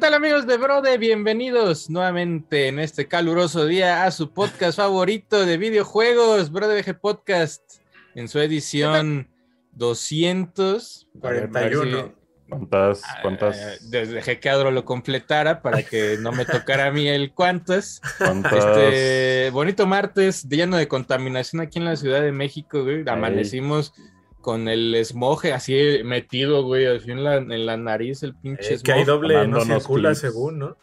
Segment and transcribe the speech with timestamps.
[0.00, 0.96] tal amigos de Brode?
[0.96, 7.82] Bienvenidos nuevamente en este caluroso día a su podcast favorito de videojuegos, Brode VG Podcast,
[8.14, 9.28] en su edición
[9.72, 12.14] 241.
[12.48, 13.02] ¿Cuántas?
[13.20, 13.60] ¿Cuántas?
[13.60, 18.00] Ah, dejé que Adro lo completara para que no me tocara a mí el cuántas.
[18.16, 18.54] ¿Cuántas?
[18.54, 23.04] Este bonito martes lleno de contaminación aquí en la Ciudad de México, güey.
[23.06, 23.92] Amanecimos
[24.40, 28.78] con el smog así metido, güey, así en la, en la nariz, el pinche Eh,
[28.82, 30.18] que hay doble no circula clips.
[30.20, 30.76] según, ¿no?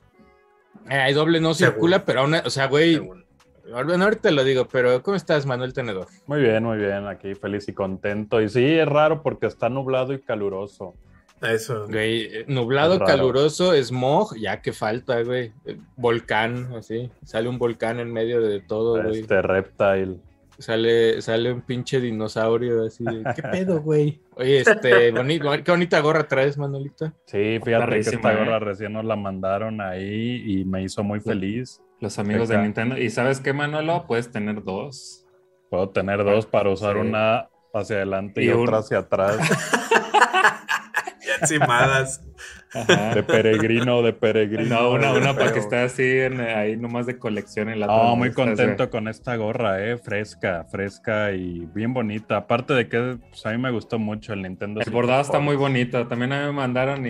[0.90, 1.74] Eh, hay doble no Según.
[1.74, 3.26] circula, pero aún, o sea, güey, Según.
[3.86, 6.08] bueno, ahorita lo digo, pero ¿cómo estás, Manuel Tenedor?
[6.28, 7.08] Muy bien, muy bien.
[7.08, 8.42] Aquí feliz y contento.
[8.42, 10.94] Y sí, es raro porque está nublado y caluroso.
[11.42, 11.86] Eso.
[11.88, 15.52] Güey, eh, nublado, caluroso, smog, ya que falta, güey.
[15.66, 19.20] Eh, Volcán, así, sale un volcán en medio de todo, güey.
[19.20, 20.18] Este reptile.
[20.60, 23.04] Sale, sale un pinche dinosaurio así.
[23.04, 24.22] de, ¿Qué pedo, güey?
[24.36, 27.14] Oye, este, bonito, qué bonita gorra traes, Manuelita.
[27.26, 28.38] Sí, fíjate que esta ¿eh?
[28.38, 31.82] gorra recién nos la mandaron ahí y me hizo muy feliz.
[32.00, 32.58] Los amigos de.
[32.60, 32.98] Nintendo.
[32.98, 34.06] ¿Y sabes qué, Manolo?
[34.08, 35.26] Puedes tener dos.
[35.70, 37.02] Puedo tener dos para usar Sí.
[37.02, 39.38] una hacia adelante y, Y un- otra hacia atrás.
[41.42, 42.22] Encimadas.
[42.74, 43.16] Ajá.
[43.16, 44.76] De peregrino, de peregrino.
[44.82, 47.94] No, una, una para que esté así en- ahí nomás de colección en la No,
[47.96, 52.38] otra muy contento con esta gorra, eh, fresca, fresca y bien bonita.
[52.38, 54.82] Aparte de que pues, a mí me gustó mucho el Nintendo.
[54.82, 56.06] El bordado está muy bonito.
[56.08, 57.10] También a mí me mandaron y,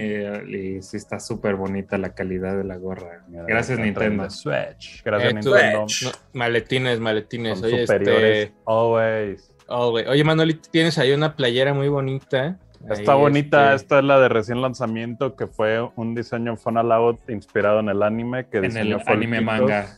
[0.56, 3.24] y sí está súper bonita la calidad de la gorra.
[3.28, 4.30] Mira, Gracias, acá Nintendo.
[4.30, 5.04] Switch.
[5.04, 5.86] Gracias, Eh, Nintendo.
[6.04, 7.60] no, maletines, maletines.
[7.60, 8.38] Son Oye, superiores.
[8.50, 8.56] este.
[8.66, 9.52] Always.
[9.70, 10.08] Oh, güey.
[10.08, 12.58] Oye, Manuelita, tienes ahí una playera muy bonita.
[12.90, 17.18] Está Ahí, bonita, este, esta es la de recién lanzamiento, que fue un diseño Funaloud
[17.28, 19.98] inspirado en el anime que En el anime manga.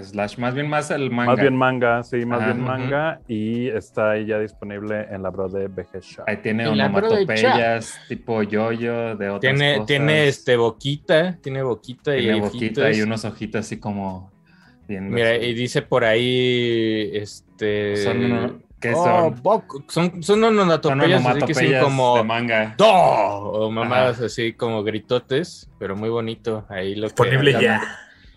[0.00, 1.32] Slash, más bien más el manga.
[1.32, 3.20] Más bien manga, sí, más Ajá, bien manga.
[3.28, 6.24] Y está ahí ya disponible en la bro de BG Shop.
[6.26, 9.86] Ahí tiene Y onomatopeyas tipo yo-yo de otras Tiene, cosas.
[9.88, 12.96] tiene este boquita, tiene boquita y Tiene boquita ojitos.
[12.96, 14.30] y unos ojitos así como
[14.88, 15.44] viendo Mira, así.
[15.44, 17.96] y dice por ahí, este...
[17.98, 19.84] Son ¿qué Oh, son?
[19.88, 22.16] son, son Son onomatopeyas, así que onomatopeyas son como...
[22.16, 22.74] de manga.
[22.76, 22.86] ¡Do!
[22.86, 26.66] O mamadas así como gritotes, pero muy bonito.
[26.68, 27.80] Ahí lo Disponible ya.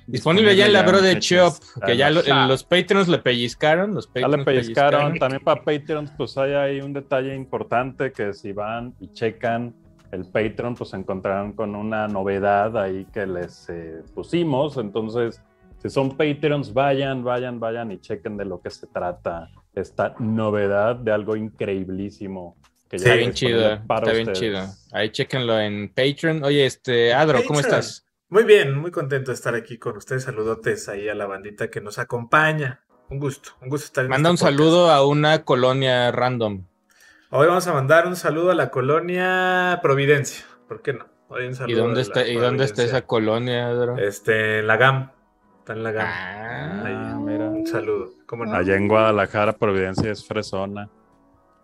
[0.07, 1.59] Disponible ya en la Bro de muchachos.
[1.83, 2.45] que ya lo- Ah.
[2.47, 3.95] los Patreons le pellizcaron.
[3.95, 5.17] Los Ya le Patreons pellizcaron.
[5.19, 9.73] También para Patreons, pues hay ahí un detalle importante que si van y checan
[10.11, 14.77] el Patreon, pues se encontrarán con una novedad ahí que les eh, pusimos.
[14.77, 15.41] Entonces,
[15.81, 20.95] si son Patreons, vayan, vayan, vayan y chequen de lo que se trata esta novedad
[20.95, 22.57] de algo increíblísimo.
[22.89, 24.59] Que Sí, Está bien chido, para está bien chido.
[24.91, 26.43] Ahí chequenlo en Patreon.
[26.43, 27.79] Oye, este, Adro, ¿cómo Patreon.
[27.79, 28.05] estás?
[28.29, 30.23] Muy bien, muy contento de estar aquí con ustedes.
[30.23, 32.81] Saludotes ahí a la bandita que nos acompaña.
[33.09, 34.57] Un gusto, un gusto estar en Manda un este podcast.
[34.59, 36.65] saludo a una colonia random.
[37.31, 40.45] Hoy vamos a mandar un saludo a la colonia Providencia.
[40.67, 41.05] ¿Por qué no?
[41.27, 43.97] Hoy un ¿Y saludo dónde está, ¿y dónde está esa colonia, Adro?
[43.97, 45.11] Este, en la GAM.
[45.59, 46.07] Está en la GAM.
[46.07, 47.19] Ah, Ahí.
[47.23, 47.49] mira.
[47.49, 48.13] Un saludo.
[48.25, 48.55] ¿Cómo no?
[48.55, 50.89] Allá en Guadalajara, Providencia es fresona.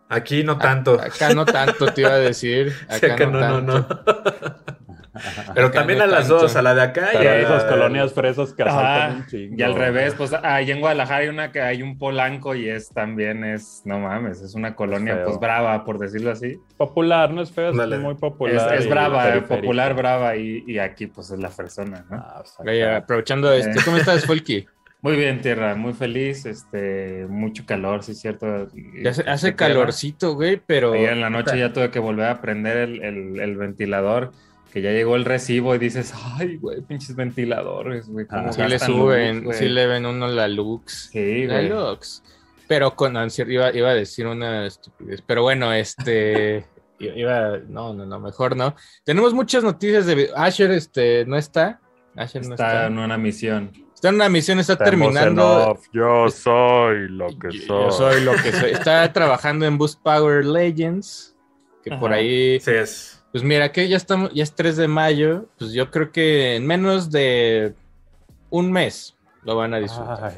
[0.10, 1.00] Aquí no tanto.
[1.00, 2.74] Acá no tanto, te iba a decir.
[2.90, 4.04] Sí, Acá, acá no, no, no, tanto.
[4.06, 4.56] no.
[5.54, 6.40] Pero Acá también no a las tanto.
[6.44, 9.14] dos, a la de acá y Pero a esas la- colonias fresas que asaltan Ajá,
[9.18, 9.56] un chingo.
[9.58, 12.90] y al revés, pues ahí en Guadalajara hay una que hay un polanco y es
[12.90, 15.26] también es, no mames, es una colonia Feo.
[15.26, 16.58] pues brava, por decirlo así.
[16.78, 17.98] Popular, no es feo, es Ándale.
[18.00, 18.74] muy popular.
[18.74, 21.50] es brava, eh, popular, brava y, y aquí pues es la.
[22.12, 22.98] Ah, pues, Oye, acá.
[22.98, 23.80] aprovechando esto.
[23.84, 24.66] ¿cómo estás, Folky?
[25.02, 28.68] Muy bien, tierra, muy feliz, este, mucho calor, sí es cierto.
[29.02, 30.94] Ya hace, calorcito, güey, pero...
[30.94, 34.32] Ayer en la noche ya tuve que volver a prender el, el- el ventilador,
[34.72, 38.28] que ya llegó el recibo y dices, ay, güey, pinches ventiladores, güey.
[38.30, 39.58] Ah, Sí le suben, luz, güey".
[39.58, 41.10] sí le ven uno la Lux.
[41.12, 41.70] Sí, La güey.
[41.70, 42.24] Lux.
[42.68, 45.22] Pero con ansiedad iba, iba a decir una estupidez.
[45.24, 46.66] Pero bueno, este.
[47.00, 48.76] iba, no, no, no, mejor no.
[49.04, 50.30] Tenemos muchas noticias de.
[50.38, 51.82] Asher, este, no está.
[52.16, 52.88] Asher no Está está.
[52.88, 53.72] en una misión.
[54.02, 55.80] Está en una misión, está Estamos en terminando.
[55.94, 57.84] Yo soy lo que Yo- soy.
[57.86, 58.72] Yo soy lo que soy.
[58.72, 61.36] Está trabajando en Boost Power Legends.
[61.84, 62.60] Que por ahí.
[62.62, 63.24] Sí, es.
[63.32, 65.46] Pues mira, que ya estamos, ya es 3 de mayo.
[65.60, 67.76] Pues yo creo que en menos de
[68.50, 70.34] un mes lo van a disfrutar.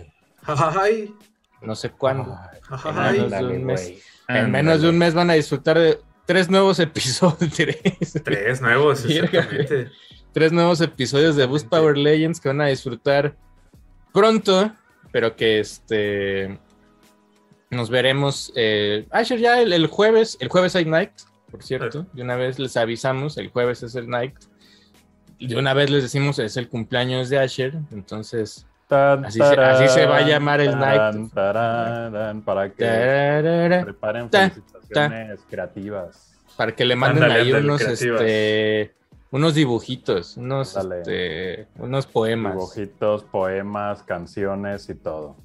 [0.46, 1.14] Ay,
[1.62, 2.38] No sé cuándo.
[2.70, 2.82] ay.
[2.96, 3.14] ay.
[3.22, 3.94] menos de un mes.
[4.28, 7.54] En menos de un mes van a disfrutar de tres nuevos episodios.
[7.56, 9.90] Tres, Tres nuevos, exactamente.
[10.34, 13.38] tres nuevos episodios de Boost Power Legends que van a disfrutar
[14.14, 14.72] pronto,
[15.12, 16.58] pero que este
[17.70, 18.54] nos veremos.
[18.56, 21.12] Eh, Asher, ya el, el jueves, el jueves hay Night,
[21.52, 22.06] por cierto.
[22.14, 24.36] De una vez les avisamos, el jueves es el Night.
[25.40, 29.88] De una vez les decimos es el cumpleaños de Asher, entonces Tan, Así se- así
[29.90, 31.34] se va a llamar el tarán, night.
[31.34, 36.34] tarán, para que tararara, preparen Ta, felicitaciones creativas.
[36.58, 38.22] para que le manden ahí unos creativas.
[38.22, 38.94] este
[39.34, 45.36] unos dibujitos, unos, este, unos poemas, Dibujitos, poemas, canciones y todo.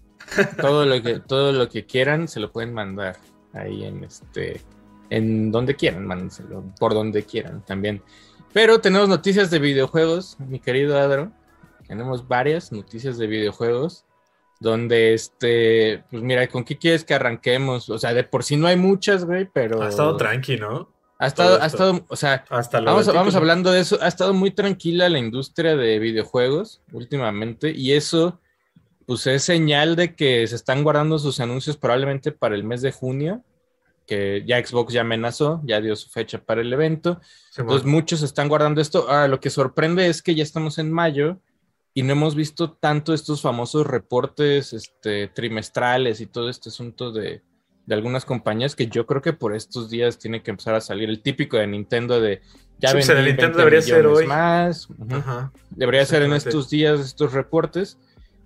[0.60, 3.16] todo lo que, todo lo que quieran se lo pueden mandar
[3.54, 4.60] ahí en este,
[5.08, 8.02] en donde quieran, mándenselo, por donde quieran también.
[8.52, 11.32] Pero tenemos noticias de videojuegos, mi querido Adro.
[11.86, 14.04] Tenemos varias noticias de videojuegos.
[14.60, 17.88] Donde este, pues mira, ¿con qué quieres que arranquemos?
[17.88, 19.80] O sea, de por sí no hay muchas, güey, pero.
[19.80, 20.90] Ha estado tranqui, ¿no?
[21.20, 23.98] Ha estado, ha estado, o sea, Hasta vamos, vamos hablando de eso.
[24.00, 28.40] Ha estado muy tranquila la industria de videojuegos últimamente y eso,
[29.04, 32.92] pues es señal de que se están guardando sus anuncios probablemente para el mes de
[32.92, 33.42] junio,
[34.06, 37.20] que ya Xbox ya amenazó, ya dio su fecha para el evento.
[37.50, 37.70] Simón.
[37.70, 39.10] Entonces muchos están guardando esto.
[39.10, 41.40] Ahora, lo que sorprende es que ya estamos en mayo
[41.94, 47.42] y no hemos visto tanto estos famosos reportes este, trimestrales y todo este asunto de,
[47.88, 51.08] de algunas compañías que yo creo que por estos días tiene que empezar a salir
[51.08, 52.42] el típico de Nintendo de
[52.78, 54.26] ya Sí, pues, en el vendí Nintendo 20 debería ser hoy.
[54.26, 54.90] más.
[54.90, 55.14] Ujú.
[55.16, 55.52] Ajá.
[55.70, 57.98] Debería ser en estos días estos reportes,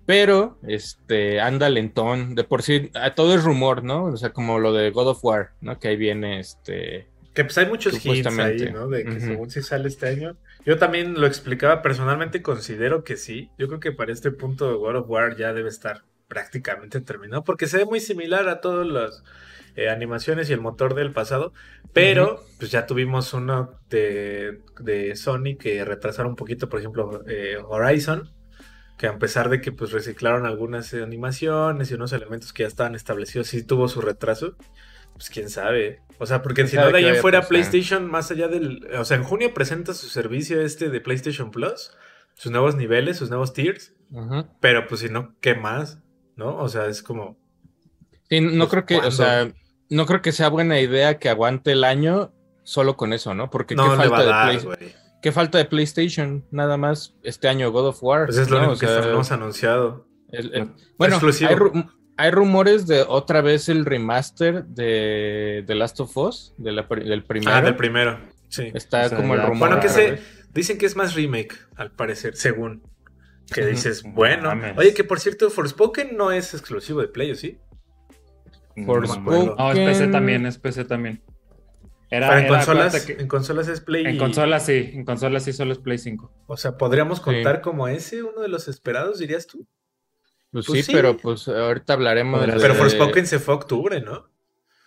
[0.05, 2.35] pero este anda lentón.
[2.35, 4.05] De por sí, todo es rumor, ¿no?
[4.05, 5.77] O sea, como lo de God of War, ¿no?
[5.77, 7.07] Que ahí viene este.
[7.33, 8.87] Que pues hay muchos hints ahí, ¿no?
[8.87, 9.19] De que Ujú.
[9.19, 10.37] según si sale este año.
[10.65, 13.49] Yo también lo explicaba personalmente, considero que sí.
[13.57, 17.67] Yo creo que para este punto God of War ya debe estar prácticamente terminado, porque
[17.67, 19.23] se ve muy similar a todas las
[19.75, 21.53] eh, animaciones y el motor del pasado,
[21.93, 27.57] pero pues ya tuvimos uno de, de Sony que retrasaron un poquito, por ejemplo, eh,
[27.63, 28.31] Horizon,
[28.97, 32.95] que a pesar de que pues reciclaron algunas animaciones y unos elementos que ya estaban
[32.95, 34.55] establecidos, sí tuvo su retraso.
[35.13, 36.01] Pues quién sabe.
[36.17, 37.47] O sea, porque ¿Quién si no de qué ahí en vaya a fuera?
[37.47, 38.87] PlayStation, más allá del...
[38.97, 41.91] O sea, en junio presenta su servicio este de PlayStation Plus,
[42.33, 43.93] sus nuevos niveles, sus nuevos tiers,
[44.59, 46.02] pero pues si no, ¿qué más?
[46.35, 46.57] ¿No?
[46.57, 47.37] O sea, es como...
[48.29, 49.51] Sí, no Pues, creo que, o sea,
[49.89, 52.33] no creo que sea buena idea que aguante el año
[52.63, 53.49] solo con eso, ¿no?
[53.49, 54.95] Porque No qué falta, de dar, Play- güey.
[55.21, 58.25] qué falta de PlayStation, nada más este año God of War.
[58.25, 58.67] Pues es lo ¿no?
[58.69, 60.07] único O que sea, tenemos anunciado.
[60.31, 61.49] el- el- bueno, Exclusivo.
[61.49, 66.71] hay, ru- hay rumores de otra vez el remaster de The Last of Us, de
[66.71, 67.51] la pri- del primero.
[67.55, 68.19] Ah, del primero.
[68.49, 68.71] Sí.
[68.73, 69.57] Está O sea, como el rumor.
[69.69, 70.19] Bueno, que se...
[70.53, 72.83] Dicen que es más remake, al parecer, según.
[73.53, 74.49] Que dices, No bueno.
[74.49, 74.77] mames.
[74.77, 77.59] Oye, que por cierto, Forspoken no es exclusivo de Play, ¿o sí?
[78.75, 81.21] Forspoken- No, es PC también, es PC también.
[82.09, 84.05] Era, Pero en era, consolas, que- en consolas es Play.
[84.05, 86.31] en y- consolas sí, en consolas sí solo es Play 5.
[86.47, 89.65] O sea, podríamos contar como ese, uno de los esperados, dirías tú.
[90.51, 90.91] Pues, Pues sí, sí.
[90.93, 94.29] pero pues ahorita hablaremos de Pero Forspoken se fue a octubre, ¿no?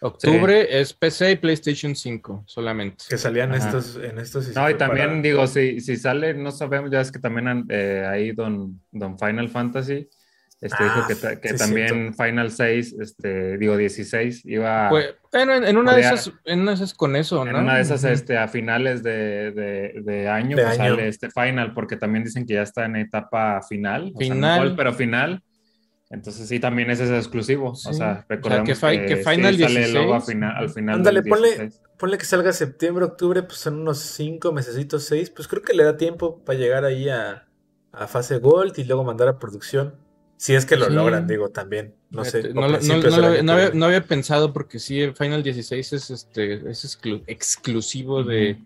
[0.01, 3.05] Octubre es PC y PlayStation 5 solamente.
[3.09, 3.67] Que salían Ajá.
[3.67, 4.55] estos, en estos.
[4.55, 8.05] No, y también para- digo, si, si sale, no sabemos, ya es que también eh,
[8.09, 10.09] ahí Don, Don Final Fantasy
[10.59, 12.25] este, Ah, dijo que, que sí, también cierto.
[12.25, 16.77] Final 6, este, digo 16, iba Pues, en, en una de esas, en una de
[16.77, 17.59] esas con eso, en ¿no?
[17.61, 18.13] una de esas Ujú.
[18.15, 20.93] este, a finales de, de- de año, De pues año.
[20.95, 24.35] sale este Final, porque también dicen que ya está en etapa final, o sea, no
[24.35, 24.59] Final.
[24.61, 25.43] gol, pero final.
[26.11, 27.75] Entonces sí, también ese es exclusivo.
[27.75, 27.89] Sí.
[27.89, 30.25] O O sea, recordemos que fi- que Final sí sale luego a 16.
[30.37, 30.95] final, al final.
[30.97, 31.83] Ándale, ponle, 16.
[31.99, 35.31] ponle que salga septiembre, octubre, pues son unos cinco mesecitos, seis.
[35.31, 37.47] Pues creo que le da tiempo para llegar ahí a,
[37.93, 39.97] a fase Gold y luego mandar a producción.
[40.39, 40.93] Si es que lo Sí.
[40.93, 41.95] logran, digo, también.
[42.11, 42.53] No sé.
[42.55, 48.59] No, había, no había pensado porque sí, Final 16 es este es exclu- exclusivo de,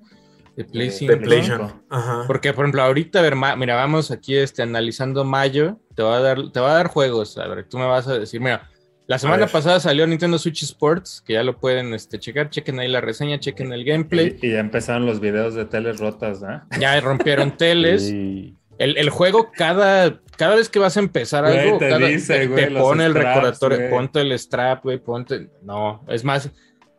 [0.57, 1.13] de Play De- 5.
[1.13, 1.83] De Play PlayStation.
[1.91, 2.25] Ajá.
[2.27, 6.21] Porque, por ejemplo, ahorita, a ver, mira, vamos aquí este, analizando mayo, te va a
[6.21, 7.37] dar, te va a dar juegos.
[7.39, 8.69] A ver, tú me vas a decir, mira,
[9.07, 12.87] la semana pasada salió Nintendo Switch Sports, que ya lo pueden este, checar, chequen ahí
[12.89, 14.39] la reseña, chequen el gameplay.
[14.41, 16.67] Y, y ya empezaron los videos de teles rotas, ¿ah?
[16.79, 18.07] Ya rompieron teles.
[18.07, 18.57] Sí.
[18.79, 22.39] El, el juego, cada, cada vez que vas a empezar Güey, algo, te cada- dice,
[22.39, 23.91] te, güey, te pone el straps, recordatorio, güey.
[23.91, 25.51] ponte el strap, güey, ponte.
[25.63, 26.51] No, es más,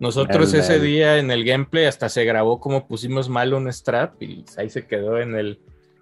[0.01, 4.43] nosotros ese día en el gameplay hasta se grabó como pusimos mal un strap y
[4.57, 5.59] ahí se quedó en el,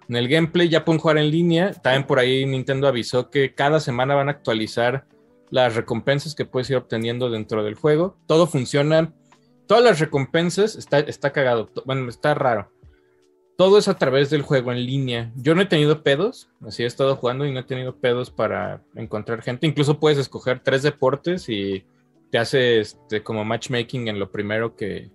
[0.08, 0.70] en el gameplay.
[0.70, 1.74] Ya pueden jugar en línea.
[1.74, 5.04] También por ahí Nintendo avisó que cada semana van a actualizar
[5.50, 8.16] las recompensas que puedes ir obteniendo dentro del juego.
[8.26, 9.12] Todo funciona.
[9.66, 11.68] Todas las recompensas, está, está cagado.
[11.84, 12.72] Bueno, está raro.
[13.58, 15.30] Todo es a través del juego en línea.
[15.36, 18.82] Yo no he tenido pedos, así he estado jugando y no he tenido pedos para
[18.94, 19.66] encontrar gente.
[19.66, 21.84] Incluso puedes escoger tres deportes y
[22.30, 25.10] te hace este, como matchmaking en lo primero que,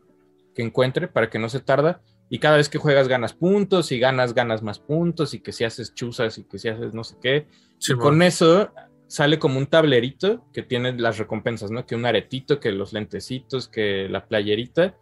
[0.54, 2.02] que encuentre para que no se tarda.
[2.30, 5.64] Y cada vez que juegas ganas puntos y ganas, ganas más puntos y que si
[5.64, 7.48] haces chuzas y que si haces no sé qué.
[7.80, 8.02] Y Simón.
[8.04, 8.72] con eso
[9.08, 11.86] sale como un tablerito que tiene las recompensas, ¿no?
[11.86, 14.96] Que un aretito, que los lentecitos, que la playerita.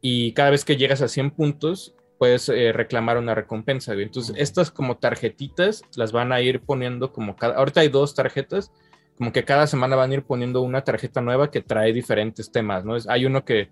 [0.00, 3.94] Y cada vez que llegas a 100 puntos, puedes eh, reclamar una recompensa.
[3.94, 4.42] Entonces, Ujú.
[4.42, 7.56] estas como tarjetitas las van a ir poniendo como cada...
[7.56, 8.72] Ahorita hay dos tarjetas,
[9.20, 12.86] como que cada semana van a ir poniendo una tarjeta nueva que trae diferentes temas,
[12.86, 12.96] ¿no?
[12.96, 13.68] Es- hay uno que...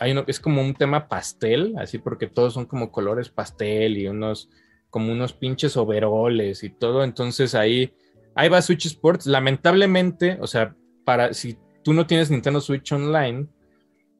[0.00, 4.08] hay uno, es como un tema pastel, así porque todos son como colores pastel y
[4.08, 4.50] unos,
[4.90, 7.04] como unos pinches overoles y todo.
[7.04, 7.94] Entonces ahí,
[8.34, 9.26] ahí va Switch Sports.
[9.26, 10.74] Lamentablemente, o sea,
[11.04, 13.46] para si tú no tienes Nintendo Switch Online,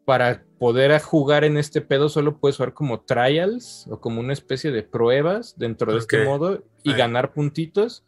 [0.04, 4.70] para poder jugar en este pedo solo puedes jugar como trials o como una especie
[4.70, 6.26] de pruebas dentro de este Ok.
[6.26, 6.98] modo y Ay.
[6.98, 8.04] ganar puntitos,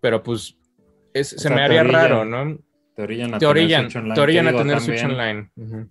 [0.00, 0.56] pero pues
[1.14, 2.58] es- se sea, me haría orillan- raro, ¿no?
[2.94, 4.14] Te orillan a Te tener Switch Online.
[4.14, 5.50] te orillan a digo, tener Switch Online.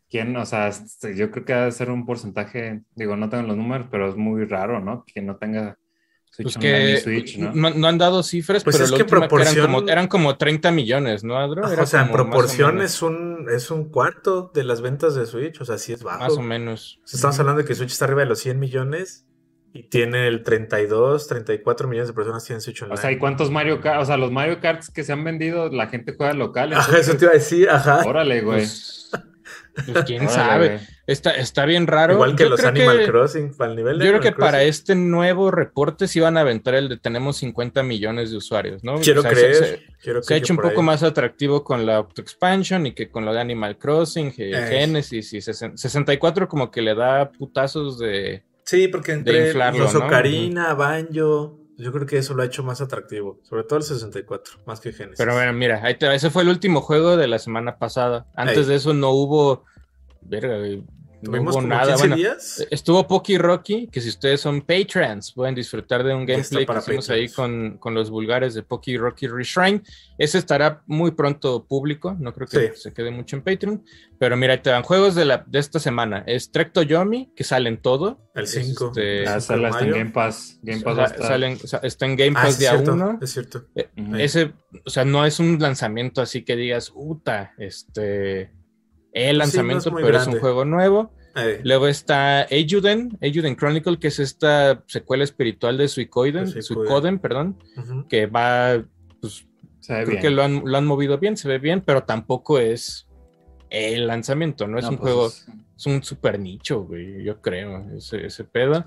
[0.09, 0.37] ¿Quién?
[0.37, 3.57] O sea, este, yo creo que va a ser un porcentaje, digo, no tengo los
[3.57, 5.03] números, pero es muy raro, ¿no?
[5.05, 5.77] Que no tenga
[6.31, 7.51] Switch Pues Online y que Switch, ¿no?
[7.53, 10.37] no, no han dado cifras, Pues pero es que que eran, proporción- como, eran como
[10.37, 11.69] 30 millones, ¿no, Adro?
[11.69, 15.59] Era o sea, en proporción es un, es un cuarto de las ventas de Switch,
[15.59, 16.19] o sea, sí es bajo.
[16.23, 17.01] Más o menos.
[17.03, 19.27] O sea, Estamos hablando de que Switch está arriba de los 100 millones
[19.73, 22.93] y tiene el 32, 34 millones de personas tienen Switch online.
[22.93, 24.01] O sea, ¿y cuántos Mario Kart?
[24.01, 26.73] O sea, los Mario Karts que se han vendido, la gente juega local.
[26.75, 28.03] Ajá, eso te iba a decir, ajá.
[28.05, 28.59] Órale, güey.
[28.59, 29.11] Pues,
[29.91, 30.67] pues, quién Órale, sabe.
[30.69, 30.79] güey.
[31.07, 32.13] Está, está bien raro.
[32.13, 34.31] Igual que Yo los creo Animal que- Crossing, para el nivel de Yo creo que
[34.31, 38.83] para este nuevo reporte sí van a aventar el de tenemos 50 millones de usuarios,
[38.83, 38.99] ¿no?
[38.99, 39.55] Quiero O sea, creer.
[39.55, 40.85] se- quiero Se ha hecho un poco ahí.
[40.85, 44.65] más atractivo con la Auto Expansion y que con lo de Animal Crossing, y Eh.
[44.69, 48.43] Genesis y sesen- 64 como que le da putazos de...
[48.65, 50.05] Sí, porque entre inflarlo, los ¿no?
[50.05, 53.39] Ocarina, Banjo, yo creo que eso lo ha hecho más atractivo.
[53.43, 55.17] Sobre todo el 64, más que Genesis.
[55.17, 58.27] Pero bueno, mira, ahí te ese fue el último juego de la semana pasada.
[58.35, 58.65] Antes Ey.
[58.65, 59.65] de eso no hubo...
[60.21, 60.57] Verga,
[61.23, 61.87] Tuvimos como nada.
[61.93, 62.67] 15 Bueno, días.
[62.69, 67.09] Estuvo Poki Rocky, que si ustedes son patrons pueden disfrutar de un gameplay que hicimos
[67.09, 67.35] ahí patrons.
[67.35, 69.81] con, con los vulgares de Poki Rocky Reshrine.
[70.17, 72.81] Ese estará muy pronto público, no creo que Sí.
[72.81, 73.83] se quede mucho en Patreon.
[74.19, 76.23] Pero mira, te dan juegos de, la, de esta semana.
[76.27, 78.19] Es Trek Yomi, que salen todo.
[78.35, 78.87] El Es 5.
[78.87, 79.91] este- Ah, sale hasta en.
[79.91, 80.59] Game Pass.
[80.61, 82.93] Game Pass O sea, salen, o sea, está en Game Ah, Pass es día cierto,
[82.93, 83.19] 1.
[83.21, 83.65] es cierto.
[83.97, 84.15] Ujú.
[84.15, 84.53] Ese,
[84.85, 88.51] o sea, no es un lanzamiento así que digas, puta, este.
[89.13, 90.35] El sí, no es lanzamiento, pero es grande.
[90.35, 91.11] un juego nuevo.
[91.35, 96.87] Eh, Luego está Eiyuden, Eiyuden Chronicle, que es esta secuela espiritual de Suicoden, De Suicoden.
[96.87, 97.57] Suicoden, perdón,
[98.07, 98.83] que va,
[99.19, 99.45] pues
[99.79, 100.21] Se ve creo bien.
[100.21, 103.07] que lo han, lo han movido bien, se ve bien, pero tampoco es
[103.71, 104.77] el lanzamiento, ¿no?
[104.77, 108.43] Es No, un pues juego, es- es un super nicho, güey, yo creo, ese, ese
[108.43, 108.85] pedo.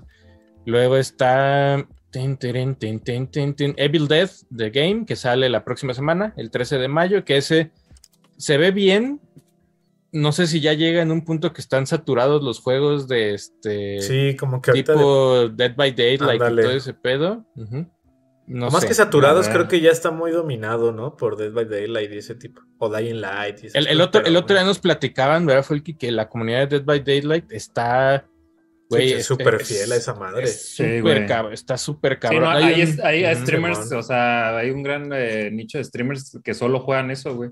[0.65, 7.23] Luego está Evil Death, The Game, que sale la próxima semana, el 13 de mayo,
[7.25, 7.71] que ese
[8.37, 9.19] se ve bien.
[10.11, 14.01] No sé si ya llega en un punto que están saturados los juegos de este
[14.01, 14.93] Sí, como que ahorita.
[14.93, 17.45] de- tipo Dead by Daylight y todo ese pedo.
[18.49, 18.87] No más sé.
[18.87, 21.17] que saturados, creo que ya está muy dominado, ¿no?
[21.17, 22.61] Por Dead by Daylight y ese tipo.
[22.77, 23.59] O Dying Light.
[23.65, 25.95] y El, el otro, pero, el otro día nos platicaban, ¿verdad, Folky?
[25.95, 28.25] Que la comunidad de Dead by Daylight está.
[28.89, 30.45] Güey, sí, que es súper fiel a esa madre.
[30.45, 31.25] es Sí, súper güey.
[31.27, 32.43] cabrón, está súper Sí, cabrón.
[32.43, 32.63] no, Hay
[33.03, 37.11] hay, un- streamers, o sea, hay un gran eh, nicho de streamers que solo juegan
[37.11, 37.49] eso, güey.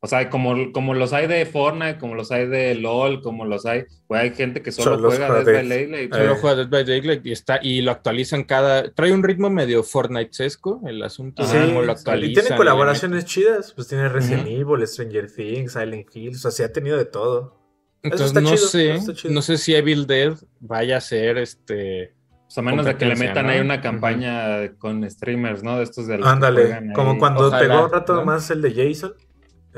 [0.00, 3.64] O sea, como, como los hay de Fortnite, como los hay de LOL, como los
[3.64, 5.68] hay, güey, hay gente que solo, Solo juega Dead by.
[5.68, 6.12] Daylight.
[6.12, 6.38] Solo Eh.
[6.40, 8.92] juega Dead by Daylight y está y lo actualizan cada.
[8.92, 12.34] Trae un ritmo medio Fortnite-sesco el asunto Sí, cómo lo y actualizan.
[12.34, 13.72] tiene le colaboraciones chidas.
[13.72, 14.46] Pues tiene Resident.
[14.46, 16.34] Evil, Stranger Things, Silent Hill.
[16.36, 17.56] O sea, sí ha tenido de todo.
[18.02, 22.14] Entonces no chido, sé, no sé si Evil Dead vaya a ser este.
[22.44, 23.52] Pues a menos de que le metan ¿no?
[23.52, 25.78] ahí una campaña con streamers, ¿no?
[25.78, 26.92] De estos de los que Ándale.
[26.94, 28.24] Como cuando Ojalá, pegó un rato ¿no?
[28.24, 29.14] más el de Jason.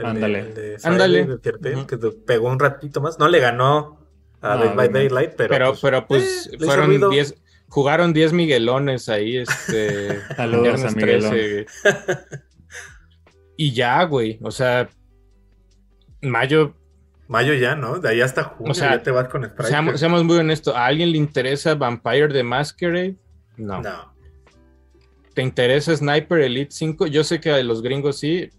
[0.05, 0.39] Ándale.
[0.41, 1.25] el de Ándale.
[1.25, 1.87] Friday the 13th, Ujú.
[1.87, 3.19] que pegó un ratito más.
[3.19, 3.99] No le ganó
[4.41, 4.89] a No, Dead by.
[4.89, 5.49] Daylight, pero.
[5.49, 7.11] Pero, pues, pero pues eh, fueron ruido.
[7.11, 7.35] 10.
[7.69, 10.21] Jugaron 10 Miguelones ahí, este.
[10.37, 11.31] Saludos a Miguelón.
[11.31, 11.67] 13, güey.
[13.57, 14.39] y ya, güey.
[14.43, 14.89] O sea,
[16.23, 16.75] mayo
[17.29, 17.99] Mayo ya, ¿no?
[17.99, 19.69] De ahí hasta junio O sea, ya te vas con Sprite.
[19.69, 23.17] Seamos, seamos muy honestos, ¿a alguien le interesa Vampire the Masquerade?
[23.59, 23.83] No.
[23.83, 24.15] No.
[25.35, 27.07] ¿Te interesa Sniper Elite 5?
[27.07, 28.51] Yo sé que a los gringos sí.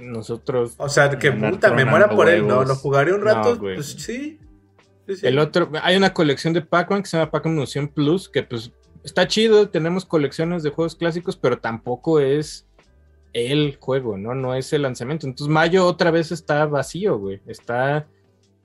[0.00, 0.74] Nosotros.
[0.78, 2.46] O sea, que puta, me muera por él.
[2.46, 3.58] No, lo jugaré un rato.
[3.58, 4.38] pues sí.
[5.06, 5.26] Sí, sí.
[5.26, 5.70] El otro.
[5.82, 8.28] Hay una colección de Pac-Man que se llama Pac-Man Museum Plus.
[8.28, 9.68] Que pues está chido.
[9.68, 12.66] Tenemos colecciones de juegos clásicos, pero tampoco es
[13.32, 14.34] el juego, ¿no?
[14.34, 15.26] No es el lanzamiento.
[15.26, 17.40] Entonces, mayo otra vez está vacío, güey.
[17.46, 18.06] Está.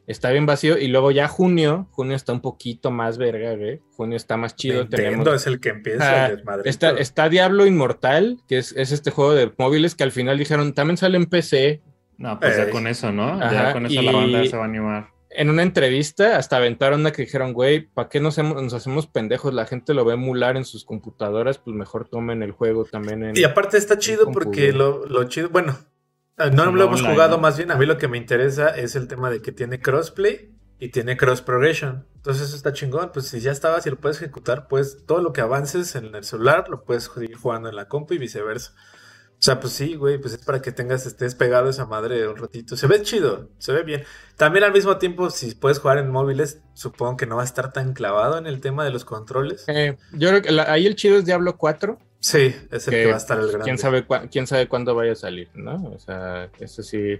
[0.07, 0.77] Está bien vacío.
[0.77, 1.87] Y luego ya junio.
[1.91, 3.81] Junio está un poquito más verga, güey.
[3.97, 4.81] Junio está más chido.
[4.81, 5.41] Nintendo Tenemos.
[5.41, 6.69] es el que empieza Ah, el desmadre.
[6.69, 10.73] Está, está Diablo Inmortal, que es, es este juego de móviles que al final dijeron
[10.73, 11.81] también sale en PC.
[12.17, 13.23] No, pues ya con eso, ¿no?
[13.41, 15.09] Ajá, ya con eso la banda se va a animar.
[15.37, 19.07] En una entrevista hasta aventaron una que dijeron, güey, ¿para qué nos, hemos- nos hacemos
[19.07, 19.53] pendejos?
[19.53, 23.21] La gente lo va a emular en sus computadoras, pues mejor tomen el juego también
[23.21, 23.35] en...
[23.37, 25.75] Y aparte está chido porque lo, lo chido, bueno,
[26.37, 27.71] eh, no lo hemos online, jugado más bien.
[27.71, 31.15] A mí lo que me interesa es el tema de que tiene crossplay y tiene
[31.17, 32.05] cross progression.
[32.15, 33.11] Entonces eso está chingón.
[33.13, 36.23] Pues si ya estabas y lo puedes ejecutar, pues todo lo que avances en el
[36.23, 38.73] celular lo puedes seguir jugando en la compu y viceversa.
[39.37, 42.27] O sea, pues sí, güey, pues es para que tengas, estés pegado a esa madre
[42.27, 42.77] un ratito.
[42.77, 44.03] Se ve chido, se ve bien.
[44.37, 47.71] También al mismo tiempo, si puedes jugar en móviles, supongo que no va a estar
[47.73, 49.65] tan clavado en el tema de los controles.
[49.67, 51.99] Eh, yo creo que la- ahí el chido es Diablo 4.
[52.25, 53.65] Sí, es el que, que va a estar el grande.
[53.65, 55.75] quién sabe, quién sabe cuándo vaya a salir, ¿no?
[55.93, 57.19] O sea, eso sí,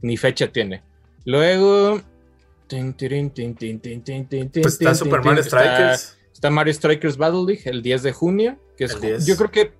[0.00, 0.82] ni fecha tiene.
[1.26, 2.00] Luego.
[4.62, 6.16] Pues está Super Mario Strikers.
[6.32, 9.26] Está Mario Strikers Battle League el 10 de junio, que es El 10.
[9.26, 9.72] yo creo que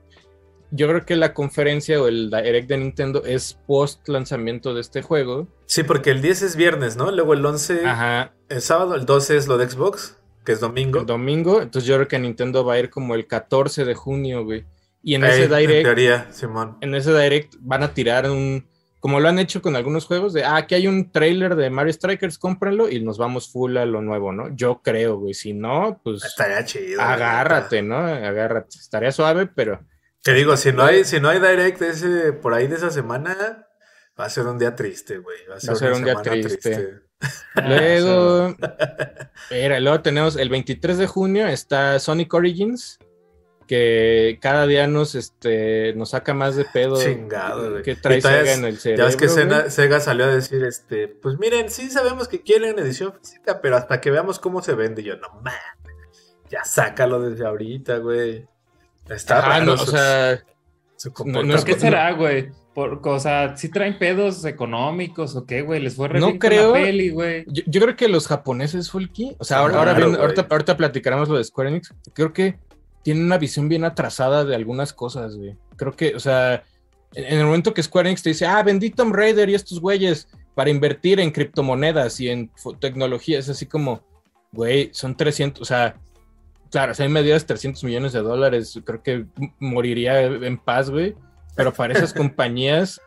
[0.71, 5.01] yo creo que la conferencia o el direct de Nintendo es post lanzamiento de este
[5.01, 5.49] juego.
[5.65, 7.11] Sí, porque el 10 es viernes, ¿no?
[7.11, 11.01] Luego el 11 Ajá, el sábado, el 12 es lo de Xbox, que es domingo.
[11.01, 14.47] el domingo, entonces yo creo que Nintendo va a ir como el 14 de junio,
[14.47, 14.65] güey.
[15.03, 16.79] Y en ese en direct teoría, Simón.
[16.81, 18.67] en ese direct van a tirar un
[18.99, 21.93] como lo han hecho con algunos juegos de, ah, aquí hay un trailer de Mario
[21.93, 24.57] Strikers, cómprenlo y nos vamos full a lo nuevo, ¿no?
[24.57, 27.03] Yo creo, güey, si no, pues Estaría chido.
[27.03, 27.99] agárrate, ¿no?
[27.99, 28.79] Agárrate.
[28.79, 29.85] Estaría suave, pero
[30.23, 33.69] Te digo, si no hay, si no hay direct ese, por ahí de esa semana,
[34.19, 35.37] va a ser un día triste, güey.
[35.51, 37.08] Va a ser, Va a ser un día triste.
[37.55, 38.55] Luego,
[39.51, 42.99] Mira, luego tenemos el 23 de junio está Sonic Origins,
[43.67, 48.59] que cada día nos, este, nos saca más de pedo Chingado, que trae Sega es-
[48.59, 49.07] en el Ya cerebro.
[49.07, 49.37] ves que güey.
[49.39, 53.77] Sega, Sega salió a decir, este, pues miren, sí sabemos que quieren edición física, pero
[53.77, 58.47] hasta que veamos cómo se vende, yo, no mames, ya sácalo desde ahorita, güey.
[59.11, 60.43] Está Ajá, raro no, o su- sea,
[60.97, 61.57] su no comportamiento.
[61.57, 62.51] es ¿Por qué co- será, güey?
[62.79, 65.81] Por, o sea, ¿sí traen pedos económicos o qué, güey?
[65.81, 66.73] Les fue re No bien con creo.
[66.73, 67.45] la peli, güey.
[67.49, 70.21] yo, yo creo que los japoneses, Fulky, o sea, ahora, Claro, ahora, güey.
[70.21, 72.57] ahorita, ahorita platicaremos lo de Square Enix, creo que
[73.03, 75.57] tienen una visión bien atrasada de algunas cosas, güey.
[75.75, 76.63] Creo que, o sea,
[77.15, 80.29] en, el momento que Square Enix te dice, ah, vendí Tomb Raider y estos güeyes
[80.55, 84.05] para invertir en criptomonedas y en tecnología, es así como,
[84.53, 85.97] güey, son 300, o sea,
[86.71, 89.25] claro, si a mí me dieras 300 millones de dólares, creo que
[89.59, 91.17] moriría en paz, güey.
[91.59, 92.99] Pero para esas compañías,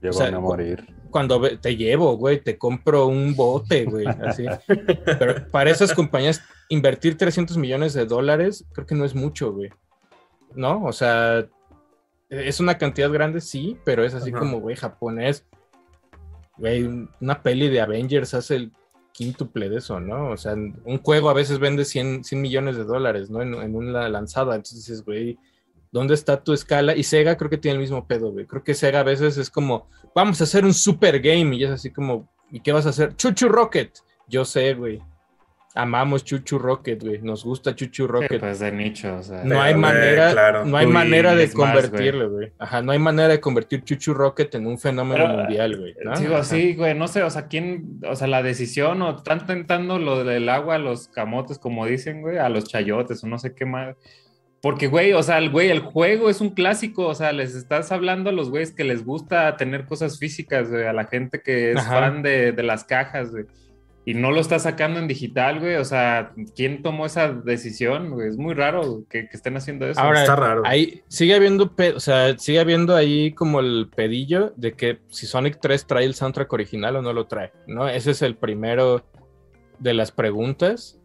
[0.00, 0.86] Llevan O sea, a morir.
[1.10, 4.46] cuando te llevo, güey, te compro un bote, güey, así.
[5.04, 9.70] Pero para esas compañías, invertir 300 millones de dólares, creo que no es mucho, güey.
[10.54, 10.84] ¿No?
[10.84, 11.46] O sea,
[12.30, 14.38] es una cantidad grande, sí, pero es así Ajá.
[14.38, 15.44] como, güey, japonés.
[16.56, 16.88] Güey,
[17.20, 18.72] una peli de Avengers hace el
[19.12, 20.30] quíntuple de eso, ¿no?
[20.30, 23.42] O sea, un juego a veces vende 100, 100 millones de dólares, ¿no?
[23.42, 24.54] En, en una lanzada.
[24.54, 25.38] Entonces dices, güey,
[25.92, 26.94] ¿dónde está tu escala?
[26.96, 28.46] Y Sega creo que tiene el mismo pedo, güey.
[28.46, 31.56] Creo que Sega a veces es como, vamos a hacer un super game.
[31.56, 33.16] Y es así como, ¿y qué vas a hacer?
[33.16, 33.92] Chuchu Rocket.
[34.28, 35.00] Yo sé, güey.
[35.74, 37.20] Amamos Chuchu Rocket, güey.
[37.22, 38.40] Nos gusta Chuchu Sí, Rocket.
[38.40, 39.44] pues de nicho, o sea.
[39.44, 40.64] No hay güey, manera, claro.
[40.64, 42.52] no hay Uy, manera de convertirlo, güey.
[42.58, 45.94] Ajá, no hay manera de convertir Chuchu Rocket en un fenómeno Pero, mundial, güey.
[46.02, 46.18] ¿no?
[46.18, 46.40] Digo Ajá.
[46.40, 50.24] así, güey, no sé, o sea, quién, o sea, la decisión, o están tentando lo
[50.24, 53.64] del agua a los camotes, como dicen, güey, a los chayotes, o no sé qué
[53.66, 53.94] más.
[54.60, 57.92] Porque, güey, o sea, el güey, el juego es un clásico, o sea, les estás
[57.92, 61.72] hablando a los güeyes que les gusta tener cosas físicas, güey, a la gente que
[61.72, 62.00] es Ajá.
[62.00, 63.44] fan de, de las cajas, güey.
[64.08, 65.74] Y no lo está sacando en digital, güey.
[65.74, 68.08] O sea, ¿quién tomó esa decisión?
[68.08, 68.28] güey?
[68.28, 70.00] Es muy raro que, que estén haciendo eso.
[70.00, 70.62] Ahora, Está raro.
[70.64, 75.58] Ahí sigue habiendo, o sea, sigue habiendo ahí como el pedillo de que si Sonic
[75.60, 77.86] 3 trae el soundtrack original o no lo trae, ¿no?
[77.86, 79.04] Ese es el primero
[79.78, 80.97] de las preguntas.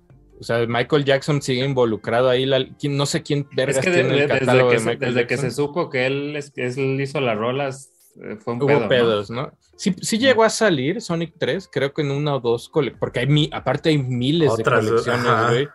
[0.43, 2.45] O sea, Michael Jackson sigue involucrado ahí.
[2.45, 4.79] la- ¿quién- no sé quién vergas es que tiene de- el desde, catálogo que de
[4.81, 8.35] se, Michael desde que se supo que él, es- es- él hizo las rolas, eh,
[8.39, 8.79] fue un Hubo pedo.
[8.81, 8.87] ¿no?
[8.89, 9.51] pedos, ¿no?
[9.77, 13.19] Sí, sí llegó a salir Sonic 3, creo que en una o dos colecciones, porque
[13.21, 15.67] hay mi- aparte hay miles Otras, de colecciones, güey,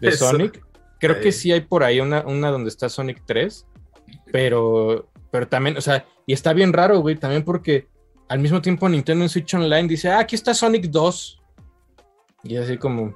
[0.00, 0.12] de.
[0.12, 0.64] Sonic.
[1.00, 3.66] Creo que sí hay por ahí una, una donde está Sonic 3,
[4.30, 7.88] pero, pero también, o sea, y está bien raro, güey, también porque
[8.28, 11.38] al mismo tiempo Nintendo en Switch Online dice, ah, aquí está Sonic 2.
[12.44, 13.14] Y así como,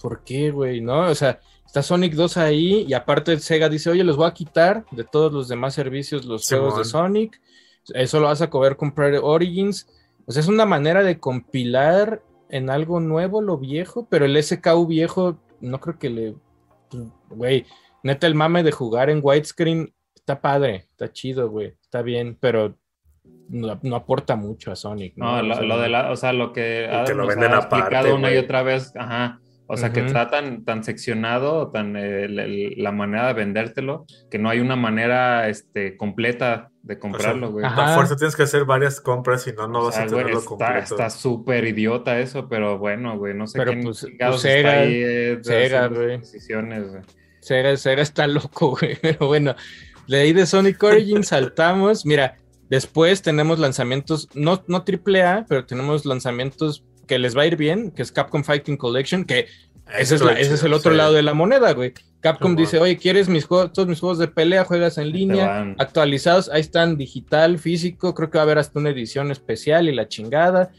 [0.00, 0.80] ¿por qué, güey?
[0.80, 1.08] ¿No?
[1.08, 4.84] O sea, está Sonic 2 ahí y aparte Sega dice, oye, los voy a quitar
[4.90, 6.84] de todos los demás servicios los juegos de.
[6.84, 7.40] Sonic.
[7.94, 9.88] Eso lo vas a poder comprar Origins.
[10.26, 14.86] O sea, es una manera de compilar en algo nuevo lo viejo, pero el SKU
[14.86, 16.34] viejo no creo que le...
[17.30, 17.66] Güey,
[18.02, 22.74] neta el mame de jugar en widescreen está padre, está chido, güey, está bien, pero
[23.48, 25.14] no, no aporta mucho a Sonic.
[25.16, 27.58] No, O lo, sea, lo de la, o sea, lo que te lo venden ha
[27.58, 29.40] aparte, explicado una y otra vez, ajá.
[29.70, 34.06] O sea, que está tan, tan seccionado, tan eh, el- el- la manera de vendértelo,
[34.30, 37.66] que no hay una manera este, completa de comprarlo, güey.
[37.66, 37.92] ajá.
[37.92, 40.18] A fuerza tienes que hacer varias compras, si no, no O vas sea, a güey,
[40.20, 40.80] tenerlo está- completo.
[40.94, 44.80] Está súper idiota eso, pero bueno, güey, no sé Pero, quién pues, pues, está Sega-
[44.80, 46.18] ahí, eh, Sega, güey.
[46.18, 47.02] decisiones, güey.
[47.40, 48.96] Sega, Sega está loco, güey.
[49.02, 49.54] Pero bueno,
[50.08, 52.06] de ahí de Sonic Origins saltamos.
[52.06, 52.36] Mira,
[52.70, 57.56] después tenemos lanzamientos, no, no triple A, pero tenemos lanzamientos que les va a ir
[57.56, 59.46] bien, que es Capcom Fighting Collection, que
[59.98, 61.94] Ese es, la- ese es el otro lado de la moneda, güey.
[62.20, 64.64] Capcom dice, oye, ¿quieres mis juegos, todos mis juegos de pelea?
[64.64, 68.90] Juegas en línea, actualizados, ahí están digital, físico, creo que va a haber hasta una
[68.90, 70.70] edición especial y la chingada.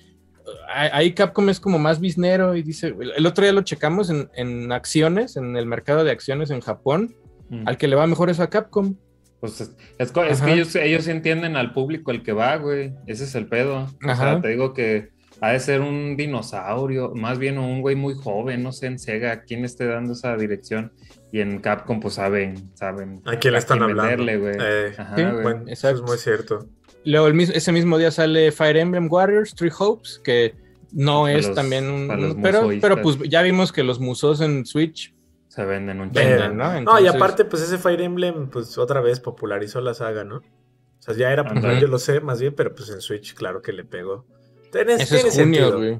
[0.72, 4.72] Ahí Capcom es como más biznero y dice, el otro día lo checamos en, en
[4.72, 7.16] acciones, en el mercado de acciones en Japón,
[7.52, 7.68] Mm.
[7.68, 8.96] al que le va mejor es a Capcom.
[9.40, 9.60] Pues
[9.98, 12.94] es, que ellos, ellos sí entienden al público el que va, güey.
[13.08, 13.88] Ese es el pedo.
[14.08, 15.10] O sea, te digo que
[15.42, 19.44] ha de ser un dinosaurio, más bien un güey muy joven, no sé, en Sega,
[19.44, 20.92] quién esté dando esa dirección.
[21.32, 23.22] Y en Capcom, pues saben, saben.
[23.26, 24.24] ¿A quién le están hablando?
[24.24, 24.56] güey.
[24.60, 25.44] Eh, Ajá, sí, güey.
[25.44, 26.68] Bueno, eso es muy cierto.
[27.06, 30.56] Luego el ese mismo día sale Fire Emblem Warriors, Three Hopes, que
[30.92, 32.40] no Para es los- también un...
[32.42, 35.14] pero, pero pues ya vimos que los musos en Switch
[35.48, 36.50] Se venden un chingo.
[36.50, 36.82] ¿no?
[36.82, 40.38] No, y aparte, pues ese Fire Emblem, pues otra vez popularizó la saga, ¿no?
[40.38, 43.62] O sea, ya era popular, yo lo sé, más bien, pero pues en Switch, claro
[43.62, 44.26] que le pegó.
[44.72, 46.00] Tiene, Ese tiene es junio, güey.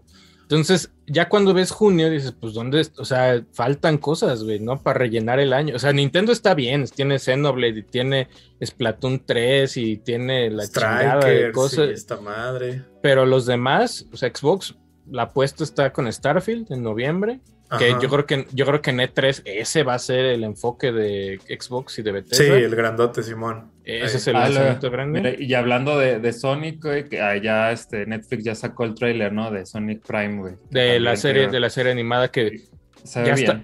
[0.50, 2.82] Entonces, ya cuando ves junio, dices, pues, ¿dónde?
[2.98, 4.82] O sea, faltan cosas, güey, ¿no?
[4.82, 5.76] Para rellenar el año.
[5.76, 8.28] O sea, Nintendo está bien, tiene Xenoblade y tiene
[8.64, 11.90] Splatoon 3 y tiene la chingada de sí, cosas.
[11.90, 12.84] esta madre.
[13.04, 14.76] Pero los demás, o sea, Xbox,
[15.08, 17.42] la apuesta está con Starfield en noviembre.
[17.78, 18.00] Que Ajá.
[18.02, 21.40] yo creo que yo creo que en E3 ese va a ser el enfoque de
[21.48, 22.44] Xbox y de Bethesda.
[22.44, 23.72] Sí, el grandote, Simón.
[23.98, 24.16] Ese Ahí.
[24.18, 25.22] es el Ah, lanzamiento grande.
[25.22, 28.96] mira, y hablando de, de Sonic, güey, que ah, ya este, Netflix ya sacó el
[28.96, 29.52] trailer, ¿no?
[29.52, 30.54] De Sonic Prime, güey.
[30.70, 32.62] de la serie, de la serie animada que
[33.04, 33.50] Se ve ya bien.
[33.52, 33.64] está.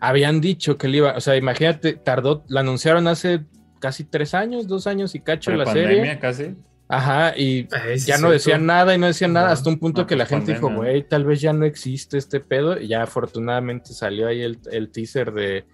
[0.00, 3.40] habían dicho que le iba, o sea, imagínate, tardó, la anunciaron hace
[3.80, 6.18] casi tres años, dos años y cacho la serie.
[6.18, 6.54] casi.
[6.88, 9.78] Ajá, y Ay, sí, ya no decían nada y no decían nada, No, hasta un
[9.80, 12.80] punto no, que la gente dijo, güey, tal vez ya no existe este pedo.
[12.80, 15.64] Y ya afortunadamente salió ahí el, el teaser de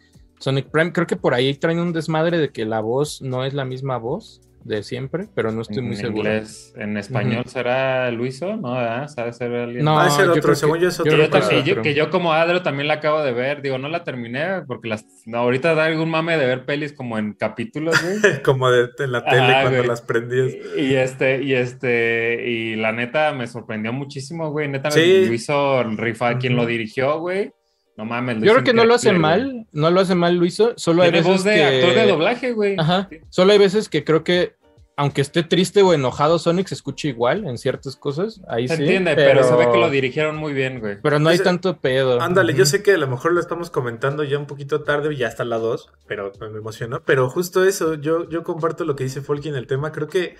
[0.42, 0.92] Sonic Prime.
[0.92, 3.96] Creo que por ahí traen un desmadre de que la voz no es la misma
[3.96, 6.18] voz de siempre, pero no estoy en muy seguro.
[6.18, 8.74] inglés, en español será Luiso, ¿no?
[8.74, 9.08] ¿verdad?
[9.08, 9.84] ¿Sabe ser alguien?
[9.84, 11.10] No, ser yo otro, según que- yo es otro.
[11.10, 13.78] Que yo, también- que yo- que yo como Adro también la acabo de ver, digo,
[13.78, 17.32] no la terminé porque las, no, ahorita da algún mame de ver pelis como en
[17.32, 18.20] capítulos, güey.
[18.44, 19.88] Como de, en la tele Ajá, cuando güey.
[19.88, 20.52] las prendías.
[20.76, 24.68] Y este, y este, y la neta me sorprendió muchísimo, güey.
[24.68, 25.24] Neta, Sí.
[25.26, 26.62] lo hizo Rifa, quien Ujú.
[26.62, 27.50] lo dirigió, güey.
[27.96, 28.38] No mames.
[28.40, 31.26] Yo creo que no lo hace mal, no lo hace mal Luiso, solo hay veces
[31.26, 31.64] voz de que...
[31.64, 32.76] actor de doblaje, güey.
[32.78, 33.08] Ajá.
[33.28, 34.54] Solo hay veces que creo que,
[34.96, 38.40] aunque esté triste o enojado, Sonic se escucha igual en ciertas cosas.
[38.48, 38.82] Ahí Se sí.
[38.82, 39.44] entiende, pero...
[39.44, 40.98] se ve que lo dirigieron muy bien, güey.
[41.02, 42.20] Pero no hay tanto pedo.
[42.20, 45.28] Ándale, yo sé que a lo mejor lo estamos comentando ya un poquito tarde, ya
[45.28, 47.02] está la 2, pero me emocionó.
[47.04, 49.92] Pero justo eso, yo, yo comparto lo que dice Folky en el tema.
[49.92, 50.36] Creo que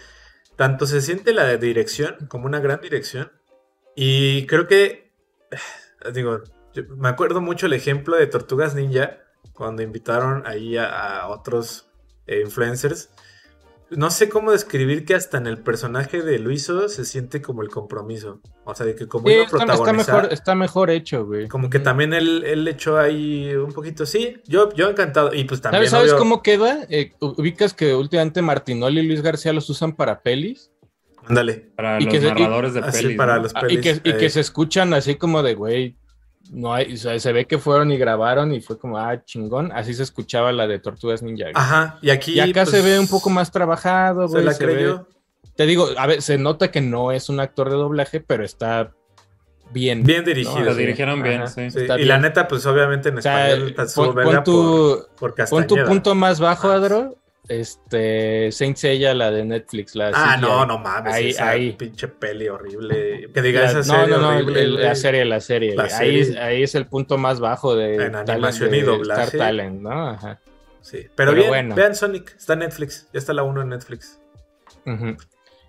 [0.57, 3.31] tanto se siente la dirección como una gran dirección.
[3.95, 5.13] Y creo que,
[6.15, 6.41] digo,
[6.75, 9.19] yo me acuerdo mucho el ejemplo de Tortugas Ninja,
[9.53, 11.89] cuando invitaron ahí a, a otros
[12.27, 13.11] eh, influencers.
[13.91, 17.69] No sé cómo describir que hasta en el personaje de Luiso se siente como el
[17.69, 18.41] compromiso.
[18.65, 20.15] O sea, de que como Sí, iba a está, está protagonizar.
[20.15, 21.47] mejor, está mejor hecho, güey.
[21.49, 25.35] Como que también él, él le echó ahí un poquito, sí, yo, yo encantado.
[25.35, 26.87] Y pues también, ¿Sabes, sabes obvio, cómo queda?
[26.89, 30.71] Eh, ubicas que últimamente Martinoli y Luis García los usan para pelis.
[31.27, 33.17] ándale, Para Y los que se- y- narradores de así pelis.
[33.19, 33.43] para ¿no?
[33.43, 33.79] los Ah, pelis.
[33.79, 35.99] y, que, y eh, que se escuchan así como de, güey,
[36.51, 39.71] no hay, o sea, se ve que fueron y grabaron y fue como, ah, chingón.
[39.73, 41.45] Así se escuchaba la de Tortugas Ninja.
[41.45, 41.53] güey.
[41.55, 42.33] Ajá, y aquí.
[42.33, 45.07] y acá se pues, ve un poco más trabajado, Se la se ve- creyó.
[45.57, 48.93] Te digo, a ver, se nota que no es un actor de doblaje, pero está
[49.71, 50.03] bien.
[50.03, 50.59] Bien dirigido.
[50.61, 50.65] ¿no?
[50.67, 51.71] Lo dirigieron bien, ajá, sí.
[51.71, 54.45] Sí, está y la neta, pues obviamente en O sea, español pon, su pon verga
[54.45, 56.75] tu, por, por pon tu punto más bajo, Ah.
[56.77, 57.17] Adro.
[57.61, 60.41] Este, Saint Seiya, la de Netflix, la Ah, CGI.
[60.43, 61.13] no, no mames.
[61.15, 61.73] Ahí, esa ahí.
[61.73, 63.29] pinche peli horrible.
[63.33, 64.63] Que diga La- esa no, serie no, no, horrible.
[64.63, 65.75] el- la serie, la serie.
[65.75, 65.85] La.
[65.85, 66.41] Ahí, serie.
[66.41, 69.23] ahí es el punto más bajo de, En talent animación de y doblaje.
[69.25, 70.09] Star Talent, ¿no?
[70.11, 70.41] Ajá.
[70.81, 71.75] Sí, pero, Pero bien, bueno.
[71.75, 73.09] vean Sonic, está en Netflix.
[73.13, 74.19] Ya está la 1 en Netflix.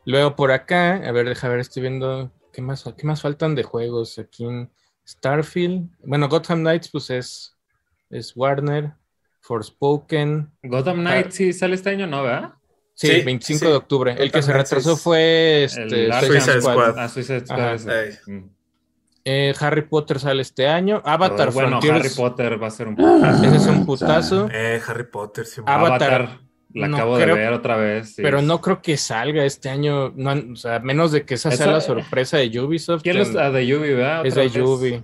[0.05, 3.63] Luego por acá, a ver, deja ver, estoy viendo qué más, qué más faltan de
[3.63, 4.69] juegos aquí en
[5.07, 5.89] Starfield.
[5.99, 7.55] Bueno, Gotham Knights, pues es,
[8.09, 8.93] es Warner,
[9.43, 10.49] Forspoken.
[10.63, 12.53] Gotham Knight sí sale este año, ¿no, verdad?
[12.95, 13.65] Sí, Sí, 25 sí.
[13.65, 14.15] de octubre.
[14.17, 16.73] El que se retrasó es fue este, el Suicide Suicide Squad.
[16.73, 16.99] Squad.
[16.99, 17.79] Ah, Suicide Squad.
[18.27, 18.39] Mm.
[19.25, 21.01] Eh, Harry Potter sale este año.
[21.05, 21.99] Avatar bueno, Frontiers.
[21.99, 23.43] Harry Potter va a ser un putazo.
[23.45, 24.49] Ese es un putazo.
[24.51, 25.61] Eh, Harry Potter, sí.
[25.65, 26.13] Avatar.
[26.21, 26.39] Avatar,
[26.73, 28.15] la no acabo creo- de ver otra vez.
[28.15, 28.21] sí.
[28.21, 30.11] Pero no creo que salga este año.
[30.15, 33.01] No, o sea, menos de que esa sea la sorpresa de Ubisoft.
[33.03, 34.25] ¿Quién en- es ah, de Yubi, verdad?
[34.25, 34.61] es de.
[34.61, 35.03] Ubi.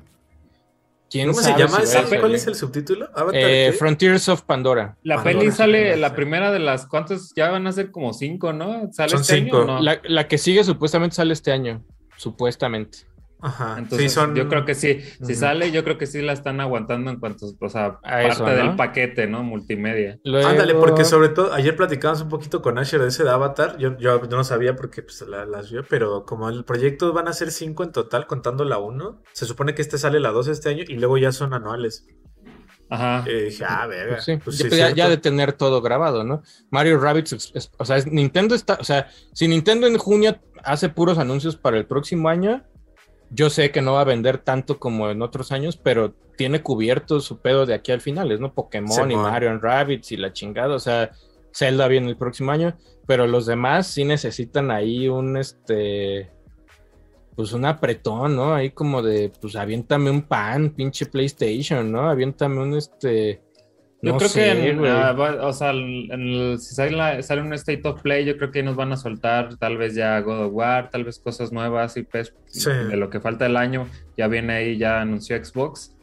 [1.10, 1.82] ¿Quién ¿Cómo se llama?
[1.86, 2.36] si ¿Cuál salir?
[2.36, 3.06] es el subtítulo?
[3.16, 3.76] ¿Avatar Eh?
[3.78, 4.96] Frontiers of Pandora.
[5.04, 6.16] La Pandora, peli sale, la sí.
[6.16, 8.92] primera de las cuantas, ya van a ser como cinco, ¿no?
[8.94, 9.58] ¿Sale Son este cinco.
[9.58, 9.82] año o no?
[9.82, 11.84] La, la que sigue supuestamente sale este año.
[12.18, 13.00] Supuestamente.
[13.42, 13.76] Ajá.
[13.78, 14.36] Entonces, sí, son.
[14.36, 17.46] yo creo que sí, si sale, yo creo que sí la están aguantando en cuanto,
[17.60, 19.44] o sea, A parte eso, del paquete, ¿no?
[19.44, 20.20] Multimedia.
[20.46, 23.78] Ándale, porque sobre todo ayer platicamos un poquito con Asher de ese de Avatar.
[23.78, 27.34] Yo, yo no sabía porque pues, la- las vio, pero como el proyecto van a
[27.34, 30.70] ser cinco en total, contando la uno, se supone que este sale la dos este
[30.70, 32.06] año y luego ya son anuales.
[32.90, 33.24] Ajá.
[33.30, 34.14] Y dije, ah, verga.
[34.16, 36.42] Pues sí, pues ya, sí, pues ya- de tener todo grabado, ¿no?
[36.72, 40.90] Mario es- es- o sea, es- Nintendo está, o sea, si Nintendo en junio hace
[40.90, 42.64] puros anuncios para el próximo año,
[43.32, 47.20] yo sé que no va a vender tanto como en otros años, pero tiene cubierto
[47.20, 48.54] su pedo de aquí al final, ¿no?
[48.54, 49.16] Pokémon y.
[49.16, 51.12] Mario Rabbits y la chingada, o sea,
[51.54, 56.32] Zelda viene el próximo año, pero los demás sí necesitan ahí un, este,
[57.36, 58.54] pues un apretón, ¿no?
[58.54, 62.10] Ahí como de, pues aviéntame un pan, pinche PlayStation, ¿no?
[62.10, 63.42] Aviéntame un, este...
[64.02, 67.42] Yo no creo sé, que, en, va- o sea, en el- si sale, la- sale
[67.42, 70.46] un State of Play, yo creo que nos van a soltar tal vez ya God
[70.46, 72.70] of War, tal vez cosas nuevas y pues Sí.
[72.70, 73.88] de lo que falta del año.
[74.16, 75.94] Ya viene ahí, ya anunció Xbox,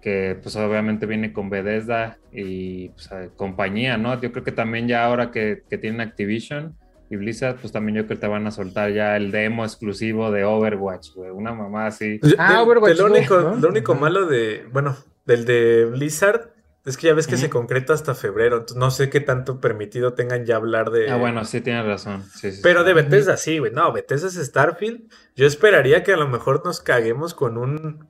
[0.00, 4.18] que pues obviamente viene con Bethesda y pues, eh, compañía, ¿no?
[4.20, 6.74] Yo creo que también ya ahora que, que tienen Activision
[7.10, 10.30] y Blizzard, pues también yo creo que te van a soltar ya el demo exclusivo
[10.30, 12.18] de Overwatch, güey, una mamá así.
[12.38, 13.54] Ah, de- Overwatch de lo 2, único, ¿no?
[13.56, 16.53] lo único malo de, bueno, del de Blizzard
[16.84, 20.12] es que ya ves que se concreta hasta febrero, entonces no sé qué tanto permitido
[20.14, 21.08] tengan ya hablar de...
[21.10, 22.22] Ah, bueno, sí tienes razón.
[22.34, 22.86] Sí, sí, Pero sí.
[22.86, 26.80] de Bethesda sí, güey, no, Bethesda es Starfield, yo esperaría que a lo mejor nos
[26.80, 28.06] caguemos con un,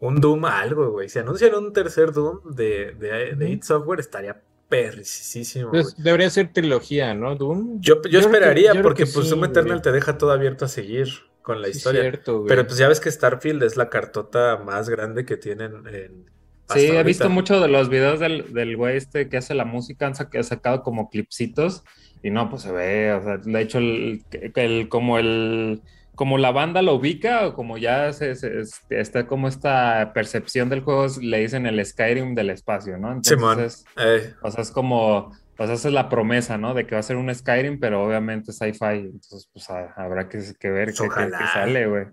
[0.00, 4.42] un Doom algo, güey, si anuncian un tercer Doom de, de, de id Software estaría
[4.68, 5.82] perricisísimo, güey.
[5.82, 7.34] Pues debería ser trilogía, ¿no?
[7.36, 7.80] Doom.
[7.80, 9.82] Yo, yo, que- esperaría, yo porque que pues Doom Eternal güey.
[9.82, 11.08] te deja todo abierto a seguir
[11.42, 12.02] con la historia.
[12.02, 12.48] cierto, güey.
[12.48, 16.30] Pero pues ya ves que Starfield es la cartota más grande que tienen en...
[16.74, 17.02] Sí, he ahorita.
[17.04, 20.42] visto mucho de los videos del, del güey este que hace la música, han sac-
[20.42, 21.84] sacado como clipsitos
[22.22, 24.22] y no, pues se ve, o sea, de hecho, el,
[24.54, 25.82] el- como el,
[26.14, 30.68] como la banda lo ubica o como ya se, se- este, está como esta percepción
[30.68, 33.18] del juego, es- le dicen el Skyrim del espacio, ¿no?
[33.22, 33.52] Simón.
[33.58, 35.16] Entonces, Eh, o sea, es como,
[35.60, 36.74] o sea, esa es la promesa, ¿no?
[36.74, 40.40] De que va a ser un Skyrim, pero obviamente sci-fi, entonces, pues ha- habrá que,
[40.58, 41.46] que ver qué, Ojalá.
[41.52, 42.06] sale, güey.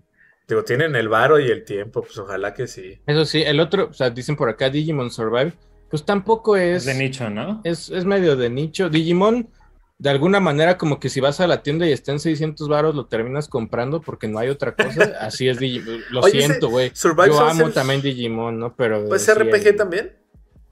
[0.48, 3.00] Digo, tienen el varo y el tiempo, pues ojalá que sí.
[3.06, 5.52] Eso sí, el otro, o sea, dicen por acá Digimon Survive,
[5.90, 6.84] pues tampoco Es es.
[6.86, 7.60] de nicho, ¿no?
[7.64, 8.88] Es, es medio de nicho.
[8.88, 9.48] Digimon,
[9.98, 12.94] de alguna manera, como que si vas a la tienda y está en 600 varos,
[12.94, 15.14] lo terminas comprando porque no hay otra cosa.
[15.20, 16.00] Así es Digimon.
[16.10, 16.90] Lo Oye, siento, güey.
[16.94, 18.74] Survive Yo amo también Digimon, ¿no?
[18.76, 19.06] Pero.
[19.08, 20.16] Pues sí, RPG también.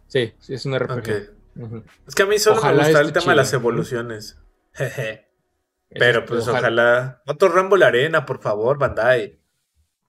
[0.08, 0.98] Sí, sí, es un RPG.
[0.98, 1.10] Ok.
[1.56, 1.82] Ujú.
[2.06, 4.38] Es que a mí solo Ojalá me gusta el tema de las evoluciones.
[4.74, 5.28] Jeje.
[5.88, 7.22] Pero es- pues ojalá.
[7.26, 9.38] Otro Rumble Arena, por favor, Bandai.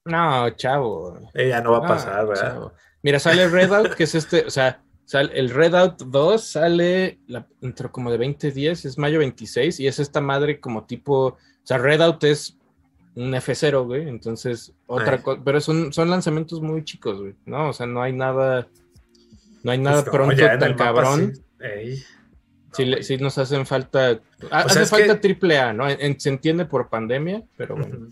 [0.06, 1.18] No, chavo.
[1.34, 2.54] Eh, ya no va a pasar, ¿verdad?
[2.54, 2.74] chavo.
[3.02, 7.92] Mira, sale Redout, que es este, o sea, sale, el Redout 2 sale la, dentro
[7.92, 12.24] como de 2010, es mayo 26, y es esta madre como tipo, o sea, Redout
[12.24, 12.58] es
[13.16, 17.70] un F0, güey, entonces otra cosa, pero son, son lanzamientos muy chicos, güey, ¿no?
[17.70, 18.68] O sea, no hay nada,
[19.64, 21.34] no hay nada Pues pronto tan cabrón.
[21.60, 22.04] sí.
[22.74, 23.04] Sí, No, güey.
[23.04, 25.90] sí nos hacen falta, O hace sea, falta que- triple A, ¿no?
[25.90, 28.08] En- en- se entiende por pandemia, pero bueno.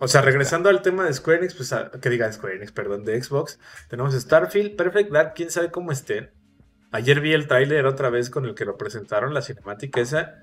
[0.00, 3.04] O sea, regresando al tema de Square Enix, pues a- que diga Square Enix, perdón,
[3.04, 3.58] de Xbox,
[3.88, 6.30] tenemos Starfield, Perfect Dark, quién sabe cómo estén.
[6.92, 10.36] Ayer vi el tráiler otra vez con el que lo presentaron, la cinemática esa,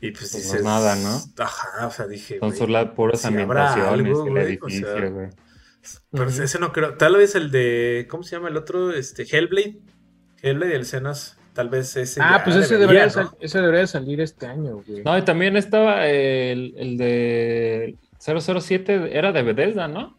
[0.00, 0.64] y pues Pues dices...
[0.64, 1.20] nada, ¿no?
[1.42, 2.38] Ajá, o sea, dije...
[2.40, 3.86] Son solo puras si habrá ambientaciones,
[4.18, 5.30] algo, el güey, o sea.
[6.10, 6.94] Pero ese no creo.
[6.96, 8.06] Tal vez el de.
[8.08, 8.92] ¿Cómo se llama el otro?
[8.92, 9.80] Este, Hellblade.
[10.40, 11.36] Hellblade y el Senas.
[11.54, 12.20] Tal vez ese.
[12.22, 13.28] Ah, pues ese debería, debería, ¿no?
[13.30, 15.02] sal- ese debería salir este año, güey.
[15.02, 20.16] No, y también estaba el, el de 007, era de Bethesda, ¿no?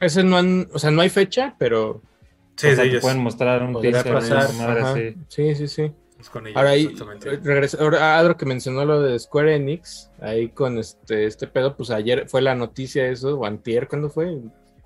[0.00, 2.02] Ese no han, o sea, no hay fecha, pero
[2.56, 3.02] Sí, o sea, ellos.
[3.02, 4.52] pueden mostrar un podría teaser, pasar.
[4.54, 5.16] madre.
[5.28, 5.92] Sí, sí, sí.
[6.20, 7.30] Es con ellos, Ahora ahí, exactamente.
[7.42, 11.90] regresa, ahora Adro que mencionó lo de Square Enix, ahí con este, este pedo, pues
[11.90, 14.38] ayer fue la noticia eso, o antier, ¿cuándo fue?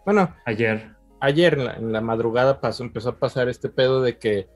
[0.05, 0.91] Bueno, Ayer.
[1.21, 4.49] ayer en la, en la madrugada pasó, empezó a pasar este pedo de que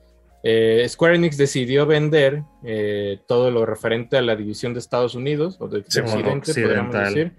[0.43, 5.57] eh, Square Enix decidió vender eh, todo lo referente a la división de Estados Unidos,
[5.59, 6.63] o de, de Sí, Occidente, occidental.
[6.91, 7.31] podríamos decir,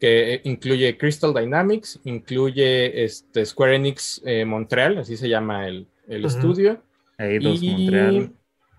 [0.00, 6.24] que incluye Crystal Dynamics, incluye este, Square Enix eh, Montreal, así se llama el, el
[6.24, 6.36] Ujú.
[6.36, 6.82] estudio,
[7.18, 8.32] Eidos, y Montreal.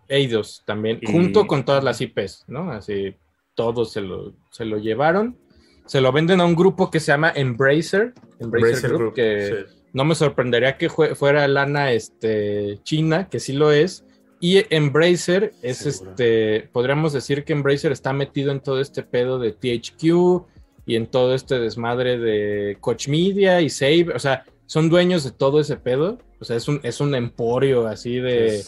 [0.07, 2.71] Eidos también, Y- junto con todas las IPs, ¿no?
[2.71, 3.15] Así
[3.53, 5.37] todos se lo, se lo llevaron.
[5.85, 8.43] Se lo venden a un grupo que se llama Embracer, Embracer,
[8.75, 9.75] Embracer Group, Group, que sí.
[9.93, 14.05] no me sorprendería que fuera lana este, china, que sí lo es.
[14.39, 16.11] Y Embracer es Seguro.
[16.11, 20.45] este, podríamos decir que Embracer está metido en todo este pedo de THQ
[20.89, 25.31] y en todo este desmadre de Coach Media y Save, o sea, son dueños de
[25.31, 28.63] todo ese pedo, o sea, es un, es un emporio así de...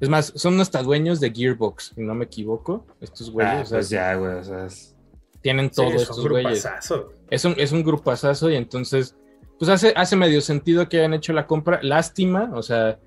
[0.00, 3.66] Es más, son hasta dueños de Gearbox, si no me equivoco, estos güeyes, ah, o
[3.66, 4.94] sea, pues ya, güey, o sea, es-
[5.42, 6.62] tienen Sí, todos es un estos güeyes.
[6.64, 7.12] grupazazo.
[7.30, 9.14] Es un, es un grupazazo y entonces
[9.58, 11.80] pues hace, hace medio sentido que hayan hecho la compra.
[11.82, 12.98] Lástima, o sea,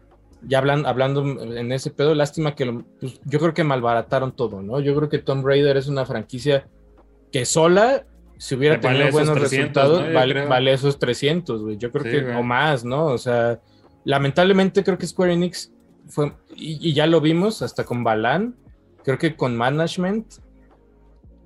[0.45, 1.21] ya hablando, hablando
[1.55, 4.79] en ese pedo, lástima que lo- pues, yo creo que malbarataron todo, ¿no?
[4.81, 6.67] Yo creo que Tomb Raider es una franquicia
[7.31, 8.05] que sola,
[8.41, 9.51] si hubiera Vale tenido buenos 300,
[9.83, 10.13] resultados, ¿no?
[10.15, 11.77] Vale, vale esos 300, güey.
[11.77, 12.35] Yo creo Sí, que, güey.
[12.37, 13.05] o más, ¿no?
[13.05, 13.59] O sea,
[14.03, 15.71] lamentablemente creo que Square Enix
[16.07, 18.55] fue, y, y ya lo vimos hasta con Balan,
[19.03, 20.25] creo que con Management,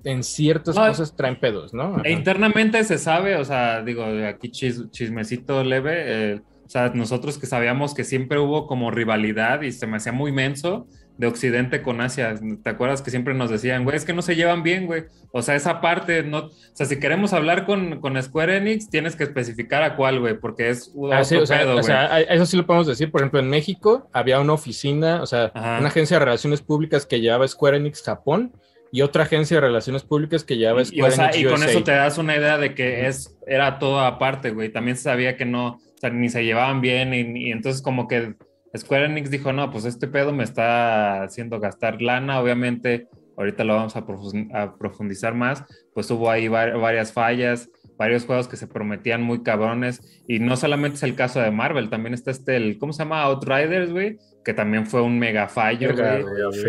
[0.04, 1.96] en ciertas No, cosas traen pedos, ¿no?
[1.96, 2.08] Ajá.
[2.08, 5.94] Internamente se sabe, o sea, digo, aquí chis- chismecito leve,
[6.34, 10.12] eh, o sea, nosotros que sabíamos que siempre hubo como rivalidad y se me hacía
[10.12, 10.86] muy menso
[11.18, 12.34] de Occidente con Asia.
[12.62, 15.04] ¿Te acuerdas que siempre nos decían, güey, es que no se llevan bien, güey?
[15.32, 19.16] O sea, esa parte, no, o sea, si queremos hablar con, con Square Enix, tienes
[19.16, 22.46] que especificar a cuál, güey, porque es otro Ah, sí, o sea, pedo, o eso
[22.46, 23.10] sí lo podemos decir.
[23.10, 25.78] Por ejemplo, en México había una oficina, o sea, Ajá.
[25.78, 28.52] una agencia de relaciones públicas que llevaba Square Enix Japón
[28.92, 31.54] y otra agencia de relaciones públicas que llevaba Y, Square o sea, Enix y con
[31.54, 31.70] USA.
[31.70, 34.68] eso te das una idea de que es, era todo aparte, güey.
[34.70, 38.06] También se sabía que no, o sea, ni se llevaban bien y, y entonces como
[38.06, 38.34] que
[38.76, 43.74] Square Enix dijo, no, pues este pedo me está haciendo gastar lana, obviamente, ahorita lo
[43.74, 48.56] vamos a, profun- a profundizar más, pues hubo ahí va- varias fallas, varios juegos que
[48.56, 52.56] se prometían muy cabrones y no solamente es el caso de Marvel, también está este,
[52.56, 53.22] el, ¿cómo se llama?
[53.22, 56.22] Outriders, güey, que también fue un mega fallo, güey.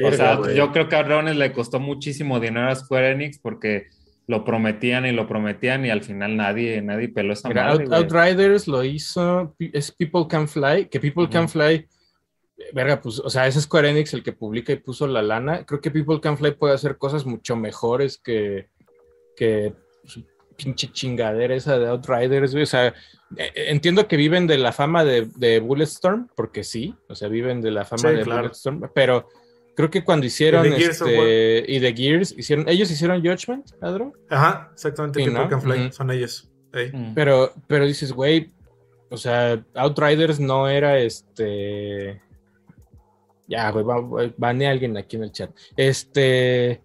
[0.05, 3.87] O sea, yo creo que a Raones le costó muchísimo dinero a Square Enix porque
[4.27, 7.89] lo prometían y lo prometían y al final nadie, nadie peló esa Mira, madre, Out-
[7.89, 8.01] güey.
[8.03, 11.29] Outriders lo hizo, es People Can Fly, que People.
[11.29, 11.87] Can Fly,
[12.73, 15.65] verga, pues, o sea, es Square Enix el que publica y puso la lana.
[15.65, 18.67] Creo que People Can Fly puede hacer cosas mucho mejores que,
[19.37, 20.25] que su
[20.57, 22.63] pinche chingadera esa de Outriders, güey.
[22.63, 22.87] O sea,
[23.37, 27.61] eh, entiendo que viven de la fama de, de Bulletstorm, porque sí, o sea, viven
[27.61, 28.41] de la fama Sí, de claro.
[28.41, 29.29] Bulletstorm, pero
[29.77, 33.67] creo que cuando hicieron Y de Gears este, y de Gears, hicieron, ellos hicieron Judgment,
[33.79, 34.11] Adro.
[34.27, 35.19] Ajá, exactamente.
[35.23, 35.47] People ¿no?
[35.47, 35.93] Can Fly, Ujú.
[35.93, 36.49] son ellos.
[36.91, 37.13] Mm.
[37.13, 38.49] Pero, pero dices, güey,
[39.09, 42.21] o sea, Outriders no era este.
[43.47, 45.51] Ya, güey, va- va- banea a alguien aquí en el chat.
[45.77, 46.81] Este.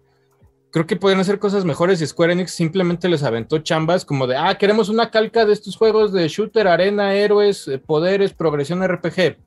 [0.71, 4.35] Creo que pueden hacer cosas mejores y Square Enix simplemente les aventó chambas como de,
[4.37, 9.37] ah, queremos una calca de estos juegos de shooter, arena, héroes, eh, poderes, progresión RPG.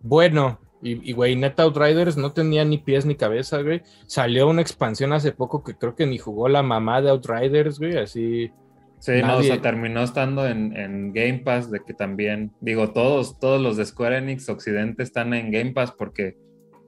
[0.00, 3.82] Bueno, y, y, güey, neta Outriders no tenía ni pies ni cabeza, güey.
[4.06, 7.96] Salió una expansión hace poco que creo que ni jugó la mamá de Outriders, güey,
[7.98, 8.50] así.
[8.98, 13.38] Sí, no, o sea, terminó estando en, en Game Pass, de que también, digo, todos,
[13.40, 16.36] todos los de Square Enix Occidente están en Game Pass porque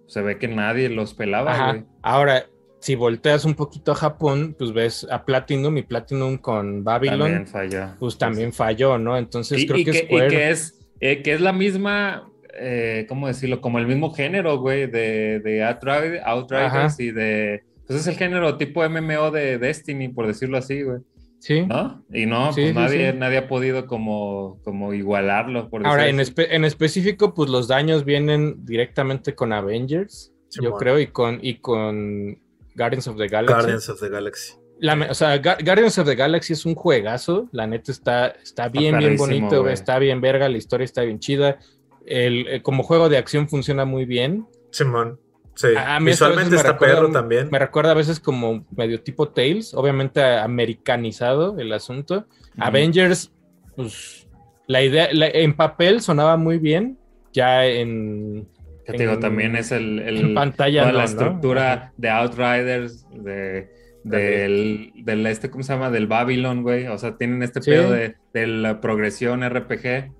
[0.07, 1.73] se ve que nadie los pelaba, Ajá.
[1.73, 1.85] güey.
[2.03, 2.45] Ahora,
[2.79, 7.47] si volteas un poquito a Japón, pues ves a Platinum y Platinum con Babylon, También
[7.47, 7.87] falló.
[7.99, 9.17] pues también falló, ¿no?
[9.17, 13.07] Entonces y, creo y que, que, y que es, eh, que es la misma, eh,
[13.09, 13.61] ¿cómo decirlo?
[13.61, 16.95] Como el mismo género, güey, de, de Outrid- Outriders Ajá.
[16.99, 17.63] y de...
[17.87, 20.99] Pues es el género tipo MMO de Destiny, por decirlo así, güey.
[21.39, 21.67] Sí.
[21.67, 22.03] ¿No?
[22.11, 23.19] Y no, Sí, pues sí, nadie, sí.
[23.19, 28.07] nadie ha podido como, como igualarlo, por Ahora, en, espe- en específico, pues los daños
[28.07, 32.39] vienen directamente con Avengers, yo creo, y con, y con
[32.75, 33.55] Guardians of the Galaxy.
[33.55, 34.55] Guardians of the Galaxy.
[34.81, 38.69] La o sea, Ga- Guardians of the Galaxy es un juegazo, la neta está, está
[38.71, 39.75] bien, bien bonito, güey.
[39.75, 41.59] está bien verga, la historia está bien chida.
[42.07, 44.47] El, eh, como juego de acción funciona muy bien.
[44.71, 45.19] Simón.
[45.57, 45.69] Sí.
[45.77, 47.49] A- mí Visualmente me está recuerda perro también.
[47.51, 52.27] Me recuerda a veces como medio tipo Tales, obviamente americanizado el asunto.
[52.59, 53.33] Avengers,
[53.77, 54.29] pues
[54.67, 56.99] la idea, la- en papel sonaba muy bien,
[57.33, 58.49] ya en,
[58.85, 60.81] Que te digo, también es el, el- en pantalla.
[60.83, 61.11] toda no, la ¿no?
[61.11, 61.93] estructura Ajá.
[61.97, 63.71] de Outriders, de,
[64.03, 65.91] del, del este, ¿cómo se llama?
[65.91, 66.87] Del Babylon, güey.
[66.89, 67.71] O sea, tienen este Sí.
[67.71, 70.13] pedo de, de la progresión RPG.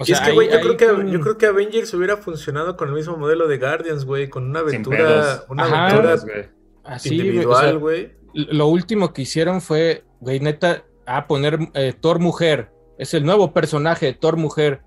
[0.00, 2.16] O y es sea, que, güey, yo, creo que, con- yo creo que Avengers hubiera
[2.16, 5.86] funcionado con el mismo modelo de Guardians, güey, con una aventura, una Ajá.
[5.88, 6.48] aventura güey.
[6.84, 8.12] así, güey, o individual, sea, güey.
[8.32, 12.70] lo último que hicieron fue, güey, neta, a poner eh, Thor mujer.
[12.98, 14.82] Es el nuevo personaje de Thor mujer.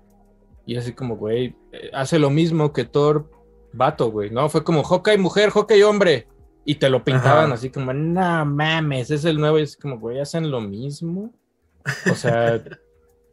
[0.66, 3.30] Y así como, güey, eh, hace lo mismo que Thor
[3.72, 4.48] vato, güey, ¿no?
[4.48, 6.26] Fue como Hawkeye mujer, Hawkeye hombre.
[6.64, 7.54] Y te lo pintaban Ajá.
[7.54, 9.58] así como, no mames, es el nuevo.
[9.58, 11.32] Y es como, güey, hacen lo mismo.
[12.10, 12.62] O sea,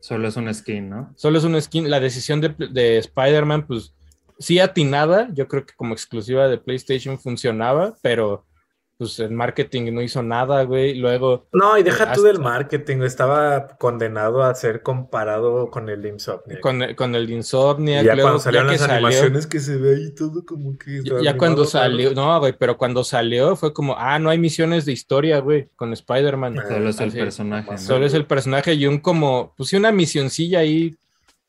[0.02, 1.14] Solo es un skin, ¿no?
[1.16, 1.90] solo es una skin.
[1.90, 3.94] La decisión de, de Spider-Man, pues
[4.40, 5.30] sí atinada.
[5.34, 8.46] Yo creo que como exclusiva de PlayStation funcionaba, pero
[9.02, 10.94] pues el marketing no hizo nada, güey.
[10.94, 16.06] Luego, No, y deja tú Hasta- del marketing, estaba condenado a ser comparado con el
[16.06, 16.60] Insomniac.
[16.60, 19.60] con, el- con el Insomniac, Y ya luego, cuando salieron ya las salió- animaciones que
[19.60, 21.02] se ve ahí todo como que...
[21.04, 24.86] ya, ya cuando salió, no, güey, pero cuando salió fue como, ah, no hay misiones
[24.86, 26.58] de historia, güey, con Spider-Man.
[26.68, 27.72] Solo es el así, personaje.
[27.72, 27.78] ¿no?
[27.80, 30.96] Solo es el personaje y un como, pues sí, una misioncilla ahí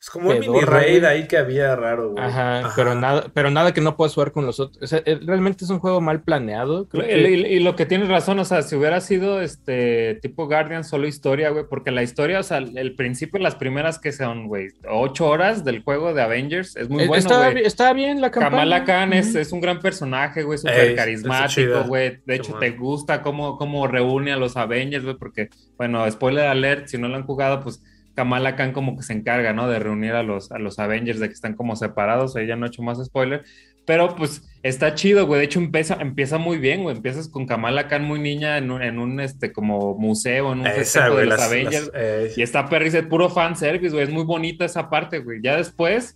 [0.03, 2.21] Es como un mini raid ahí que había raro, güey.
[2.21, 4.83] Ajá, pero nada, pero nada que no puedas jugar con los otros.
[4.83, 6.89] O sea, eh, realmente es un juego mal planeado.
[6.89, 10.15] Creo Y, que- y- y lo que tienes razón, o sea, si hubiera sido este
[10.21, 14.11] tipo Guardian solo historia, güey, porque la historia, o sea, el principio, las primeras que
[14.11, 17.63] son, güey, ocho horas del juego de Avengers, es muy Eh, bueno, güey.
[17.65, 18.49] estaba bien la campaña.
[18.51, 22.17] Kamala Khan es, es un gran personaje, güey, Ey, súper está carismático, güey.
[22.25, 26.87] De hecho, te gusta cómo, cómo reúne a los Avengers, güey, porque, bueno, spoiler alert,
[26.87, 27.81] si no lo han jugado, pues
[28.15, 29.67] Kamala Khan como que se encarga, ¿no?
[29.67, 32.69] De reunir a los, a los Avengers, de que están como separados, ella no ha
[32.69, 33.43] hecho más spoiler,
[33.85, 35.39] pero pues está chido, güey.
[35.39, 36.95] De hecho, empieza, empieza muy bien, güey.
[36.95, 40.65] Empiezas con Kamala Khan muy niña en un, en un este, como museo, en un
[40.67, 41.85] festejo de los las- Avengers.
[41.87, 44.03] las- eh, Y está perris, es puro fan service, güey.
[44.05, 45.39] Es muy bonita esa parte, güey.
[45.43, 46.15] Ya después,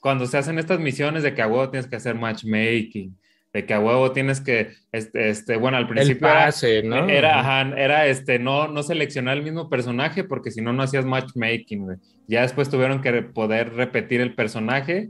[0.00, 3.16] cuando se hacen estas misiones de que a huevo tienes que hacer matchmaking,
[3.56, 7.08] de que a huevo tienes que, este, este bueno, al El principio era, pase, ¿no?
[7.08, 7.38] era, Ujú.
[7.38, 11.84] ajá, era este, no, no seleccionar el mismo personaje porque si no, no hacías matchmaking,
[11.84, 11.96] güey.
[12.28, 15.08] Ya después tuvieron que poder repetir el personaje.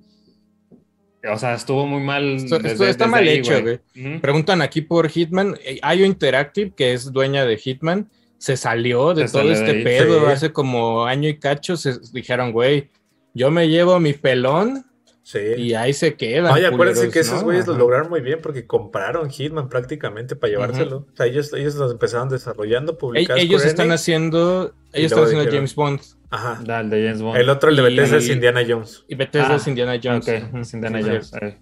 [1.28, 2.36] O sea, estuvo muy mal.
[2.36, 3.80] Esto- esto desde- está desde mal ahí, hecho, güey.
[4.20, 5.56] Preguntan aquí por Hitman.
[5.64, 9.58] Eh, IO Interactive, que es dueña de Hitman, se salió de Se todo salió de
[9.58, 9.82] este ahí.
[9.84, 10.32] pedo Sí.
[10.32, 11.76] hace como año y cacho.
[11.76, 12.90] Se dijeron, güey,
[13.34, 14.84] yo me llevo mi pelón
[15.26, 15.38] sí.
[15.58, 16.52] y ahí se quedan.
[16.52, 17.44] Oye, acuérdense culeros, que esos ¿no?
[17.46, 17.80] güeyes lo Ajá.
[17.80, 20.98] lograron muy bien porque compraron Hitman prácticamente para llevárselo.
[21.12, 23.42] O sea, ellos, ellos los empezaron desarrollando, publicados.
[23.42, 24.00] Ellos Square están Enix.
[24.02, 26.00] haciendo, ellos están haciendo James Bond
[26.30, 26.60] Ajá.
[26.64, 27.36] Da, el de James Bond.
[27.38, 29.04] El otro, el de Y- Bethesda, es Indiana Jones.
[29.08, 30.28] y Bethesda Ah, es Indiana Jones.
[30.28, 30.58] Ok, Ujú.
[30.58, 31.32] es Indiana Sí, Jones.
[31.42, 31.58] eh.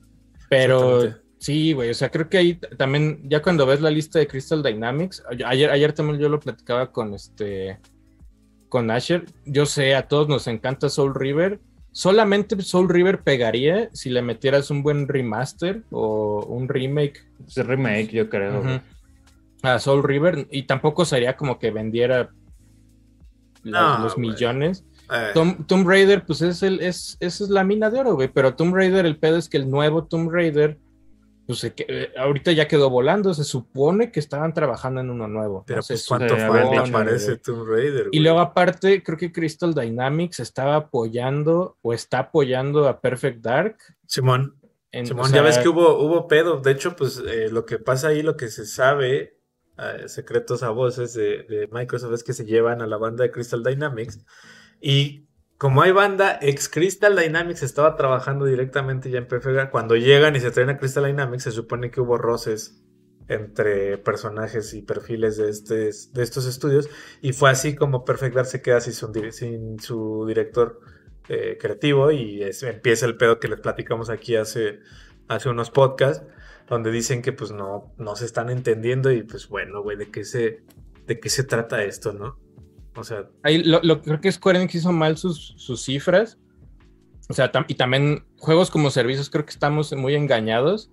[0.48, 4.26] Pero sí, güey, o sea, creo que ahí también, ya cuando ves la lista de
[4.26, 7.78] Crystal Dynamics, ayer, ayer también yo lo platicaba con este,
[8.68, 11.60] con Asher, yo sé, a todos nos encanta Soul River,
[11.96, 17.68] solamente Soul River pegaría si le metieras un buen remaster o un remake Es el
[17.68, 18.58] remake, yo creo.
[18.60, 18.80] ujú,
[19.62, 22.30] a Soul River, y tampoco sería como que vendiera
[23.62, 24.84] No, los millones.
[25.10, 28.28] Eh, Tom- Tomb Raider, pues es el, es, esa es la mina de oro, güey.
[28.28, 30.78] Pero Tomb Raider, el pedo es que el nuevo Tomb Raider,
[31.46, 33.34] pues se que- eh, ahorita ya quedó volando.
[33.34, 35.64] Se supone que estaban trabajando en uno nuevo.
[35.66, 37.36] pero No pues cuánto falta parece.
[37.38, 38.08] Tomb Raider.
[38.12, 43.76] Y luego aparte, creo que Crystal Dynamics estaba apoyando o está apoyando a Perfect Dark.
[44.06, 44.56] Simón,
[44.90, 46.60] En- Simón, o ya ves que hubo, hubo pedo.
[46.60, 49.36] De hecho, pues eh, lo que pasa ahí, lo que se sabe,
[49.76, 53.30] eh, secretos a voces de, de Microsoft, es que se llevan a la banda de
[53.32, 54.24] Crystal Dynamics.
[54.80, 55.23] Y
[55.58, 59.70] como hay banda, ex Crystal Dynamics estaba trabajando directamente ya en Dark.
[59.70, 62.80] Cuando llegan y se traen a Crystal Dynamics, se supone que hubo roces
[63.28, 65.74] entre personajes y perfiles de, este,
[66.12, 66.90] de estos estudios.
[67.22, 70.80] Y fue así como Perfect Dark se queda sin su, dir- sin su director
[71.28, 74.80] eh, creativo y es- empieza el pedo que les platicamos aquí hace,
[75.28, 76.26] hace unos podcasts,
[76.68, 80.24] donde dicen que pues no, no se están entendiendo y pues bueno, güey, ¿de qué
[80.24, 80.62] se,
[81.06, 82.38] de qué se trata esto, no?
[82.96, 86.38] O sea, ahí lo, lo- creo que Square Enix hizo mal sus, sus cifras.
[87.28, 90.90] O sea, tam- y también juegos como servicios, creo que estamos muy engañados.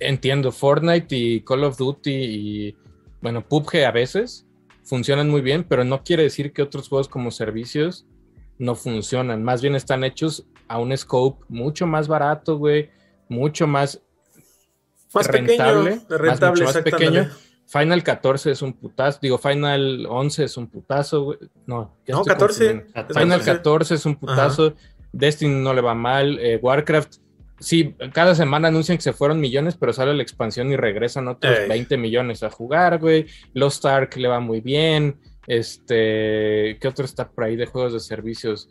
[0.00, 2.76] Entiendo, Fortnite y Call of Duty y,
[3.20, 4.46] bueno, PUBG a veces
[4.84, 8.06] funcionan muy bien, pero no quiere decir que otros juegos como servicios
[8.58, 9.42] no funcionan.
[9.42, 12.90] Más bien están hechos a un scope mucho más barato, güey,
[13.28, 14.00] mucho más
[15.14, 17.20] más Rentable, pequeño, más- rentable, mucho más exactamente.
[17.20, 17.36] pequeño.
[17.72, 21.38] Final 14 es un putazo, digo, Final 11 es un putazo, güey.
[21.66, 22.36] No, No, estoy 14.
[22.66, 22.92] confundiendo.
[22.94, 23.52] Ah, Final 14.
[23.56, 24.74] 14 es un putazo.
[25.12, 26.38] Destiny no le va mal.
[26.38, 27.14] eh, Warcraft,
[27.58, 31.58] sí, cada semana anuncian que se fueron millones, pero sale la expansión y regresan otros
[31.60, 31.68] Ey.
[31.68, 33.26] 20 millones a jugar, güey.
[33.54, 35.18] Lost Ark le va muy bien.
[35.46, 38.68] Este, ¿qué otro está por ahí de juegos de servicios?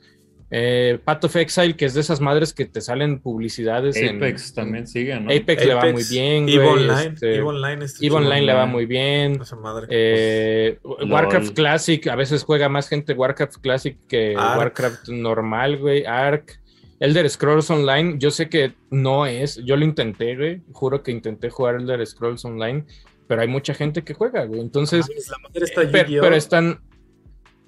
[0.53, 4.53] Eh, Path of Exile, que es de esas madres que te salen publicidades en- Apex
[4.53, 5.31] también sigue, ¿no?
[5.31, 6.55] Apex, le va muy bien, güey.
[6.57, 9.39] EVE Online, este, EVE Online, este EVE Online le va muy bien.
[9.41, 9.87] esa madre.
[9.89, 11.09] Eh, LOL.
[11.11, 14.35] Warcraft Classic, a veces juega más gente Warcraft Classic que.
[14.35, 16.05] Warcraft normal, güey.
[16.05, 16.59] Ark.
[16.99, 20.61] Elder Scrolls Online, yo sé que no es, yo lo intenté, güey.
[20.71, 22.83] Juro que intenté jugar Elder Scrolls Online,
[23.25, 24.59] pero hay mucha gente que juega, güey.
[24.61, 26.79] Entonces, Mames, la madre está eh, per- pero están.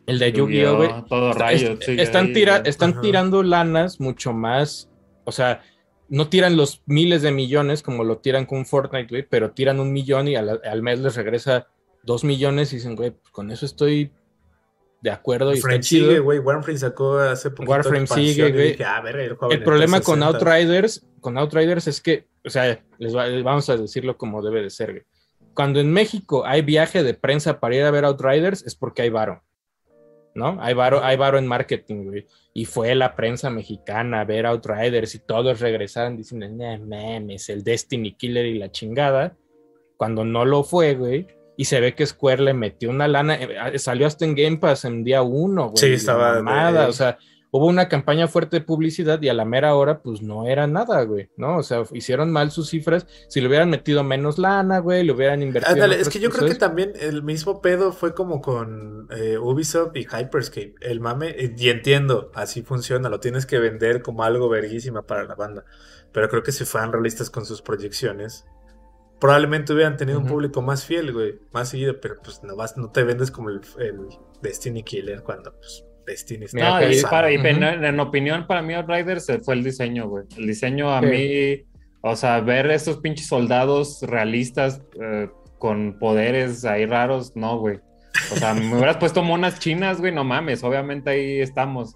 [0.06, 0.89] El de Yu-Gi-Oh, güey.
[1.08, 2.70] Todo están, ahí, tira- güey.
[2.70, 3.01] están Ajá.
[3.01, 4.89] tirando lanas mucho más,
[5.24, 5.62] o sea,
[6.10, 9.93] no tiran los miles de millones como lo tiran con Fortnite, güey, pero tiran un
[9.93, 11.68] millón y al, al mes les regresa
[12.04, 14.12] dos millones y dicen, güey, pues con eso estoy
[15.01, 16.08] de acuerdo y chido.
[16.08, 16.39] sigue, güey.
[16.39, 18.72] Warframe sacó hace poquito Warframe sigue, güey.
[18.72, 19.01] dije, ah,
[19.49, 20.28] el problema con 360.
[20.28, 24.62] Outriders, con Outriders es que, o sea, les, va- les vamos a decirlo como debe
[24.62, 25.04] de ser, güey.
[25.54, 29.10] Cuando en México hay viaje de prensa para ir a ver Outriders es porque hay
[29.10, 29.43] varo.
[30.36, 30.57] ¿No?
[30.61, 32.27] Hay varo, hay varo en marketing, güey.
[32.53, 37.63] Y fue la prensa mexicana a ver Outriders y todos regresaron diciendo, no mames, el
[37.63, 39.36] Destiny Killer y la chingada.
[39.97, 41.27] Cuando no lo fue, güey.
[41.55, 43.36] Y se ve que Square le metió una lana.
[43.36, 45.77] eh, Salió hasta en Game Pass en día uno, güey.
[45.77, 47.17] Sí, estaba de- mamada, O sea,
[47.56, 51.04] hubo una campaña fuerte de publicidad y a la mera hora, pues no era nada,
[51.04, 51.58] güey, ¿no?
[51.58, 53.06] O sea, hicieron mal sus cifras.
[53.28, 55.72] Si le hubieran metido menos lana, güey, le hubieran invertido.
[55.72, 59.95] Ándale, es que yo creo que también el mismo pedo fue como con eh, Ubisoft
[59.95, 60.74] y Hyperscape.
[60.82, 65.26] El mame, eh, y entiendo, así funciona, lo tienes que vender como algo verguísima para
[65.26, 65.64] la banda.
[66.12, 68.47] Pero creo que si fueran realistas con sus proyecciones,
[69.20, 72.89] probablemente hubieran tenido un público más fiel, güey, más seguido, pero pues no, vas, no
[72.89, 74.08] te vendes como el, el
[74.41, 78.74] Destiny Killer cuando pues, Destiny está No, y para, y en, en opinión, para mí,
[78.74, 80.26] Outriders fue el diseño, güey.
[80.38, 81.06] El diseño a Sí.
[81.08, 81.64] mí,
[82.01, 85.30] o sea, ver estos pinches soldados realistas eh,
[85.60, 87.80] con poderes ahí raros, no, güey.
[88.32, 91.95] O sea, me hubieras puesto monas chinas, güey, no mames, obviamente ahí estamos.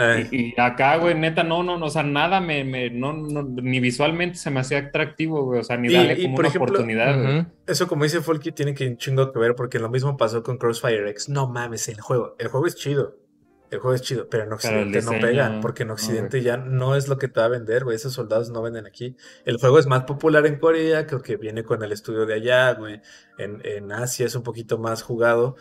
[0.00, 3.12] Eh, Y, y acá, güey, neta, no, no, no, o sea, nada me, me no,
[3.12, 6.36] no, ni visualmente se me hacía atractivo, güey, o sea, ni Y- darle y, como
[6.36, 7.46] por una ejemplo, oportunidad.
[7.66, 10.56] Eso como dice Folky tiene que un chingo que ver porque lo mismo pasó con
[10.56, 11.28] Crossfire X.
[11.28, 12.36] No mames, el juego.
[12.38, 13.16] El juego es chido.
[13.70, 16.56] El juego es chido, pero en Pero Occidente no pega, porque en no, Occidente ya
[16.56, 17.96] no es lo que te va a vender, güey.
[17.96, 19.14] Esos soldados no venden aquí.
[19.44, 22.72] El juego es más popular en Corea, creo que viene con el estudio de allá,
[22.74, 23.02] güey.
[23.36, 25.56] En, en Asia es un poquito más jugado.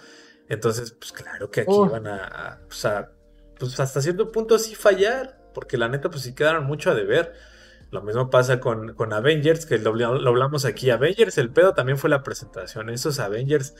[0.47, 1.89] Entonces, pues claro que aquí Oh.
[1.89, 3.12] van a, a, pues, a-
[3.60, 7.34] pues hasta cierto punto sí fallar, porque la neta, pues sí quedaron mucho a deber.
[7.91, 10.89] Lo mismo pasa con, con Avengers, que lo, lo hablamos aquí.
[10.91, 12.89] Avengers, el pedo también fue la presentación.
[12.89, 13.76] Esos Avengers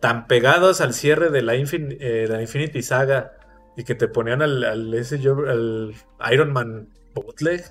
[0.00, 3.36] tan pegados al cierre de la, Infin- eh, la Infinity Saga
[3.76, 5.94] y que te ponían al, al, ese, al
[6.32, 7.62] Iron Man bootleg.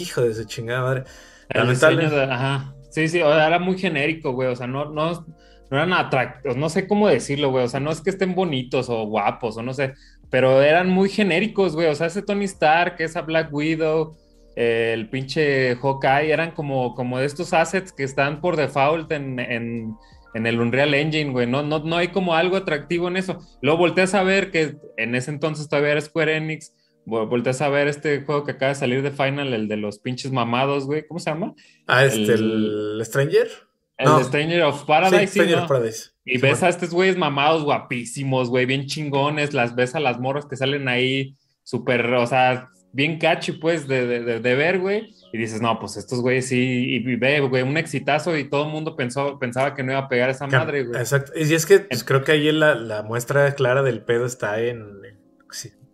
[0.00, 1.04] Hijo de su chingada madre.
[1.50, 2.08] Lamentable.
[2.08, 2.74] de- ajá.
[2.90, 4.48] Sí, sí, o sea, era muy genérico, güey.
[4.48, 7.64] O sea, no, no, no eran atractivos, no sé cómo decirlo, güey.
[7.64, 9.94] O sea, no es que estén bonitos o guapos o no sé,
[10.30, 11.88] pero eran muy genéricos, güey.
[11.88, 14.16] O sea, ese Tony Stark, esa Black Widow,
[14.56, 19.40] eh, el pinche Hawkeye, eran como, como de estos assets que están por default en,
[19.40, 19.94] en,
[20.34, 21.46] en el Unreal Engine, güey.
[21.46, 23.38] No, no, no hay como algo atractivo en eso.
[23.62, 26.74] Luego volteas a ver que en ese entonces todavía era Square Enix.
[27.06, 29.98] Vol- Volteas a ver este juego que acaba de salir de Final, el de los
[29.98, 31.06] pinches mamados, güey.
[31.06, 31.54] ¿Cómo se llama?
[31.86, 33.48] Ah, este, El- el, Stranger.
[33.96, 34.24] El No.
[34.24, 35.26] Stranger of Paradise.
[35.28, 35.62] sí, Stranger ¿no?
[35.64, 36.10] of Paradise.
[36.24, 36.66] Y Sí, ves bueno.
[36.66, 39.52] a estos güeyes mamados guapísimos, güey, bien chingones.
[39.54, 44.06] Las ves a las morras que salen ahí súper, o sea, bien catchy, pues, de,
[44.06, 45.12] de, de- ver, güey.
[45.32, 46.60] Y dices, no, pues estos güeyes sí.
[46.60, 50.00] Y, y ve, güey, un exitazo y todo el mundo pensó, pensaba que no iba
[50.00, 50.98] a pegar esa madre, güey.
[50.98, 51.32] Exacto.
[51.36, 54.78] Y es que pues, creo que ahí la, la muestra clara del pedo está en,
[55.04, 55.18] en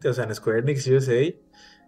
[0.09, 1.34] o sea, en Square Enix USA.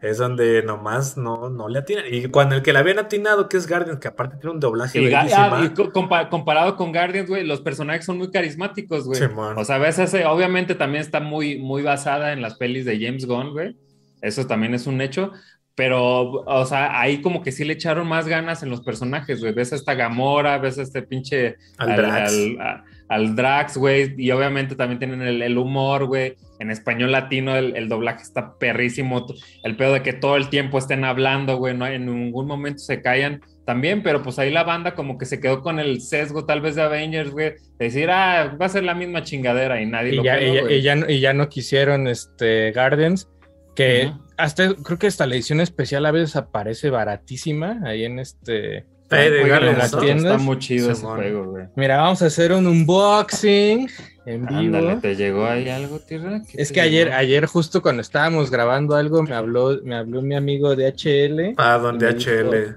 [0.01, 2.05] Es donde nomás no, no le atinan.
[2.11, 5.01] Y cuando el que le habían atinado, que es Guardian, que aparte tiene un doblaje
[5.01, 9.21] Y, ah, y co- compa- comparado con Guardians, güey, los personajes son muy carismáticos, güey.
[9.21, 9.57] Simón.
[9.59, 13.27] O sea, ves ese, obviamente también está muy, muy basada en las pelis de James
[13.27, 13.77] Gunn, güey.
[14.23, 15.33] Eso también es un hecho.
[15.75, 19.55] Pero, o sea, ahí como que sí le echaron más ganas en los personajes, güey.
[19.55, 21.57] Ves a esta Gamora, ves a este pinche.
[21.79, 22.33] Al Drax.
[22.33, 24.15] Al, a- al Drax, güey.
[24.19, 26.37] Y obviamente también tienen el, el humor, güey.
[26.59, 29.27] En español latino el, el doblaje está perrísimo.
[29.65, 31.75] El pedo de que todo el tiempo estén hablando, güey.
[31.77, 35.41] No en ningún momento se callan también, pero pues ahí la banda como que se
[35.41, 38.83] quedó con el sesgo tal vez de Avengers, güey, de decir, ah, va a ser
[38.83, 41.21] la misma chingadera y nadie Y lo ya, peló, y, ya, y ya no, y
[41.21, 43.29] ya no quisieron este Guardians,
[43.75, 48.87] que hasta creo que hasta la edición especial a veces aparece baratísima ahí en este.
[49.11, 51.67] Está muy chido ese juego, güey.
[51.77, 53.89] Mira, vamos a hacer un unboxing
[54.25, 54.59] en vivo.
[54.79, 56.41] Ándale, ¿te llegó ahí algo, Tierra?
[56.51, 57.19] ¿Qué Es que ayer, llegó?
[57.19, 61.55] ayer justo cuando estábamos grabando algo, me habló, me habló mi amigo de HL.
[61.59, 62.77] Ah, donde Me dijo- HL.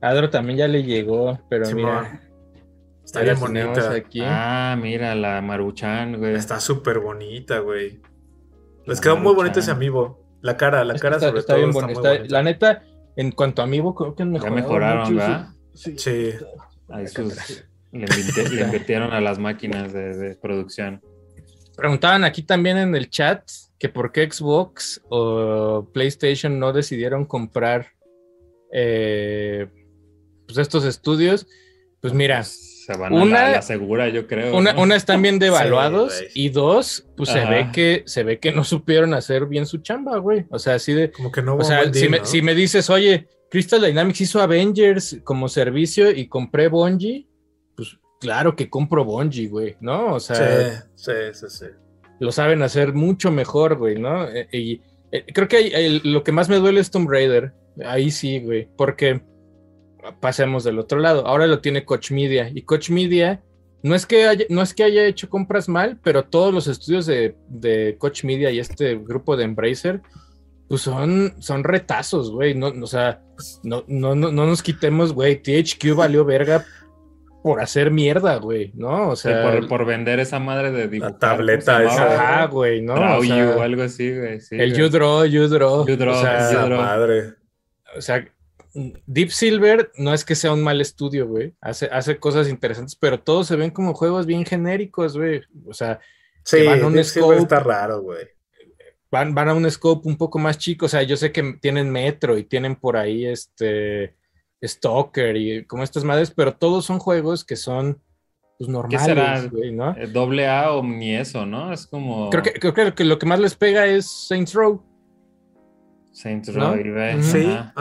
[0.00, 1.82] Adro también ya le llegó, pero Simón.
[2.04, 2.20] mira,
[3.04, 3.90] Está bien bonita.
[3.92, 4.20] aquí.
[4.22, 6.34] Ah, mira, la Maruchan, güey.
[6.34, 8.00] Está súper bonita, güey.
[8.86, 10.23] Les quedó muy bonito ese amiibo.
[10.44, 12.00] La cara, la Es cara está, sobre está todo bien está bonita.
[12.00, 12.32] muy Está- bonita.
[12.34, 12.82] La neta,
[13.16, 14.56] en cuanto a amiibo, creo que han Ya mejorado.
[14.56, 15.48] mejoraron, mucho ¿verdad?
[15.72, 15.96] sí.
[15.96, 18.06] Sus- le,
[18.54, 21.00] le invirtieron a las máquinas de, de producción.
[21.76, 27.86] Preguntaban aquí también en el chat que por qué Xbox o PlayStation no decidieron comprar
[28.72, 29.66] eh,
[30.46, 31.46] pues estos estudios.
[32.00, 32.44] Pues mira,
[32.84, 34.56] Se van Una- a la, la segura, yo creo.
[34.56, 34.82] una, ¿no?
[34.82, 36.30] una están bien devaluados güey.
[36.34, 40.18] y dos, pues se ve que se ve que no supieron hacer bien su chamba,
[40.18, 40.44] güey.
[40.50, 42.24] O sea, así de, Como que no o sea, si deal, me, ¿no?
[42.26, 47.26] si me dices, oye, Crystal Dynamics hizo Avengers como servicio y compré Bungie,
[47.76, 50.14] pues claro que compro Bungie, güey, ¿no?
[50.14, 51.66] O sea, Sí, sí, sí, sí.
[52.20, 54.28] lo saben hacer mucho mejor, güey, ¿no?
[54.28, 54.82] Eh, Y
[55.12, 57.52] eh, creo que hay- hay- lo que más me duele es Tomb Raider.
[57.86, 59.22] Ahí sí, güey, porque
[60.20, 61.26] pasemos del otro lado.
[61.26, 63.42] Ahora lo tiene Coach Media y Coach Media
[63.82, 67.04] no es que haya, no es que haya hecho compras mal, pero todos los estudios
[67.06, 70.00] de, de Coach Media y este grupo de Embracer
[70.68, 72.54] pues son, son retazos, güey.
[72.54, 73.20] No, no, o sea,
[73.62, 75.42] no, no, no, no nos quitemos, güey.
[75.42, 76.64] THQ valió verga
[77.42, 79.10] por hacer mierda, güey, ¿no?
[79.10, 81.18] O Sí, sea, por, por vender esa madre de dibujar.
[81.18, 82.14] tableta ¿cómo se esa.
[82.38, 82.94] ajá, güey, ¿no?
[82.94, 84.40] Draw O sea, You algo así, güey.
[84.40, 84.80] sí, el güey.
[84.80, 85.86] You Draw, You Draw.
[85.86, 86.80] You Draw, o sea, You Draw.
[86.80, 87.34] madre.
[87.94, 88.24] o sea,
[89.06, 91.54] Deep Silver no es que sea un mal estudio, güey.
[91.60, 95.42] Hace, hace cosas interesantes, pero todos se ven como juegos bien genéricos, güey.
[95.66, 96.00] O sea,
[96.44, 97.42] Sí, van a un Deep Silver scope.
[97.42, 98.26] está raro, güey.
[99.10, 100.86] van, van a un scope un poco más chico.
[100.86, 104.16] O sea, yo sé que tienen Metro y tienen por ahí este
[104.62, 108.02] Stalker y como estas madres, pero todos son juegos que son
[108.58, 108.68] pues,
[109.02, 109.14] será?
[109.14, 109.96] normales, güey, ¿no?
[109.96, 111.72] Eh, Doble A o ni eso, ¿no?
[111.72, 114.82] Es como Creo que, creo que lo que más les pega es Saints Row.
[116.12, 116.74] Saints ¿no?
[116.74, 117.22] Row y ve, Ujú.
[117.24, 117.72] Sí, ajá.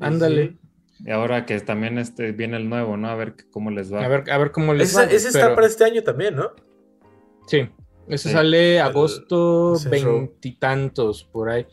[0.00, 0.56] Ándale.
[1.04, 3.08] Y ahora que también este, viene el nuevo, ¿no?
[3.08, 4.04] A ver cómo les va.
[4.04, 5.04] A ver, a ver cómo les Ese, va.
[5.04, 6.50] ese está pero- para este año también, ¿no?
[7.46, 7.68] Sí,
[8.08, 8.34] ese Sí.
[8.34, 11.66] sale agosto veintitantos por ahí.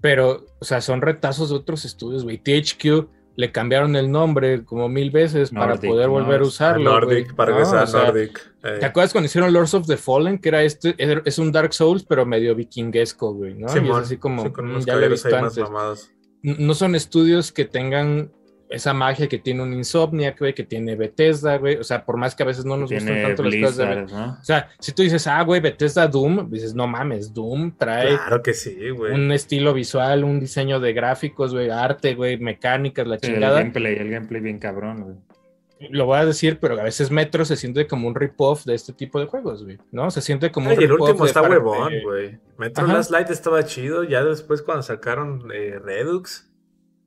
[0.00, 2.38] Pero, o sea, son retazos de otros estudios, güey.
[2.38, 6.12] THQ le cambiaron el nombre como mil veces para poder ¿no?
[6.12, 6.90] volver a usarlo.
[6.90, 7.36] Nordic, güey.
[7.36, 8.52] para No, regresar o a sea, Nordic.
[8.64, 8.76] eh.
[8.80, 10.38] ¿Te acuerdas cuando hicieron Lords of the Fallen?
[10.38, 13.66] Que era este, es un Dark Souls, pero medio vikinguesco, güey, ¿no?
[13.74, 15.64] y es así como, sí, con mm, unos ya lo he visto ahí más antes.
[15.64, 16.10] mamados.
[16.42, 18.30] No son estudios que tengan
[18.70, 21.76] esa magia que tiene un Insomniac, güey, que tiene Bethesda, güey.
[21.76, 24.38] O sea, por más que a veces no nos gustan tanto las cosas de ¿no?
[24.40, 28.42] O sea, si tú dices, ah, güey, Bethesda Doom, dices, no mames, Doom trae Claro
[28.42, 29.14] que sí, güey.
[29.14, 33.58] un estilo visual, un diseño de gráficos, güey, arte, güey, mecánicas, la Sí, el chingada.
[33.60, 35.16] gameplay, el gameplay bien cabrón, güey.
[35.90, 38.92] Lo voy a decir, pero a veces Metro se siente como un rip-off de este
[38.92, 40.10] tipo de juegos, güey, ¿no?
[40.10, 42.38] Se siente como Ay, un el rip-off último de está huevón, de- güey.
[42.58, 42.94] Metro Ajá.
[42.94, 44.02] Last Light estaba chido.
[44.04, 46.50] Ya después, cuando sacaron eh, Redux.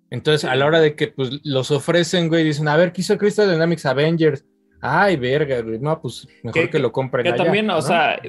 [0.10, 3.18] Entonces, a la hora de que pues, los ofrecen, güey, dicen, a ver, ¿qué hizo
[3.18, 4.46] Crystal Dynamics Avengers?
[4.82, 7.82] Ay, verga, güey, no, pues mejor Que- que, lo compren Que allá, también, o ¿no?
[7.82, 8.20] sea,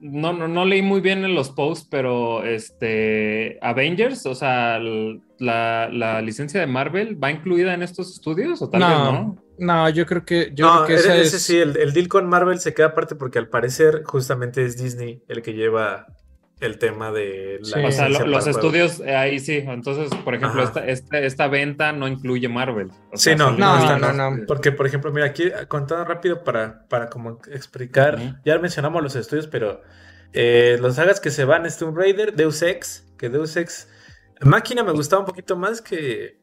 [0.00, 4.78] no, no, no leí muy bien en los posts, pero este Avengers, o sea,
[5.38, 9.88] la, la licencia de Marvel va incluida en estos estudios o tal vez no, no.
[9.90, 11.42] yo creo que, yo no, creo que ese, esa ese es...
[11.42, 15.22] sí, el, el deal con Marvel se queda aparte porque al parecer justamente es Disney
[15.28, 16.06] el que lleva
[16.60, 17.84] el tema de la Sí.
[17.84, 19.58] O sea, lo- los estudios eh, ahí sí.
[19.64, 22.88] Entonces, por ejemplo, esta, esta, esta venta no incluye Marvel.
[23.12, 24.44] O Sí, sea, no, no, no, no.
[24.46, 29.46] Porque, por ejemplo, mira, aquí contando rápido para, para como explicar, ya mencionamos los estudios,
[29.46, 29.82] pero
[30.32, 33.88] eh, los sagas que se van es Tomb Raider, Deus Ex, que Deus Ex,
[34.40, 36.40] Máquina me gustaba un poquito más que,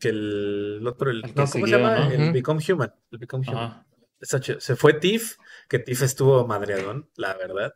[0.00, 1.96] que el otro, el, no, ¿cómo siguió, se llama?
[2.08, 2.10] ¿no?
[2.10, 2.32] El.
[2.32, 2.92] Become Human.
[3.12, 3.64] El Become Human.
[3.64, 3.86] Ajá.
[4.20, 4.60] Está chido.
[4.60, 5.36] Se fue Tiff,
[5.68, 7.74] que Tiff estuvo madreadón, la verdad.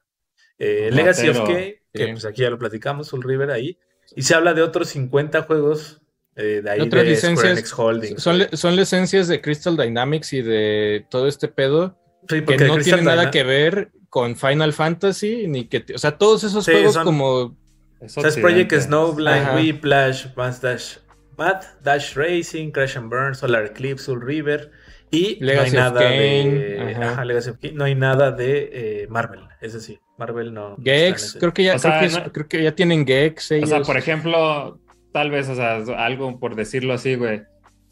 [0.58, 1.38] Eh, Legacy of.
[1.48, 1.52] K,
[1.92, 3.78] que pues aquí ya lo platicamos, Soul River ahí.
[4.14, 6.02] Y se habla de otros 50 juegos
[6.36, 8.22] eh, de ahí Otras de Square licencias Enix Holdings.
[8.22, 11.98] Son, son licencias de Crystal Dynamics y de todo este pedo
[12.28, 16.16] Sí, que porque no tienen nada que ver con Final Fantasy, ni que, o sea,
[16.18, 17.56] todos esos Sí, juegos son- como,
[18.00, 18.72] Es O sea, es Project.
[18.72, 19.56] Snowblind, Ajá.
[19.56, 20.54] Whiplash, Mad
[21.36, 24.70] Mad Dash Racing, Crash and Burn, Solar Eclipse, Soul River.
[25.10, 26.80] Y Legacy no hay of nada Kain, de.
[26.96, 27.12] ajá.
[27.12, 27.56] Ajá, Legacy of.
[27.74, 28.70] No hay nada de
[29.02, 29.40] eh, Marvel.
[29.60, 30.76] Es decir, Marvel no.
[30.82, 31.38] Gex, ese.
[31.38, 33.52] creo que ya, O sea, creo, que es- no- creo que ya tienen Gex.
[33.62, 34.80] O sea, por ejemplo,
[35.12, 37.42] tal vez, o sea, algo por decirlo así, güey.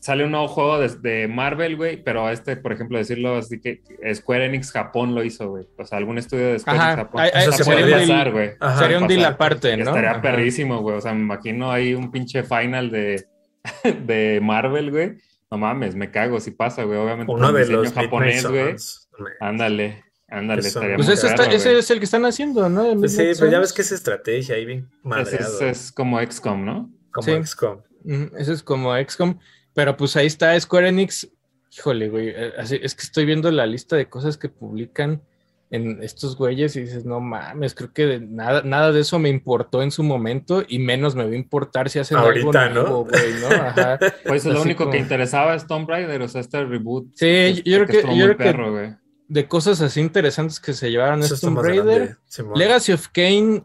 [0.01, 3.82] Sale un nuevo juego de, de Marvel, güey, pero este, por ejemplo, decirlo así que
[4.12, 5.68] Square Enix Japón lo hizo, güey.
[5.78, 7.20] O sea, algún estudio de Square Ajá, Enix Japón.
[7.20, 8.49] hay- hay- O sea, sería podría un deal- pasar, güey.
[8.49, 9.09] Sería un pasar.
[9.09, 9.84] deal aparte, ¿no?
[9.84, 10.22] Estaría Ajá.
[10.22, 10.97] perrísimo, güey.
[10.97, 13.24] O sea, me imagino ahí un pinche final de,
[14.07, 15.19] de Marvel, güey.
[15.51, 16.99] No mames, me cago si pasa, güey.
[16.99, 18.75] Obviamente Uno de los japonés, güey.
[19.41, 22.95] Ándale, ándale, estaría Pues muy ese, está- ese es el que están haciendo, ¿no?
[22.99, 23.61] Pues sí, pero ya Suns.
[23.61, 24.89] ves que es estrategia ahí bien
[25.21, 26.91] Ese es, es como XCOM, ¿no?
[27.13, 27.33] como sí.
[27.45, 27.83] XCOM.
[28.05, 29.39] Ujú, Ese es como XCOM.
[29.75, 31.29] Pero pues ahí está Square Enix.
[31.77, 32.29] Híjole, güey.
[32.31, 35.23] eh, así- es que estoy viendo la lista de cosas que publican
[35.73, 39.31] en estos güeyes y dices, no mames, creo que de nada, nada de eso me
[39.31, 42.83] importó en su momento y menos me va a importar si hacen Ahorita, algo ¿no?
[42.83, 43.47] nuevo, güey, ¿no?
[43.49, 43.99] Ajá.
[44.27, 47.07] Pues lo Así único como- que interesaba es Tomb Raider, o sea, este reboot.
[47.14, 48.95] Sí, este, yo creo que- estuvo yo creo que- perro, güey.
[49.29, 52.18] De cosas así interesantes que se llevaron es Tomb Raider.
[52.55, 53.64] Legacy of Kane,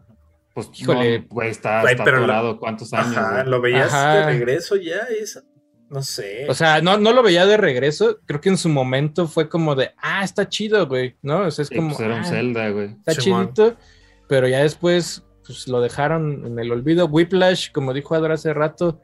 [0.54, 1.20] Pues, Híjole.
[1.20, 3.50] no, güey, está, está pero lo- cuántos años, Ajá, güey.
[3.50, 4.14] lo veías Ajá.
[4.16, 5.40] de regreso ya, eso.
[5.90, 6.46] No sé.
[6.48, 8.18] o sea, no, no lo veía de regreso.
[8.26, 11.46] Creo que en su momento fue como de, ah, está chido, güey, ¿no?
[11.46, 12.90] O sea, es Sí, como, pues era un "Ah, Zelda, güey.
[13.06, 13.52] está Simón.
[13.54, 13.76] chidito,
[14.28, 17.06] pero ya después pues lo dejaron en el olvido.
[17.06, 19.00] Whiplash, como dijo Adra hace rato,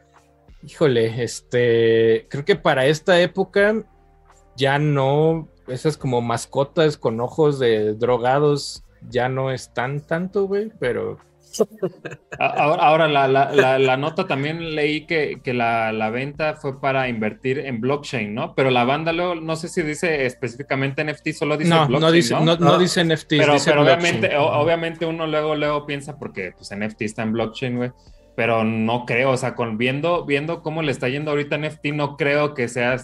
[0.62, 3.82] híjole, este, creo que para esta época
[4.57, 11.18] ya no, esas como mascotas con ojos de drogados ya no están tanto, güey, pero
[12.38, 16.80] Ahora, ahora la, la- la- la nota también leí que, que la, la venta fue
[16.80, 18.55] para invertir en blockchain, ¿no?
[18.55, 22.12] Pero la banda luego, no sé si dice específicamente NFT, solo dice no, blockchain, no
[22.12, 22.78] dice, no, no No.
[22.78, 24.14] dice NFTs, pero, dice pero blockchain.
[24.16, 27.90] obviamente, o- obviamente uno luego, luego piensa porque pues NFT está en blockchain, güey.
[28.36, 32.16] Pero no creo, o sea, con viendo, viendo cómo le está yendo ahorita NFT, no
[32.16, 32.96] creo que sea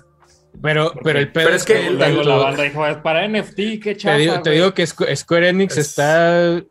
[0.61, 3.78] Pero, pero el pedo Pero es que Luego la banda dijo, es para NFT, qué
[3.80, 4.55] te chafa, digo, te güey".
[4.57, 6.64] digo que Squ- Square Enix Es- está, eh,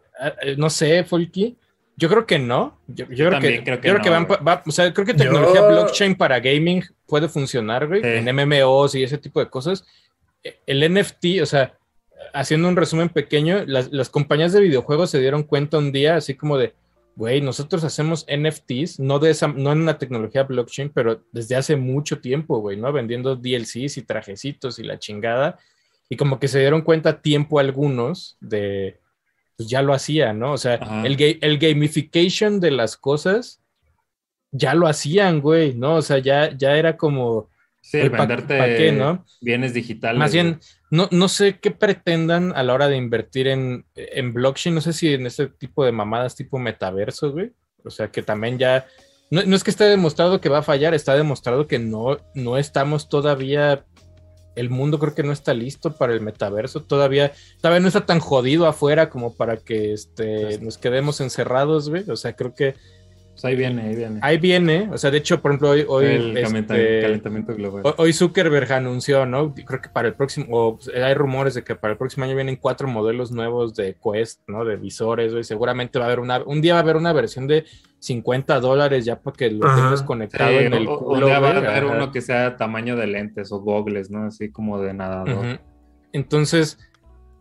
[0.57, 1.55] no sé, Folky.
[1.99, 2.79] Yo creo que no.
[2.87, 4.39] Yo, yo creo, también que, creo que yo creo que no, van, güey.
[4.39, 8.07] pa- va- o sea, creo que tecnología Yo- blockchain para gaming puede funcionar, güey, Sí.
[8.07, 9.85] en MMOs y ese tipo de cosas.
[10.43, 11.73] Eh, El NFT, o sea,
[12.33, 16.35] haciendo un resumen pequeño, las, las compañías de videojuegos se dieron cuenta un día, así
[16.35, 16.73] como de,
[17.15, 21.75] güey, nosotros hacemos NFTs, no de esa, no en una tecnología blockchain, pero desde hace
[21.75, 22.93] mucho tiempo, güey, ¿no?
[22.93, 25.57] Vendiendo DLCs y trajecitos y la chingada.
[26.07, 28.99] Y como que se dieron cuenta a tiempo algunos de,
[29.59, 30.53] pues ya lo hacían, ¿no?
[30.53, 33.61] O sea, el, ga- el gamification de las cosas
[34.51, 35.95] ya lo hacían, güey, ¿no?
[35.95, 37.49] O sea, ya, ya era como,
[37.81, 39.25] Sí, el ¿pa- venderte pa' qué, no?
[39.41, 40.17] bienes digitales.
[40.17, 44.73] Más bien, no, no sé qué pretendan a la hora de invertir en, en blockchain.
[44.73, 47.51] No sé si en ese tipo de mamadas tipo metaverso, güey.
[47.83, 48.85] O sea, que también ya.
[49.29, 52.57] No, no es que esté demostrado que va a fallar, está demostrado que no, no
[52.57, 53.85] estamos todavía.
[54.55, 56.81] El mundo creo que no está listo para el metaverso.
[56.83, 57.31] Todavía,
[57.61, 62.09] todavía no está tan jodido afuera como para que este, nos quedemos encerrados, güey.
[62.09, 62.75] O sea, creo que
[63.39, 64.19] Pues ahí viene, ahí viene.
[64.21, 64.89] ahí viene.
[64.91, 65.85] O sea, de hecho, por ejemplo, hoy.
[65.87, 67.83] hoy el este, calenta- calentamiento global.
[67.97, 69.53] Hoy- Zuckerberg anunció, ¿no?
[69.55, 72.35] Creo que para el próximo, o pues, hay rumores de que para el próximo año
[72.35, 74.65] vienen cuatro modelos nuevos de Quest, ¿no?
[74.65, 75.45] De visores, güey.
[75.45, 77.63] Seguramente va a haber una, un día va a haber una versión de
[77.99, 79.75] 50 dólares ya para que lo Ajá.
[79.75, 82.57] tengas Sí, conectado en el o- culo, un día va a haber uno que sea
[82.57, 84.25] tamaño de lentes o gogles, ¿no?
[84.25, 85.29] Así como de nadador.
[85.37, 85.57] Ujú.
[86.11, 86.77] Entonces,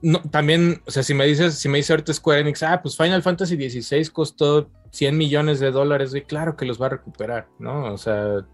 [0.00, 2.96] no, también, o sea, si me dices, si me dice ahorita Square Enix, ah, pues
[2.96, 7.48] Final Fantasy XVI costó 100 millones de dólares, güey, claro que los va a recuperar,
[7.58, 7.92] ¿no?
[7.92, 8.44] O sea,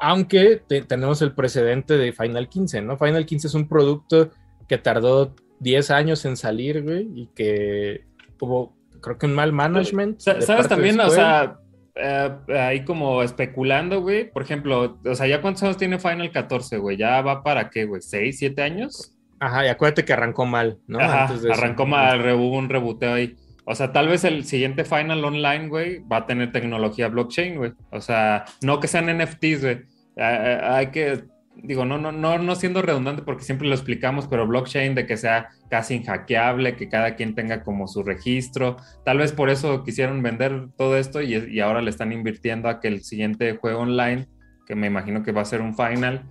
[0.00, 2.96] aunque te- tenemos el precedente de Final 15, ¿no?
[2.96, 4.30] Final 15 es un producto
[4.68, 8.04] que tardó 10 años en salir, güey, y que
[8.40, 10.18] hubo, creo que un mal management.
[10.20, 10.98] ¿Sabes también?
[11.00, 11.58] O sea,
[11.94, 14.30] eh, ahí como especulando, güey.
[14.32, 16.96] Por ejemplo, o sea, ¿ya cuántos años tiene Final 14, güey?
[16.96, 18.00] ¿Ya va para qué, güey?
[18.00, 19.14] ¿6, 7 años?
[19.38, 20.98] Ajá, y acuérdate que arrancó mal, ¿no?
[21.00, 21.60] Ajá, Antes de eso.
[21.60, 23.36] arrancó mal, hubo un reboteo ahí.
[23.64, 27.72] O sea, tal vez el siguiente Final Online, güey, va a tener tecnología blockchain, güey.
[27.90, 29.80] O sea, no que sean NFTs, güey.
[30.16, 31.24] Hay que,
[31.56, 35.16] digo, no, no, no, no siendo redundante porque siempre lo explicamos, pero blockchain de que
[35.16, 38.76] sea casi inhackeable, que cada quien tenga como su registro.
[39.04, 42.80] Tal vez por eso quisieron vender todo esto y, y ahora le están invirtiendo a
[42.80, 44.26] que el siguiente juego online,
[44.66, 46.24] que me imagino que va a ser un Final,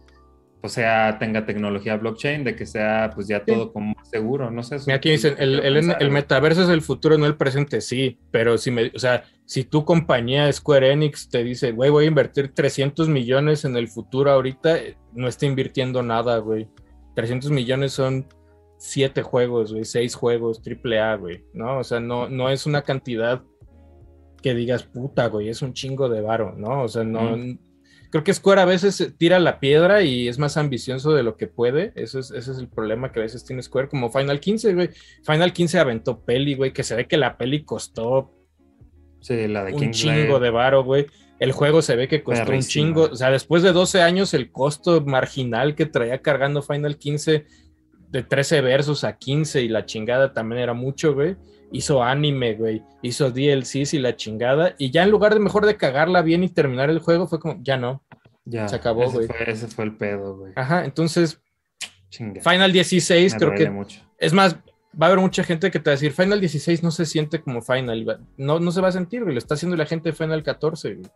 [0.62, 4.62] pues sea, tenga tecnología blockchain, de que sea pues ya todo como más seguro, no
[4.64, 4.78] sé.
[4.86, 8.58] Mira, aquí dicen, el, el- el metaverso es el futuro, no el presente, sí, pero
[8.60, 12.54] si me, o sea, si tu compañía Square Enix te dice, güey, voy a invertir
[12.54, 16.68] 300 millones en el futuro ahorita, eh, no está invirtiendo nada, güey.
[17.16, 18.28] 300 millones son
[18.78, 21.80] siete juegos, güey, seis juegos, triple A, güey, ¿no?
[21.80, 23.42] O sea, no, no es una cantidad
[24.42, 26.84] que digas, puta, güey, es un chingo de varo, ¿no?
[26.84, 27.36] O sea, no...
[28.12, 31.48] Creo que Square a veces tira la piedra y es más ambicioso de lo que
[31.48, 31.94] puede.
[31.96, 34.90] Eso es, ese es el problema que a veces tiene Square, como Final 15, güey.
[35.24, 38.36] Final 15 aventó peli, güey, que se ve que la peli costó
[39.22, 41.06] Sí, la de un chingo de varo, güey.
[41.40, 42.86] El juego se ve que costó Perrísimo.
[42.86, 43.04] un chingo.
[43.12, 47.46] O sea, después de 12 años, el costo marginal que traía cargando Final 15
[48.10, 51.38] de 13 versos a 15 y la chingada también era mucho, güey.
[51.72, 52.84] Hizo anime, güey.
[53.02, 54.76] Hizo DLCs y la chingada.
[54.78, 57.58] Y ya en lugar de mejor de cagarla bien y terminar el juego, fue como,
[57.62, 58.04] ya no.
[58.46, 59.28] Ya, se acabó, ese güey.
[59.28, 60.54] Fue, ese fue el pedo, güey.
[60.56, 61.40] Ajá, entonces
[62.10, 62.42] Chinga.
[62.42, 64.02] Final 16 Me creo que mucho.
[64.18, 64.56] es más,
[65.02, 67.42] va a haber mucha gente que te va a decir, Final 16 no se siente
[67.42, 70.16] como Final, no, no se va a sentir, güey, lo está haciendo la gente de
[70.16, 71.12] Final 14, güey,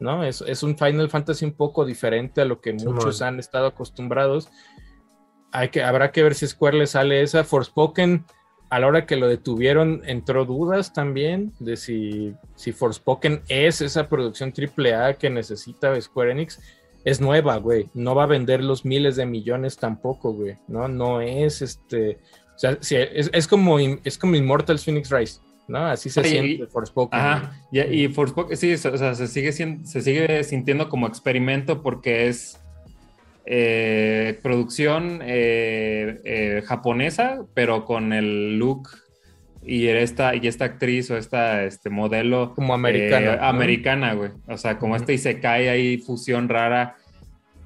[0.00, 0.24] ¿no?
[0.24, 4.50] Es, es un Final Fantasy un poco diferente a lo que muchos han estado acostumbrados.
[5.52, 7.44] Hay que, habrá que ver si Square le sale esa.
[7.44, 8.24] Forspoken,
[8.72, 14.08] a la hora que lo detuvieron, entró dudas también de si, si Forspoken es esa
[14.08, 16.58] producción AAA que necesita Square Enix.
[17.04, 17.90] Es nueva, güey.
[17.92, 20.56] No va a vender los miles de millones tampoco, güey.
[20.68, 22.18] No, no es este.
[22.56, 25.84] O sea, sí, es, es como, es como Immortals Phoenix Rise, ¿no?
[25.84, 27.20] Así se Oye, siente y- Forspoken.
[27.20, 32.28] Ajá, y, y Forspoken, sí, o sea, se sigue, se sigue sintiendo como experimento porque
[32.28, 32.58] es
[33.46, 38.88] eh, producción eh, eh, japonesa, pero con el look
[39.64, 43.36] y esta, y esta actriz o esta este modelo Como americana.
[43.36, 43.42] ¿no?
[43.44, 44.30] americana, güey.
[44.48, 46.96] O sea, como este Isekai ahí, fusión rara.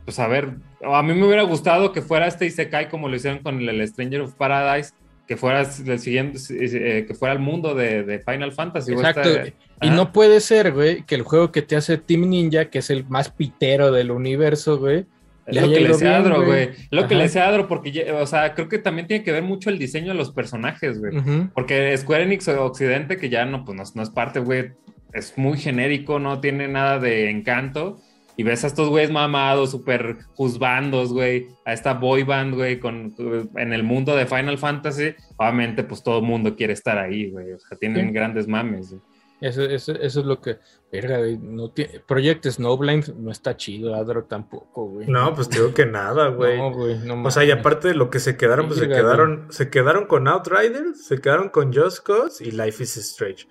[0.04, 0.50] Pues a ver,
[0.84, 3.88] a mí me hubiera gustado que fuera este Isekai como lo hicieron con el, el
[3.88, 4.92] Stranger of Paradise,
[5.26, 8.92] que fuera el siguiente, eh, que fuera el mundo de, de Final Fantasy.
[8.92, 9.28] Exacto.
[9.28, 9.52] esta-
[9.82, 12.88] y no puede ser, güey, que el juego que te hace Team Ninja, que es
[12.90, 15.04] el más pitero del universo, güey.
[15.46, 16.70] Es lo que le bien, Adro, güey.
[16.90, 19.70] Lo que le decía Adro, porque, o sea, creo que también tiene que ver mucho
[19.70, 21.16] el diseño de los personajes, güey.
[21.16, 21.50] Ujú.
[21.54, 24.72] Porque Square Enix Occidente, que ya no, pues no, no es parte, güey,
[25.12, 28.00] es muy genérico, no tiene nada de encanto.
[28.38, 33.14] y ves a estos güeyes mamados, súper juzbandos, güey, a esta boy band, güey, con,
[33.56, 37.52] en el mundo de Final Fantasy, obviamente, pues todo el mundo quiere estar ahí, güey.
[37.52, 38.12] O sea, tienen Sí.
[38.12, 38.90] grandes mames.
[38.90, 39.00] güey.
[39.40, 40.56] Eso, eso, eso es lo que.
[41.00, 41.38] Verga, güey.
[41.38, 45.06] No tiene- Project Snowblind no está chido, Adro tampoco, güey.
[45.06, 46.58] No, pues te digo que nada, güey.
[46.58, 46.98] No, güey.
[46.98, 49.70] No O sea, y aparte de lo que se quedaron, pues se Verga, quedaron, se
[49.70, 53.46] quedaron con Outriders, se quedaron con Just Cause y Life is Strange.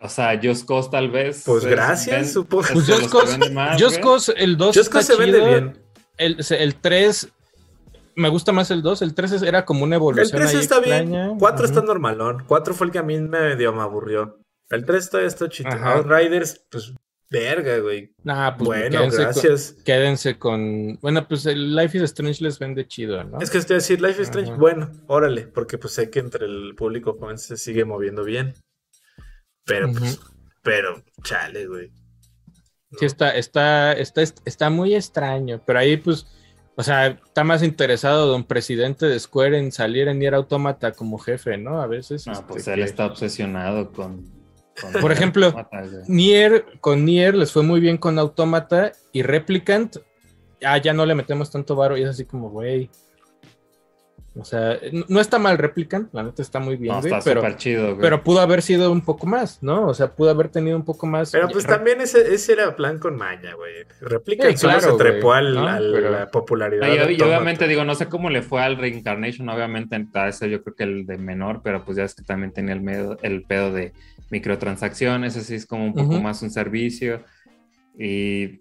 [0.00, 1.44] O sea, Just Cause tal vez.
[1.46, 2.64] Pues es- gracias, ven- supongo.
[2.64, 4.02] es Pues Just Cause- vende más, Just güey.
[4.02, 5.48] Cause, el 2 Just está Cause se vende chido.
[5.48, 5.78] bien.
[6.18, 7.28] El, el 3
[8.16, 9.02] me gusta más el 2.
[9.02, 11.26] El 3 era como una El evolución 3 ahí está extraña.
[11.28, 11.86] bien, 4 está Ujú.
[11.88, 12.44] normalón.
[12.46, 14.38] 4 fue el que a mí medio me aburrió.
[14.70, 15.70] El 3 todavía está chido.
[15.70, 15.94] Ajá.
[15.94, 16.92] Outriders, pues
[17.30, 18.14] verga, güey.
[18.22, 19.72] Nah, pues bueno, quédense, gracias.
[19.72, 20.98] Con, quédense con.
[21.00, 23.40] Bueno, pues el Life is Strange les vende chido, ¿no?
[23.40, 24.60] Es que estoy a decir Life is Strange, Ajá.
[24.60, 28.54] bueno, órale, porque pues sé que entre el público joven se sigue moviendo bien.
[29.66, 30.20] Pero pues,
[30.62, 31.90] pero, chale, güey.
[32.98, 36.26] Sí, está, está, está, está muy extraño, pero ahí pues,
[36.76, 41.18] o sea, está más interesado don presidente de Square en salir en Nier Automata como
[41.18, 41.80] jefe, ¿no?
[41.82, 42.26] A veces.
[42.26, 44.43] No, este, pues él que- está obsesionado con.
[45.00, 45.54] Por ejemplo.
[46.08, 49.96] Nier, con Nier les fue muy bien con Automata y Replicant,
[50.64, 52.90] ah, ya no le metemos tanto varo y es así como, güey.
[54.36, 57.22] O sea, no- no está mal Replicant, la neta está muy bien, No, güey, está
[57.22, 58.00] pero, chido, güey.
[58.00, 59.86] pero pudo haber sido un poco más, ¿no?
[59.86, 61.30] O sea, pudo haber tenido un poco más.
[61.30, 63.72] Pero pues también ese, ese era plan con maña, güey.
[64.00, 65.68] Replica Sí, solo claro, se trepó güey, al, ¿no?
[65.68, 66.88] a Pero- la popularidad.
[67.16, 70.74] No, obviamente digo, no sé cómo le fue al Reincarnation, obviamente a ese yo creo
[70.74, 73.72] que el de menor, pero pues ya es que también tenía el, medo- el pedo
[73.72, 73.92] de
[74.30, 77.22] microtransacciones, así es como un poco más un servicio.
[77.98, 78.60] Y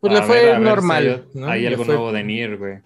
[0.00, 1.04] Pues le fue ver- a ver si normal.
[1.34, 1.46] hay, ¿no?
[1.48, 2.78] hay Le algo fue- nuevo de Nier, güey.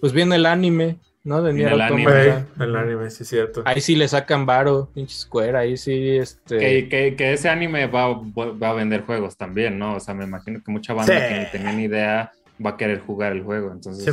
[0.00, 1.42] Pues viene el anime, ¿no?
[1.42, 2.44] De Nier el anime.
[2.58, 3.62] El anime, sí es cierto.
[3.64, 6.58] Ahí sí le sacan varo, pinche Square, ahí sí, este...
[6.58, 9.96] Que, que- que ese anime va, va a vender juegos también, ¿no?
[9.96, 11.28] O sea, me imagino que mucha banda Sí.
[11.34, 12.32] que ni tenía ni idea
[12.64, 14.04] va a querer jugar el juego, entonces...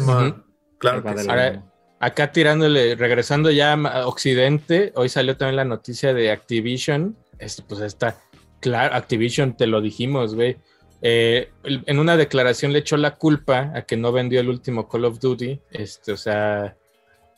[0.78, 1.30] Claro que sí.
[1.30, 1.70] Ahora- mano.
[2.02, 7.18] Acá tirándole, regresando ya a Occidente, hoy salió también la noticia de Activision.
[7.40, 8.18] Este, pues está,
[8.60, 10.58] claro, Activision, te lo dijimos, güey.
[11.02, 15.06] Eh, en una declaración le echó la culpa a que no vendió el último Call
[15.06, 16.76] of Duty, este, o sea,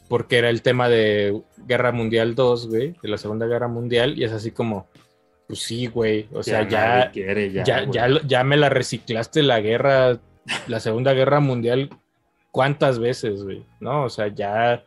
[0.10, 4.24] porque era el tema de Guerra Mundial 2, güey, de la Segunda Guerra Mundial, y
[4.24, 4.88] es así como,
[5.47, 10.20] pues sí, güey, o sea, ya, quiere, ya, ya, ya me la reciclaste la guerra,
[10.68, 11.91] la Segunda Guerra Mundial,
[12.49, 13.64] ¿cuántas veces, güey?
[13.80, 14.84] No, o sea, ya,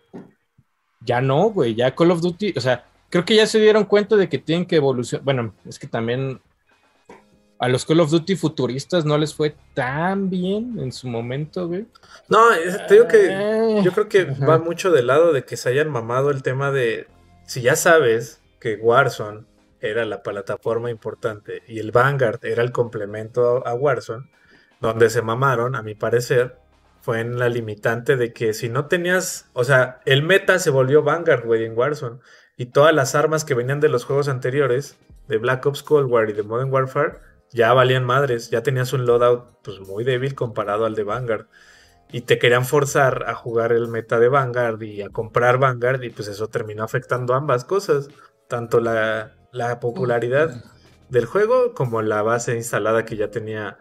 [1.01, 2.85] ya no, güey, ya Call of Duty, o sea,
[3.15, 5.23] creo que ya se dieron cuenta de que tienen que evolucionar.
[5.25, 6.41] Bueno, es que también
[7.61, 11.87] a los Call of Duty futuristas no les fue tan bien en su momento, güey.
[12.29, 14.45] No, es- te digo que Eh, yo creo que ajá.
[14.45, 17.07] va mucho del lado de que se hayan mamado el tema de
[17.47, 19.45] si ya sabes que Warzone
[19.81, 24.29] era la plataforma importante y el Vanguard era el complemento a Warzone,
[24.81, 26.57] donde se mamaron, a mi parecer,
[27.01, 31.05] fue en la limitante de que si no tenías, o sea, el meta se volvió
[31.05, 32.19] Vanguard, güey, en Warzone,
[32.57, 34.97] y todas las armas que venían de los juegos anteriores,
[35.29, 37.19] de Black Ops Cold War y de Modern Warfare,
[37.51, 41.47] ya valían madres, ya tenías un loadout pues muy débil comparado al de Vanguard
[42.11, 46.11] y te querían forzar a jugar el meta de Vanguard y a comprar Vanguard y
[46.11, 48.09] pues eso terminó afectando ambas cosas,
[48.49, 50.65] tanto la, la popularidad
[51.09, 53.79] del juego como la base instalada que ya tenía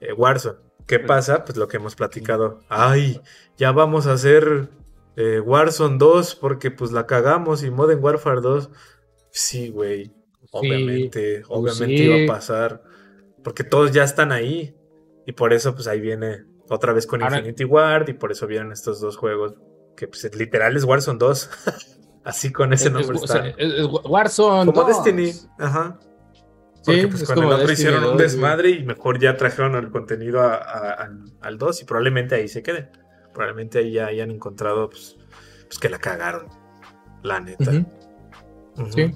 [0.00, 0.58] eh, Warzone.
[0.86, 1.44] ¿Qué pasa?
[1.44, 2.60] Pues lo que hemos platicado.
[2.68, 3.20] Ay,
[3.56, 4.68] ya vamos a hacer
[5.16, 8.70] eh, Warzone 2 porque pues la cagamos y Modern Warfare 2.
[9.30, 10.12] Sí, güey.
[10.50, 12.04] Obviamente, pues obviamente sí.
[12.04, 12.82] iba a pasar.
[13.42, 14.76] Porque todos ya están ahí.
[15.26, 18.46] Y por eso pues ahí viene otra vez con Ahora- Infinity Ward y por eso
[18.46, 19.54] vienen estos dos juegos
[19.96, 21.50] que pues literal es Warzone 2.
[22.24, 23.48] Así con ese es- nombre es- está.
[23.48, 24.66] es- es Warzone.
[24.72, 25.04] Como 2.
[25.04, 25.32] Destiny.
[25.58, 25.98] Ajá.
[26.82, 28.22] Sí, Porque pues es con el otro hicieron un 2, güey.
[28.26, 31.08] desmadre y mejor ya trajeron el contenido a-
[31.40, 32.90] al 2 y probablemente ahí se quede.
[33.34, 35.18] Probablemente ahí ya hayan encontrado pues,
[35.66, 36.48] pues que la cagaron.
[37.22, 37.84] La neta.
[38.90, 39.14] Sí.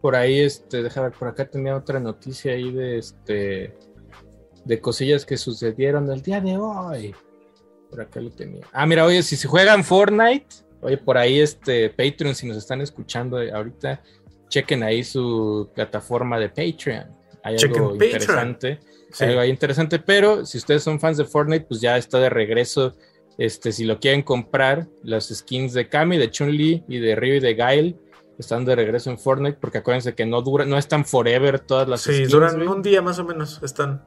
[0.00, 3.74] Por ahí, este, deja ver, por acá tenía otra noticia ahí de este
[4.64, 7.14] de cosillas que sucedieron el día de hoy.
[7.90, 8.66] Por acá lo tenía.
[8.72, 10.46] Ah, mira, oye, si se juegan Fortnite,
[10.80, 14.02] oye, por ahí este Patreon, si nos están escuchando ahorita,
[14.48, 17.06] chequen ahí su plataforma de Patreon.
[17.42, 18.58] Hay Chequen algo Patreon.
[19.14, 19.24] Sí.
[19.24, 22.94] Algo ahí interesante, pero si ustedes son fans de Fortnite, pues ya está de regreso.
[23.38, 27.40] Este, si lo quieren comprar, las skins de Kami, de Chun-Li y de Ryu y
[27.40, 27.96] de Guile
[28.38, 32.00] están de regreso en Fortnite, porque acuérdense que no dura, no están forever todas las
[32.02, 32.30] Sí, skins.
[32.30, 32.66] duran güey.
[32.68, 33.60] un día más o menos.
[33.62, 34.04] Están.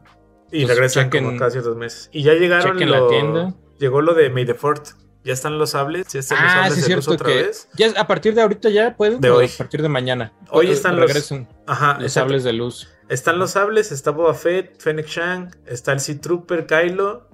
[0.52, 2.10] Y Pues regresan chequen- como casi dos meses.
[2.14, 3.54] Y ya llegaron chequen la lo- tienda.
[3.80, 4.90] Llegó lo de May the Fourth.
[5.24, 6.08] Ya están los sables.
[6.14, 7.70] Ya están los Ah, sables sí, es cierto otra que vez.
[7.78, 9.46] ya a partir de ahorita ya pueden, De hoy.
[9.54, 10.32] a partir de mañana.
[10.52, 12.88] Hoy están los- regresan Ajá, los sables de luz.
[13.10, 17.28] Están los sables, está Boba Fett, Fennec Shang, está el Sea Trooper, Kylo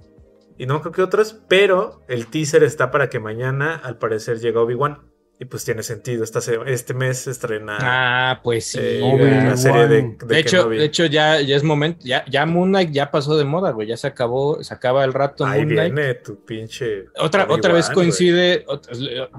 [0.56, 4.58] y no creo que otros, pero el teaser está para que mañana al parecer llegue
[4.58, 4.98] Obi-Wan.
[5.40, 8.78] Y pues tiene sentido, esta este mes estrena Ah, pues sí.
[8.80, 10.76] eh, la serie de, de, De hecho, Kenobi.
[10.78, 13.88] de hecho ya, ya es momento, ya, ya Moon Knight ya pasó de moda, güey,
[13.88, 15.92] ya se acabó, se acaba el rato Ahí Moon Knight.
[15.92, 17.06] viene tu pinche...
[17.18, 18.64] Otra, otra vez coincide,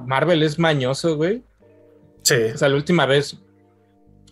[0.06, 1.46] Marvel es mañoso, güey.
[2.24, 2.36] Sí.
[2.54, 3.38] O sea, la última vez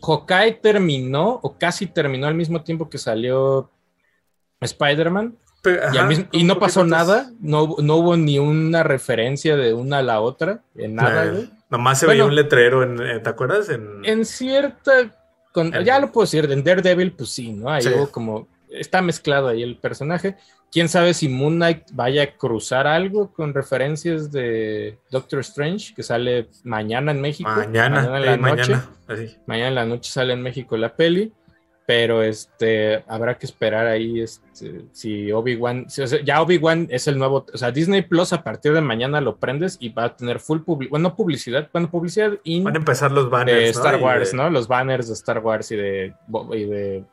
[0.06, 3.70] Hawkeye terminó o casi terminó al mismo tiempo que salió
[4.62, 8.38] Spider-Man y, al ajá, mismo- y un no pasó nada, no, hubo- no hubo ni
[8.40, 11.50] una referencia de una a la otra, en nada, Eh.
[11.70, 12.26] Nomás se Bueno.
[12.26, 13.70] veía un letrero, en, en- ¿te acuerdas?
[13.70, 14.92] En, En cierta,
[15.52, 17.70] con- En- ya lo puedo decir, en Daredevil, pues sí, ¿no?
[17.70, 17.90] Ahí Sí.
[17.96, 20.36] hubo como, está mezclado ahí el personaje.
[20.74, 26.02] Quién sabe si Moon Knight vaya a cruzar algo con referencias de Doctor Strange, que
[26.02, 27.50] sale mañana en México.
[27.50, 28.72] mañana, en eh, la noche.
[28.74, 28.90] mañana.
[29.08, 29.38] así.
[29.46, 31.32] Mañana en la noche sale en México la peli,
[31.86, 37.08] pero este habrá que esperar ahí este, si Obi-Wan, si- o sea, ya Obi-Wan es
[37.08, 40.16] el nuevo, o sea, Disney Plus a partir de mañana lo prendes y va a
[40.16, 43.60] tener full publicidad, bueno, no publicidad, bueno, publicidad in Van a empezar los banners.
[43.60, 43.70] de.
[43.70, 44.50] Star Wars, de- ¿no?
[44.50, 46.14] Los banners de Star Wars y de,
[46.54, 47.04] y de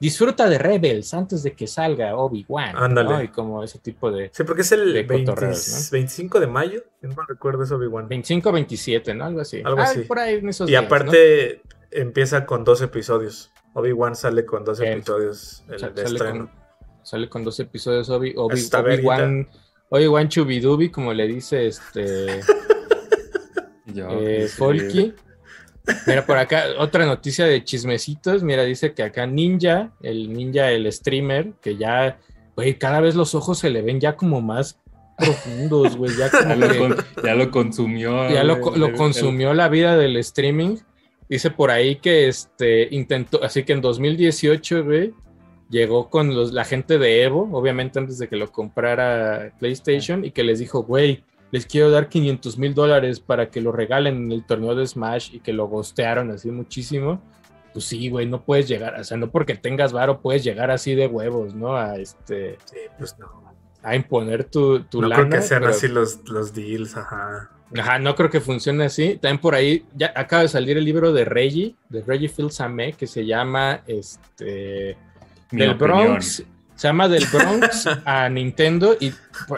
[0.00, 3.08] disfruta de Rebels antes de que salga Obi-Wan, Ándale.
[3.08, 3.22] ¿no?
[3.22, 5.90] Y como ese tipo de Sí, porque es el de 20 cotorreos, ¿no?
[5.92, 6.82] 25 de mayo.
[7.02, 8.08] No me recuerdo eso, Obi-Wan.
[8.08, 9.24] 25-27, ¿no?
[9.26, 9.62] Algo así.
[9.64, 10.00] Algo Ah, así.
[10.02, 10.86] por ahí en esos Y días, ¿no?
[10.86, 13.50] aparte empieza con dos episodios.
[13.74, 14.94] Obi-Wan sale con dos Bien.
[14.94, 16.46] episodios el Sa- de sale, estreno.
[16.50, 18.60] con, sale con dos episodios Obi, Obi.
[18.72, 19.48] Obi-Wan
[19.90, 22.40] Obi-Wan Chubidubi, como le dice este
[23.86, 24.56] Yo, eh, sí.
[24.56, 25.14] Folky.
[26.06, 28.42] Mira, por acá, otra noticia de chismecitos.
[28.42, 32.18] Mira, dice que acá Ninja, el Ninja, el streamer, que ya,
[32.56, 34.78] güey, cada vez los ojos se le ven ya como más
[35.18, 36.12] profundos, güey.
[36.16, 38.30] Ya Ya como lo, que con- ya lo consumió.
[38.30, 40.76] ya lo, güey, lo el- consumió la vida del streaming.
[41.28, 45.14] Dice por ahí que este intentó, así que en 2018, güey,
[45.70, 50.30] llegó con los, la gente de Evo, obviamente antes de que lo comprara PlayStation, y
[50.32, 54.32] que les dijo, güey, les quiero dar 500 mil dólares para que lo regalen en
[54.32, 57.22] el torneo de Smash y que lo gostearon así muchísimo.
[57.72, 60.94] Pues sí, güey, no puedes llegar, o sea, no porque tengas varo puedes llegar así
[60.94, 61.76] de huevos, ¿no?
[61.76, 63.28] A este, Sí, pues no.
[63.82, 65.28] a imponer tu, tu no lana.
[65.28, 67.50] creo que sean pero- así los, los deals, ajá.
[67.78, 69.16] Ajá, no creo que funcione así.
[69.16, 73.06] También por ahí ya acaba de salir el libro de Reggie, de Reggie Fils-Aimé, que
[73.06, 74.98] se llama este
[75.50, 76.04] Mi del opinión.
[76.08, 76.44] Bronx.
[76.82, 79.10] Se llama del Bronx a Nintendo y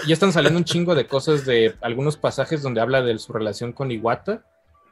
[0.06, 3.72] ya están saliendo un chingo de cosas de algunos pasajes donde habla de su relación
[3.72, 4.44] con Iwata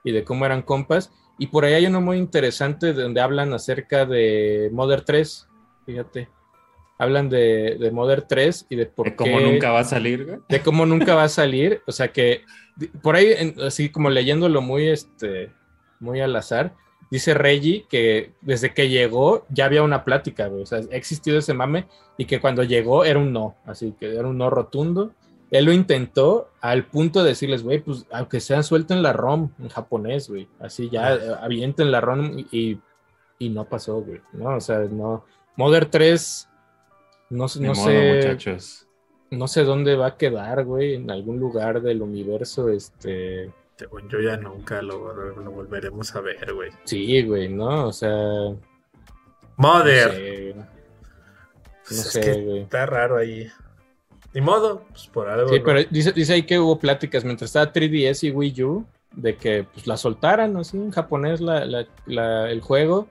[0.03, 1.13] y de cómo eran compas.
[1.39, 5.47] Y por ahí hay uno muy interesante donde hablan acerca de Mother 3.
[5.85, 6.31] Fíjate.
[6.97, 10.41] Hablan de, de Mother 3 y de por De cómo qué nunca va a salir,
[10.49, 11.83] de cómo nunca va a salir.
[11.87, 12.47] O sea que
[13.03, 15.53] por ahí, así como leyéndolo muy, este,
[16.01, 16.73] muy al azar,
[17.13, 20.63] dice Reggie que desde que llegó ya había una plática, güey.
[20.63, 21.87] O sea, ha existido ese mame
[22.17, 25.13] y que cuando llegó era un no, así que era un no rotundo.
[25.51, 29.69] Él lo intentó al punto de decirles, güey, pues aunque sean suelten la ROM en
[29.69, 30.49] japonés, güey.
[30.59, 32.81] Así ya eh, avienten la ROM y,
[33.39, 34.23] y no pasó, güey.
[34.33, 35.27] No, o sea, no.
[35.57, 36.49] Mother 3,
[37.29, 38.87] no, no modo, sé muchachos.
[39.31, 43.53] no sé dónde va a quedar, güey, en algún lugar del universo, este,
[43.83, 46.71] Según yo ya nunca lo, lo volveremos a ver, güey.
[46.85, 47.89] sí, güey, ¿no?
[47.89, 48.61] O sea, no
[49.57, 50.11] Mother.
[50.13, 50.55] sé,
[51.89, 52.59] Pues no es sé, que güey.
[52.61, 53.49] está raro ahí.
[54.35, 55.49] Ni modo, pues por algo.
[55.49, 55.65] Sí, ¿no?
[55.65, 59.65] pero dice, dice ahí que hubo pláticas mientras estaba 3DS y Wii U de que
[59.65, 63.09] pues la soltaran así en japonés la, la- la- el juego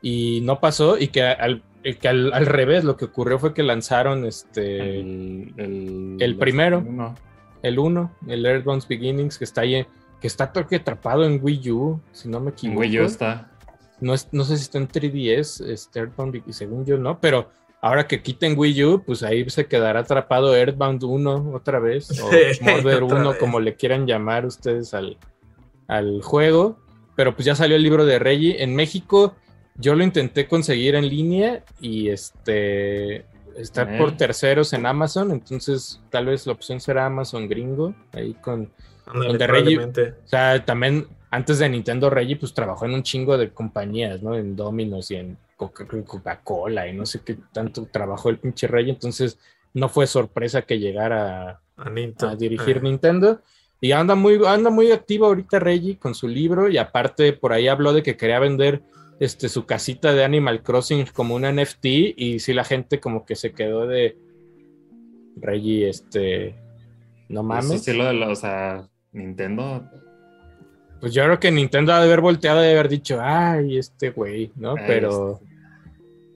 [0.00, 1.62] y no pasó y que al,
[2.00, 6.80] que al, al revés lo que ocurrió fue que lanzaron este El, el, el primero.
[6.80, 7.14] No.
[7.62, 9.86] El 1, el Earthbound's Beginnings que está ahí
[10.20, 12.80] que está todo que atrapado en Wii U, si no me En equivoco.
[12.80, 13.52] Wii U está.
[14.00, 17.50] No, es- no sé si está en 3DS, este Earthbound, y según yo no, pero
[17.80, 22.26] ahora que quiten Wii U, pues ahí se quedará atrapado Earthbound 1 otra vez, o
[22.64, 23.38] Murder otra 1, vez.
[23.38, 25.18] como le quieran llamar ustedes al,
[25.86, 26.78] al juego.
[27.16, 28.62] Pero pues ya salió el libro de Reggie.
[28.62, 29.34] En México
[29.76, 33.24] yo lo intenté conseguir en línea y este
[33.58, 33.98] está Eh.
[33.98, 38.70] por terceros en Amazon, entonces tal vez la opción será Amazon gringo, ahí con
[39.06, 43.36] Ándale, donde Reggie- o sea, también antes de Nintendo Reggie, pues trabajó en un chingo
[43.36, 44.34] de compañías, ¿no?
[44.34, 48.92] En Domino's y en Coca- Coca-Cola y no sé qué tanto trabajó el pinche Reggie,
[48.92, 49.38] entonces
[49.74, 52.32] no fue sorpresa que llegara A, Nintendo.
[52.32, 52.82] a dirigir Ah.
[52.82, 53.40] Nintendo.
[53.80, 57.68] Y anda muy, anda muy activo ahorita Reggie con su libro y aparte por ahí
[57.68, 58.82] habló de que quería vender
[59.20, 61.84] este, su casita de Animal Crossing como un NFT
[62.16, 64.16] y sí la gente como que se quedó de
[65.36, 66.54] Reggie, este,
[67.28, 67.82] no Eso mames.
[67.84, 69.88] sí lo de la- o sea, Nintendo.
[71.00, 74.50] Pues yo creo que Nintendo ha de haber volteado y haber dicho, ay, este güey,
[74.56, 74.74] ¿no?
[74.76, 75.40] Ay, Pero,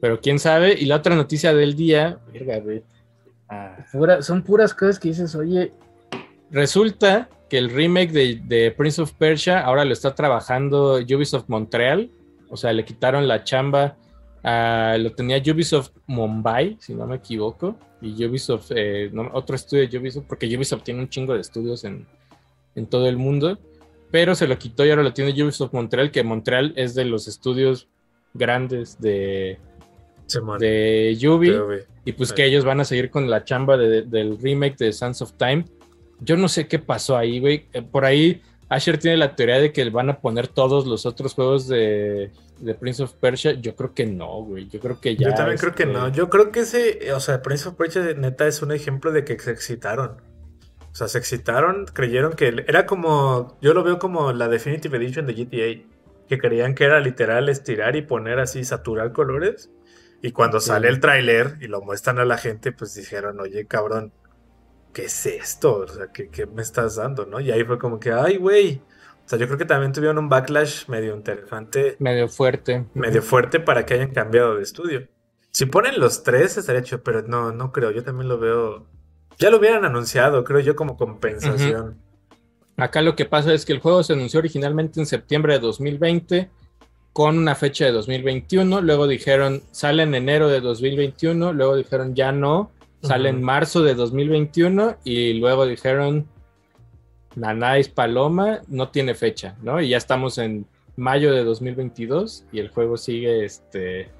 [0.00, 0.74] Pero quién sabe.
[0.74, 2.82] Y la otra noticia del día, verga, güey,
[3.48, 5.72] Ah, pura- son puras cosas que dices, oye,
[6.50, 12.10] resulta que el remake de, de Prince of Persia ahora lo está trabajando Ubisoft Montreal.
[12.52, 13.96] O sea, le quitaron la chamba.
[14.44, 17.76] a- lo tenía Ubisoft Mumbai, si no me equivoco.
[18.00, 21.84] Y Ubisoft, eh, no, otro estudio de Ubisoft, porque Ubisoft tiene un chingo de estudios
[21.84, 22.06] en,
[22.74, 23.56] en todo el mundo.
[24.10, 27.28] Pero se lo quitó y ahora lo tiene Ubisoft Montreal, que Montreal es de los
[27.28, 27.86] estudios
[28.34, 29.58] grandes de,
[30.58, 31.52] de Ubi.
[32.04, 32.34] Y pues Sí.
[32.34, 35.64] que ellos van a seguir con la chamba de- del remake de Sands of Time.
[36.20, 37.66] Yo no sé qué pasó ahí, güey.
[37.72, 38.42] Eh, Por ahí
[38.74, 42.74] Asher tiene la teoría de que van a poner todos los otros juegos de, de
[42.74, 43.52] Prince of Persia.
[43.52, 44.68] Yo creo que no, güey.
[44.68, 45.28] Yo creo que ya.
[45.30, 46.08] Yo también creo que este, no.
[46.08, 49.38] Yo creo que ese, o sea, Prince of Persia neta es un ejemplo de que
[49.38, 50.22] se excitaron.
[50.90, 55.26] O sea, se excitaron, creyeron que era como, yo lo veo como la Definitive Edition
[55.26, 55.88] de GTA,
[56.28, 59.70] que creían que era literal estirar y poner así, saturar colores.
[60.22, 60.68] Y cuando Sí.
[60.68, 64.12] sale el tráiler y lo muestran a la gente, pues dijeron, oye, cabrón,
[64.92, 65.76] ¿qué es esto?
[65.76, 67.40] O sea, ¿qué, qué me estás dando, no?
[67.40, 68.80] Y ahí fue como que, ay, güey.
[69.24, 72.84] O sea, yo creo que también tuvieron un backlash medio interesante Medio fuerte.
[72.94, 75.08] medio fuerte para que hayan cambiado de estudio.
[75.52, 77.90] Si ponen los tres estaría chido, pero no, no creo.
[77.90, 78.86] Yo también lo veo.
[79.38, 81.98] Ya lo hubieran anunciado, creo yo, como compensación.
[82.76, 86.50] Acá lo que pasa es que el juego se anunció originalmente en septiembre de 2020
[87.12, 88.80] con una fecha de 2021.
[88.80, 91.52] Luego dijeron sale en enero de 2021.
[91.52, 92.72] Luego dijeron ya no.
[93.02, 94.96] Sale en marzo de 2021.
[95.04, 96.26] Y luego dijeron
[97.36, 99.80] Nanais Paloma no tiene fecha, ¿no?
[99.80, 104.10] Y ya estamos en mayo de 2022 y el juego sigue este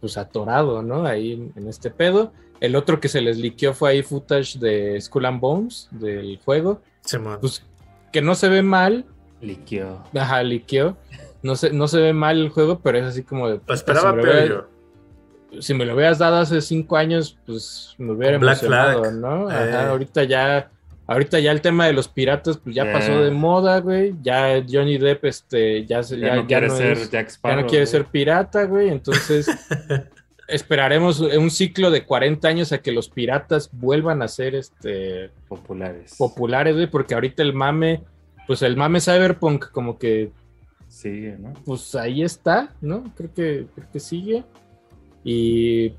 [0.00, 1.06] pues atorado, ¿no?
[1.06, 2.32] Ahí en, este pedo.
[2.60, 6.80] El otro que se les liqueó fue ahí footage de Skull and Bones del juego
[7.02, 7.38] Simón.
[7.40, 7.64] pues
[8.12, 9.04] que no se ve mal,
[9.40, 10.02] liqueó.
[10.14, 10.96] ajá, liqueó,
[11.42, 13.60] no se, no se ve mal el juego, pero es así como de...
[13.66, 14.70] lo esperaba lo peor.
[15.60, 19.14] Si me lo hubieras dado hace cinco años, pues me hubiera Black emocionado, Flag.
[19.14, 19.50] ¿no?
[19.50, 19.72] Eh.
[19.74, 20.70] Ahorita ya,
[21.06, 24.98] ahorita ya el tema de los piratas, pues ya pasó de moda, güey, ya Johnny
[24.98, 27.84] Depp, este, ya, Ya, ya, no ya quiere no ser es- Jack ya no quiere
[27.84, 27.86] güey.
[27.86, 29.46] ser pirata, güey, entonces
[30.48, 36.14] esperaremos un ciclo de 40 años a que los piratas vuelvan a ser, este, populares.
[36.18, 38.02] populares, güey, porque ahorita el mame,
[38.46, 40.30] pues el mame cyberpunk como que,
[40.88, 41.52] Sigue, ¿no?
[41.64, 43.12] pues ahí está, ¿no?
[43.16, 44.44] Creo que, creo que sigue.
[45.28, 45.90] Y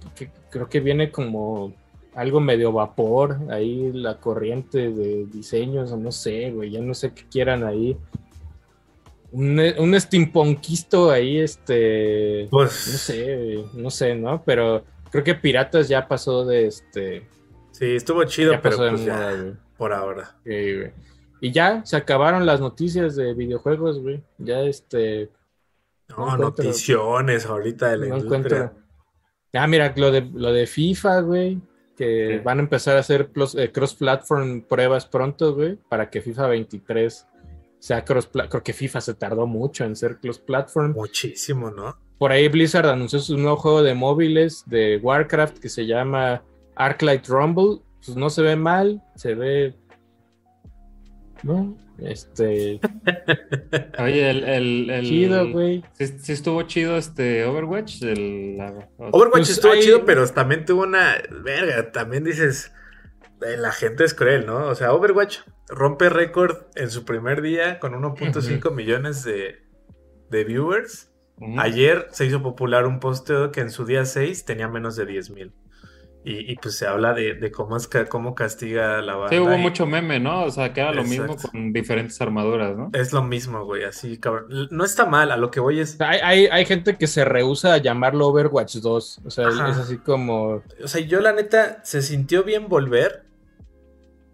[0.50, 1.74] creo que viene como
[2.16, 7.14] algo medio vapor, ahí la corriente de diseños, o no sé, güey, ya no sé
[7.14, 7.98] qué quieran ahí.
[9.34, 14.42] Un, un steampunkisto ahí, este, no Pues sé, güey, no sé, ¿no?
[14.46, 17.28] Pero creo que Piratas ya pasó de este,
[17.72, 19.54] sí, estuvo chido, ya pero pues moda, ya, güey.
[19.78, 20.38] por ahora.
[20.46, 20.92] Sí, güey.
[21.42, 24.24] Y ya se acabaron las noticias de videojuegos, güey.
[24.40, 25.30] Ya este.
[26.08, 28.58] No, No noticiones ahorita de la No industria.
[28.58, 28.87] encuentro.
[29.54, 31.62] Ah, mira, lo de, lo de FIFA, güey.
[31.96, 32.44] Que Sí.
[32.44, 35.78] van a empezar a hacer eh, cross-platform pruebas pronto, güey.
[35.90, 37.28] Para que FIFA 23
[37.80, 40.94] sea cross Creo que FIFA se tardó mucho en ser cross-platform.
[40.94, 41.98] Muchísimo, ¿no?
[42.20, 46.44] Por ahí Blizzard anunció su nuevo juego de móviles de Warcraft que se llama
[46.76, 47.80] Arclight Rumble.
[48.06, 49.76] Pues no se ve mal, se ve.
[51.44, 51.76] ¿No?
[52.00, 52.80] Este.
[54.00, 54.44] Oye, el.
[54.44, 55.84] el, el- Chido, güey.
[55.94, 58.02] Sí, sí estuvo chido este Overwatch.
[58.04, 61.16] El, la- Overwatch Pues estuvo hay- chido, pero también tuvo una.
[61.44, 62.72] Verga, también dices.
[63.46, 64.68] eh, La gente es cruel, ¿no?
[64.68, 65.40] O sea, Overwatch
[65.70, 69.58] rompe récord en su primer día con 1.5 millones de,
[70.30, 71.12] de viewers.
[71.60, 75.30] Ayer se hizo popular un posteo que en su día 6 tenía menos de 10
[75.32, 75.54] mil.
[76.30, 79.30] Y, y, pues se habla de, de cómo, es, cómo castiga a la banda.
[79.30, 80.44] Sí, hubo y mucho meme, ¿no?
[80.44, 82.90] O sea, que era lo mismo con diferentes armaduras, ¿no?
[82.92, 84.68] Es lo mismo, güey, así, cabrón.
[84.70, 85.96] No está mal, a lo que voy es.
[86.02, 89.22] Hay, hay, hay gente que se rehúsa a llamarlo Overwatch 2.
[89.24, 89.70] O sea, Ajá.
[89.70, 90.64] es así como.
[90.84, 93.24] O sea, yo la neta se sintió bien volver.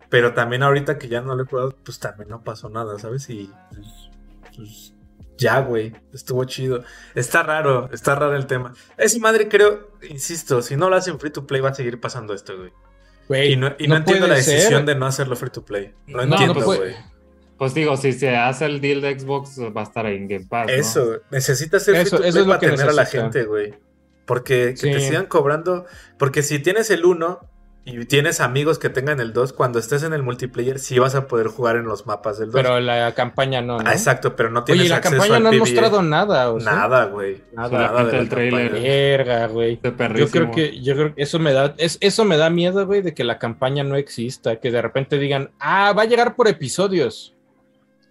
[0.10, 3.30] Pero también ahorita que ya no lo he jugado, pues también no pasó nada, ¿sabes?
[3.30, 4.10] Y pues,
[4.56, 4.94] pues,
[5.38, 6.84] ya, güey, estuvo chido.
[7.16, 8.74] Está raro, está raro el tema.
[8.98, 12.34] Esa madre creo, insisto, si no lo hacen free to play va a seguir pasando
[12.34, 12.72] esto, güey.
[13.52, 14.56] Y no, y no entiendo la ser.
[14.56, 15.94] decisión de no hacerlo free to play.
[16.08, 16.96] No, No, entiendo, güey.
[17.58, 20.46] Pues digo, si se hace el deal de Xbox, va a estar ahí en Game
[20.50, 20.74] Pass, ¿no?
[20.74, 23.02] Eso, necesitas ser free Eso- to eso play es lo para que tener a la
[23.04, 23.22] necesita.
[23.24, 23.74] gente, güey.
[24.26, 25.86] Porque que te sigan cobrando.
[26.18, 27.40] Porque si tienes el 1
[27.86, 31.28] y tienes amigos que tengan el 2, cuando estés en el multiplayer, sí vas a
[31.28, 32.62] poder jugar en los mapas del 2.
[32.62, 33.84] Pero la campaña no, ¿no?
[33.86, 35.60] Ah, exacto, pero no tienes Oye, la acceso campaña al no han PvE.
[35.60, 36.72] mostrado nada, o sea.
[36.74, 37.42] Nada, güey.
[37.52, 37.70] Nada.
[37.70, 38.72] Nada de Solamente la el tráiler.
[38.72, 38.84] campaña.
[38.88, 39.80] Verga, güey.
[40.16, 43.02] Yo creo que, yo creo que eso me da, es, eso me da miedo, güey,
[43.02, 46.48] de que la campaña no exista, que de repente digan, ah, va a llegar por
[46.48, 47.36] episodios.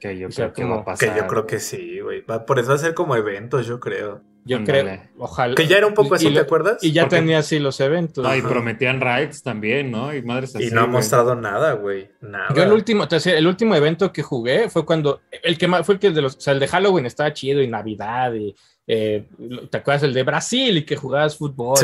[0.01, 1.15] Que yo o sea, creo que como va a pasar.
[1.15, 2.21] Que yo creo que sí, güey.
[2.23, 4.21] Va- Por eso va a ser como eventos, yo creo.
[4.45, 5.55] Yo creo, ojalá.
[5.55, 6.83] Que ya era un poco así, y ¿te lo- acuerdas?
[6.83, 8.25] Y ya Porque- tenía así los eventos.
[8.25, 10.13] No, y prometían raids también, ¿no?
[10.13, 10.65] Y madres así.
[10.67, 10.95] Y no ha güey.
[10.95, 12.11] mostrado nada, güey.
[12.21, 12.49] Nada.
[12.55, 15.87] Yo el último, te decía, el último evento que jugué fue cuando el que más
[15.87, 18.55] fue el que de los, o sea, el de Halloween estaba chido y Navidad y
[18.87, 19.29] eh,
[19.71, 21.77] te acuerdas el de Brasil y que jugabas fútbol.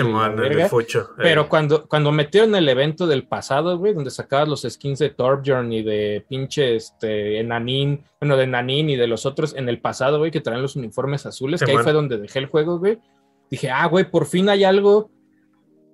[0.44, 1.10] el fucho.
[1.16, 5.10] Pero Eh, cuando, cuando metieron el evento del pasado, güey, donde sacabas los skins de
[5.10, 9.80] Torbjorn y de pinche este, Enanin, bueno, de Enanin y de los otros en el
[9.80, 12.98] pasado, güey, que traían los uniformes azules, que ahí fue donde dejé el juego, güey.
[13.50, 15.10] Dije, ah, güey, por fin hay algo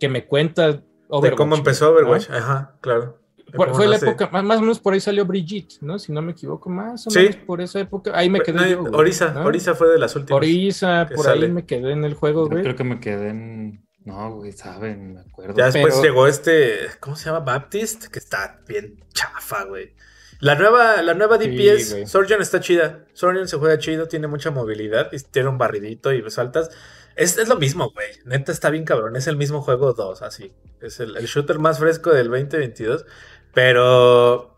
[0.01, 1.31] que me cuenta Overwatch.
[1.31, 1.91] de cómo empezó.
[1.91, 2.31] Overwatch.
[2.31, 3.24] Ajá, claro.
[3.57, 5.99] Por- ¿Cómo fue la época, más, más o menos por ahí salió Brigitte, ¿no?
[5.99, 7.19] Si no me equivoco, más o Sí.
[7.21, 8.13] menos por esa época.
[8.15, 9.45] Ahí me quedé No, yo, güey, Orisa, ¿no?
[9.45, 10.37] Orisa fue de las últimas.
[10.39, 11.47] Orisa, por sale.
[11.47, 12.63] ahí me quedé en el juego, Yo güey.
[12.63, 13.85] creo que me quedé en.
[14.05, 15.55] No, güey, saben, me acuerdo.
[15.57, 17.41] Ya después Pero- llegó este, ¿cómo se llama?
[17.41, 19.95] Baptist, que está bien chafa, güey.
[20.41, 22.07] La nueva, la nueva Sí, DPS, güey.
[22.07, 23.07] Sorjan está chida.
[23.15, 26.71] Sorjan se juega chido, tiene mucha movilidad y tiene un barridito y saltas.
[27.17, 28.09] Es, es lo mismo, güey.
[28.27, 29.15] Neta está bien cabrón.
[29.17, 30.53] Es el mismo juego 2, así.
[30.83, 33.07] Es el, el shooter más fresco del 2022.
[33.55, 34.51] Pero.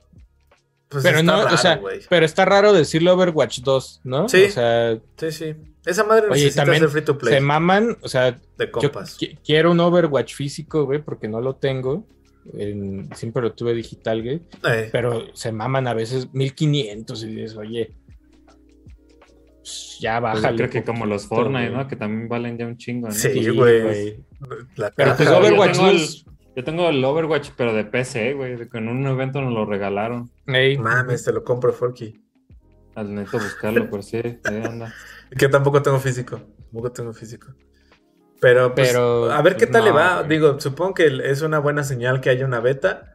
[0.88, 4.28] Pues pero está no, raro, o sea, pero está raro decirle Overwatch 2, ¿no?
[4.28, 4.44] Sí.
[4.44, 5.54] O sea, Sí, sí.
[5.84, 7.34] Esa madre Oye, necesita también ser free to play.
[7.34, 9.18] se maman, o sea, de yo compas.
[9.18, 12.06] qui- quiero un Overwatch físico, güey, porque no lo tengo.
[12.56, 14.40] En- siempre lo tuve digital, güey.
[14.68, 17.92] Eh, Pero se maman a veces 1500 y dices, oye,
[19.98, 21.82] ya Pues yo creo que como los Fortnite, güey.
[21.82, 21.88] ¿no?
[21.88, 23.14] Que también valen ya un chingo, ¿no?
[23.14, 24.18] Sí, güey.
[24.94, 25.36] Pero pues Yo.
[25.38, 26.26] Overwatch tengo el- 2.
[26.56, 28.56] Yo tengo el Overwatch, pero de PC, güey.
[28.70, 30.30] que En un evento nos lo regalaron.
[30.46, 32.18] Ey, Mames, te lo compro, Forky.
[32.94, 34.16] Al neto buscarlo, por si.
[34.16, 34.92] ahí anda.
[35.36, 36.40] Que tampoco tengo físico.
[36.64, 37.48] Tampoco tengo físico.
[38.40, 40.22] Pero, pues, Pero, a ver qué pues, tal le va.
[40.22, 40.28] güey.
[40.30, 43.12] Digo, supongo que es una buena señal que haya una beta.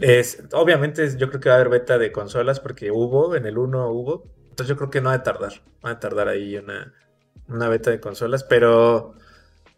[0.00, 3.58] Es, obviamente, yo creo que va a haber beta de consolas porque hubo, en el
[3.58, 4.32] 1 hubo.
[4.48, 5.52] Entonces, yo creo que no va a tardar.
[5.84, 6.94] Va a tardar ahí una,
[7.48, 8.44] una beta de consolas.
[8.44, 9.14] Pero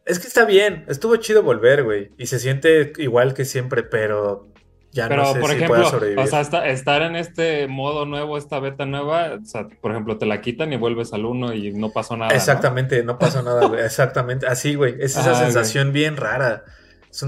[0.07, 0.85] es que está bien.
[0.89, 2.11] Estuvo chido volver, güey.
[2.19, 4.49] Y se siente igual que siempre, pero
[4.93, 6.19] ya Pero, no sé por si ejemplo, pueda sobrevivir.
[6.25, 10.19] o sea, esta- estar en este modo nuevo, esta beta nueva, o sea, por ejemplo,
[10.19, 12.33] te la quitan y vuelves al uno y no pasó nada.
[12.35, 13.81] Exactamente, no pasó nada, güey.
[13.85, 14.47] Exactamente.
[14.47, 14.95] Así, güey.
[15.01, 15.43] Es esa güey.
[15.45, 16.65] sensación bien rara.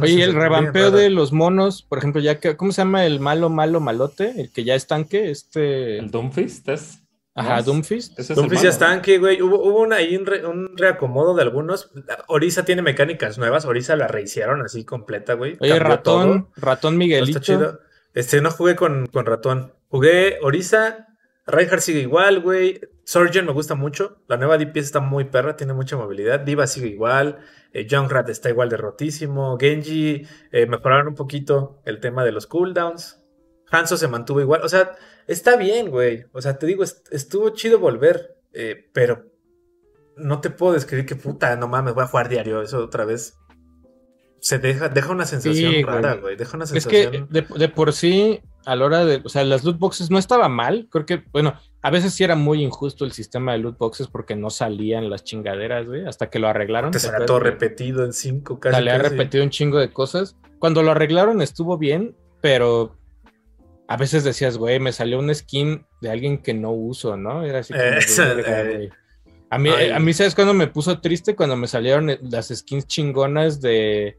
[0.01, 3.51] Oye, el revampeo de los monos, por ejemplo, ya que, ¿cómo se llama el malo,
[3.51, 4.33] malo, malote?
[4.41, 5.99] El que ya es tanque, este.
[5.99, 7.03] ¿El Doomfist es?
[7.37, 7.63] Ajá, ¿no?
[7.65, 8.19] Doomfist.
[8.19, 9.41] Es Doomfist ya está tanque, güey.
[9.43, 11.91] Hubo, hubo una, ahí un, re- un reacomodo de algunos.
[12.29, 13.65] Orisa tiene mecánicas nuevas.
[13.67, 15.57] Orisa la rehicieron así completa, güey.
[15.61, 16.53] Oye, Cambió ratón, todo.
[16.57, 17.39] ratón No Miguelito.
[17.39, 17.81] Está chido.
[18.15, 19.75] Este, no jugué con, con ratón.
[19.89, 21.07] Jugué Orisa.
[21.47, 22.81] Reinhardt sigue igual, güey.
[23.05, 24.17] Surgeon me gusta mucho.
[24.27, 26.41] La nueva DPS está muy perra, tiene mucha movilidad.
[26.41, 27.39] Diva sigue igual.
[27.73, 29.57] Eh, Junkrat está igual de rotísimo.
[29.61, 33.23] Genji eh, mejoraron un poquito el tema de los cooldowns.
[33.71, 34.63] Hanzo se mantuvo igual.
[34.65, 34.93] O sea,
[35.27, 36.25] está bien, güey.
[36.33, 38.35] O sea, te digo, est- estuvo chido volver.
[38.59, 39.27] eh, pero
[40.17, 42.63] no te puedo describir que puta, no mames, voy a jugar diario.
[42.63, 43.37] Eso otra vez.
[44.41, 46.37] Se deja, deja una sensación Sí, rara, güey.
[46.37, 47.29] Deja una Es sensación.
[47.29, 50.19] que de, de por sí, a la hora de, o sea, las loot boxes no
[50.19, 53.77] estaba mal, creo que, bueno, a veces sí era muy injusto el sistema de loot
[53.77, 56.93] boxes porque no salían las chingaderas, güey, hasta que lo arreglaron.
[56.93, 58.75] Te ¿te salía acuerdas todo repetido en cinco casi.
[58.77, 59.11] Salía casi.
[59.11, 60.37] repetido un chingo de cosas.
[60.61, 62.97] Cuando lo arreglaron estuvo bien, pero
[63.89, 67.45] a veces decías, güey, me salió un skin de alguien que no uso, ¿no?
[67.45, 68.75] Era así como, eh.
[68.77, 68.91] güey.
[69.49, 69.91] A mí, Ay.
[69.91, 71.37] a mí, ¿sabes cuándo me puso triste?
[71.37, 74.19] Cuando me salieron eh, las skins chingonas de.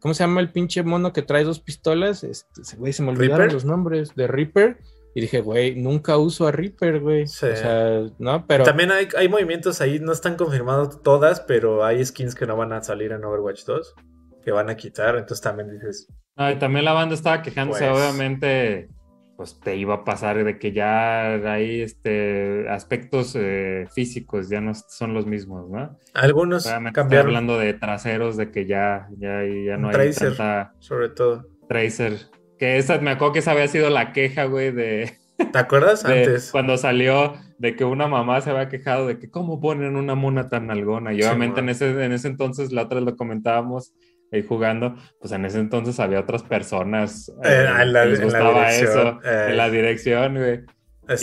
[0.00, 2.22] ¿Cómo se llama el pinche mono que trae dos pistolas?
[2.22, 3.54] Este, güey, se me olvidaron ¿Reaper?
[3.54, 4.14] los nombres.
[4.14, 4.78] De Reaper.
[5.14, 7.26] Y dije, güey, nunca uso a Reaper, güey.
[7.26, 7.46] Sí.
[7.46, 8.46] O sea, ¿no?
[8.46, 8.64] Pero.
[8.64, 12.74] También hay, hay movimientos ahí, no están confirmados todas, pero hay skins que no van
[12.74, 13.94] a salir en Overwatch 2,
[14.44, 16.06] que van a quitar, entonces también dices,
[16.36, 17.98] Ah, y también la banda estaba quejándose, Pues.
[17.98, 18.90] obviamente,
[19.36, 24.72] pues te iba a pasar de que ya hay este aspectos eh, físicos, ya no
[24.74, 25.96] son los mismos, ¿no?
[26.14, 30.28] algunos estoy cambiaron, hablando de traseros, de que ya, ya, ya no Un hay tracer.
[30.36, 31.46] tanta sobre todo.
[31.68, 32.18] tracer.
[32.58, 35.12] Que esa, me acuerdo que esa había sido la queja, güey, de,
[35.52, 36.50] ¿Te acuerdas de antes?
[36.50, 40.48] cuando salió de que una mamá se había quejado de que cómo ponen una mona
[40.48, 41.12] tan algona.
[41.12, 43.92] Y Sí, obviamente en ese, en ese entonces, la otra lo comentábamos
[44.32, 48.22] ahí jugando, pues en ese entonces había otras personas Eh, eh, en la- que les
[48.22, 49.46] gustaba eso, eh.
[49.50, 50.60] en la dirección, güey.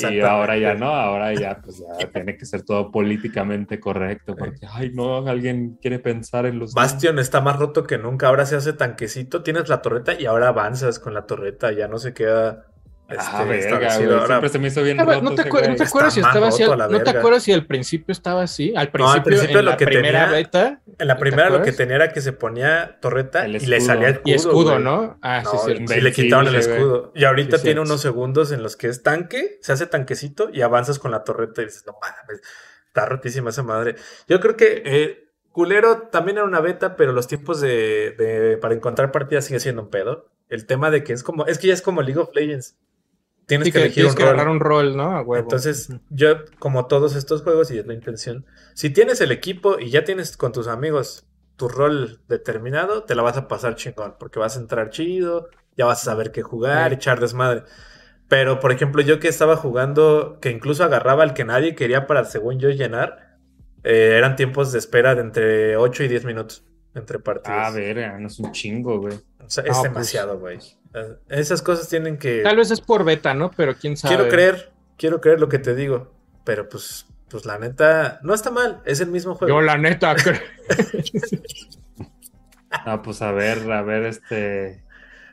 [0.10, 4.66] Y ahora ya no, ahora ya pues ya tiene que ser todo políticamente correcto, porque,
[4.72, 6.74] ay no, alguien quiere pensar en los...
[6.74, 10.48] Bastion está más roto que nunca, ahora se hace tanquecito, tienes la torreta y ahora
[10.48, 12.66] avanzas con la torreta, ya no se queda
[13.10, 14.06] Ah, este, verga, establecido.
[14.06, 18.12] güey, Ahora- siempre se me hizo bien roto ¿No te, no acuerdas si al principio
[18.12, 18.74] estaba así?
[18.76, 20.82] Al principio, No, al principio en lo la que primera tenía- beta.
[20.98, 23.82] En la ¿te primera lo que tenía era que se ponía torreta El y le
[23.82, 24.32] salía escudo.
[24.32, 24.84] Y escudo, güey.
[24.84, 25.18] ¿no?
[25.22, 25.94] Ah, No, sí, sí.
[25.98, 26.76] y le quitaron el güey.
[26.78, 27.12] escudo.
[27.14, 30.62] Y ahorita Sí, tiene unos segundos en los que es tanque, se hace tanquecito y
[30.62, 32.42] avanzas con la torreta y dices, no mames.
[32.88, 33.96] Está rotísima esa madre.
[34.28, 38.74] Yo creo que eh, culero también era una beta, pero los tiempos de, de- para
[38.74, 40.30] encontrar partidas sigue siendo un pedo.
[40.50, 42.78] El tema de que es como, es que ya es como League of Legends.
[43.46, 44.34] Tienes Sí, que que elegir tienes un que rol.
[44.34, 45.04] agarrar un rol, ¿no?
[45.18, 45.36] A huevo.
[45.44, 49.90] Entonces, yo, como todos estos juegos, y es la intención, si tienes el equipo y
[49.90, 51.26] ya tienes con tus amigos
[51.58, 55.86] tu rol determinado, te la vas a pasar chingón, porque vas a entrar chido, ya
[55.86, 56.96] vas a saber qué jugar, Sí.
[56.96, 57.64] echar desmadre.
[58.30, 62.24] Pero, por ejemplo, yo que estaba jugando, que incluso agarraba al que nadie quería para,
[62.26, 63.38] según yo, llenar,
[63.84, 66.64] eh, eran tiempos de espera de entre 8 y 10 minutos
[66.96, 67.68] entre partidas.
[67.68, 69.16] Ah, verga, no es un chingo, güey.
[69.46, 70.60] O sea, No, es pues- demasiado, güey.
[71.30, 72.42] Esas cosas tienen que...
[72.44, 73.52] Tal vez es por beta, ¿no?
[73.52, 74.16] Pero quién sabe.
[74.16, 76.14] Quiero creer, quiero creer lo que te digo.
[76.46, 79.54] Pero pues, pues la neta, no está mal, es el mismo juego.
[79.56, 80.40] Yo la neta creo.
[82.70, 84.84] Ah, pues a ver, a ver, este,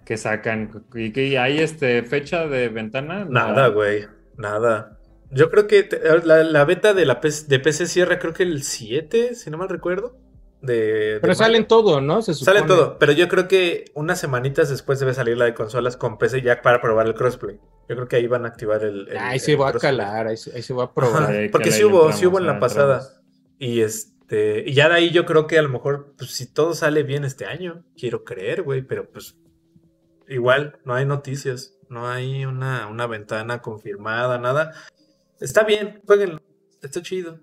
[0.04, 0.84] qué sacan.
[0.94, 3.24] ¿Y qué hay este fecha de ventana?
[3.24, 4.06] Nada, güey,
[4.36, 4.98] nada.
[5.30, 8.42] Yo creo que te- la, la beta de la PC, de PC cierra, creo que
[8.42, 10.18] el 7, si no mal recuerdo.
[10.62, 12.20] De, Pero salen todo, ¿no?
[12.20, 12.58] Se supone.
[12.58, 16.18] Sale todo, pero yo creo que unas semanitas después debe salir la de consolas con
[16.18, 17.56] PC ya para probar el crossplay.
[17.88, 19.08] Yo creo que ahí van a activar el.
[19.08, 21.28] el- Ahí el se va a calar, ahí se, ahí se va a probar.
[21.32, 23.22] Que porque sí hubo, entramos, sí hubo en la pasada.
[23.58, 26.74] Y este, y ya de ahí yo creo que a lo mejor, pues si todo
[26.74, 29.36] sale bien este año, quiero creer, güey, pero pues
[30.28, 34.72] igual no hay noticias, no hay una, una ventana confirmada, nada.
[35.40, 36.40] Está bien, jueguenlo,
[36.82, 37.40] está chido.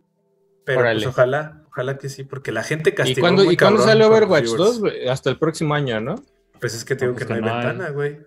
[0.65, 0.99] Pero Órale.
[0.99, 4.03] pues ojalá, ojalá que sí, porque la gente ¿Y castigó cuándo, muy ¿y cuándo sale
[4.03, 4.57] Overwatch viewers.
[4.57, 4.79] 2?
[4.79, 5.07] güey?
[5.07, 6.15] Hasta el próximo año, ¿no?
[6.59, 7.65] Pues es que te No, pues que no que hay no hay.
[7.65, 8.17] ventana, güey.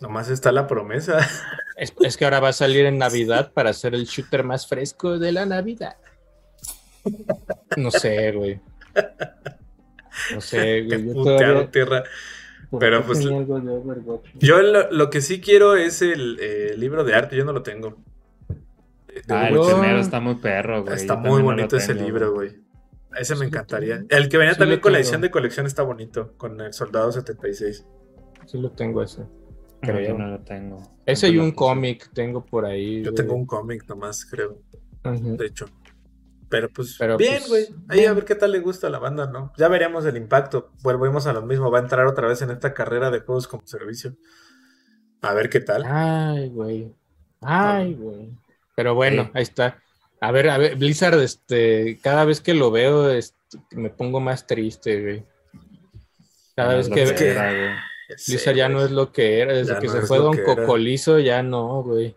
[0.00, 1.18] Nomás está la promesa.
[1.78, 5.18] Es, es que ahora va a salir en Navidad para hacer el shooter más fresco
[5.18, 5.96] de la Navidad.
[7.76, 8.58] No sé, güey.
[10.32, 11.06] No sé, güey.
[11.06, 11.70] Yo puteado, todavía...
[11.70, 12.04] tierra.
[12.80, 13.20] pero, pues.
[13.20, 17.62] Yo lo, lo que sí quiero es el eh, libro de arte, yo no lo
[17.62, 17.98] tengo.
[19.26, 20.94] De- Ah, el primero está muy perro, güey.
[20.94, 22.64] Está muy bonito ese tengo, libro, güey.
[23.18, 24.04] Ese Sí me encantaría.
[24.08, 27.10] El que venía Sí también con la edición de colección está bonito, con el Soldado
[27.12, 27.86] 76.
[28.46, 29.24] Sí lo tengo ese.
[29.82, 30.00] Creo.
[30.12, 30.82] yo no lo tengo.
[31.04, 33.02] Ese y un cómic tengo por ahí.
[33.02, 34.62] Yo tengo un cómic nomás, creo,
[35.04, 35.66] de hecho.
[36.48, 37.80] Pero pues, Pero, bien, pues, güey.
[37.88, 38.10] Ahí bien.
[38.10, 39.52] a ver qué tal le gusta a la banda, ¿no?
[39.58, 40.70] Ya veríamos el impacto.
[40.82, 41.70] Volvemos a lo mismo.
[41.72, 44.14] Va a entrar otra vez en esta carrera de juegos como servicio.
[45.22, 45.82] A ver qué tal.
[45.84, 46.94] Ay, güey.
[47.40, 48.30] Ay, güey.
[48.76, 49.30] Pero bueno, Sí.
[49.34, 49.82] ahí está.
[50.20, 53.36] A ver, a ver, Blizzard, este, cada vez que lo veo, este,
[53.72, 55.24] me pongo más triste, güey.
[56.54, 57.70] Cada No vez que, que- era, güey.
[58.28, 58.76] Blizzard ya güey.
[58.78, 60.44] no es lo que era, desde Ya que no se fue Don era.
[60.44, 62.14] Cocolizo, ya no, güey.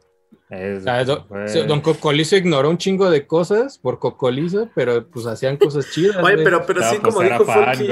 [0.50, 1.48] Es- O sea, do- güey.
[1.50, 6.18] se- Don Cocolizo ignoró un chingo de cosas por Cocolizo, pero pues hacían cosas chidas.
[6.18, 6.44] Oye, güey.
[6.44, 7.90] pero, así pues como dijo Folky,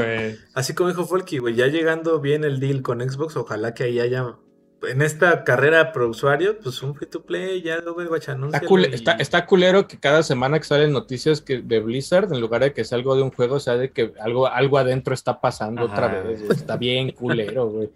[0.53, 3.99] así como dijo Folky, güey, ya llegando bien el deal con Xbox, ojalá que ahí
[3.99, 4.35] haya
[4.83, 8.57] en esta carrera pro usuario, pues un free to play, ya Overwatch anuncia.
[8.57, 12.39] Está, cule- está, está culero que cada semana que salen noticias que, de Blizzard, en
[12.39, 15.41] lugar de que sea algo de un juego, sea de que algo, algo adentro está
[15.41, 15.93] pasando Ajá.
[15.93, 16.41] otra vez.
[16.49, 17.89] Está bien culero, güey.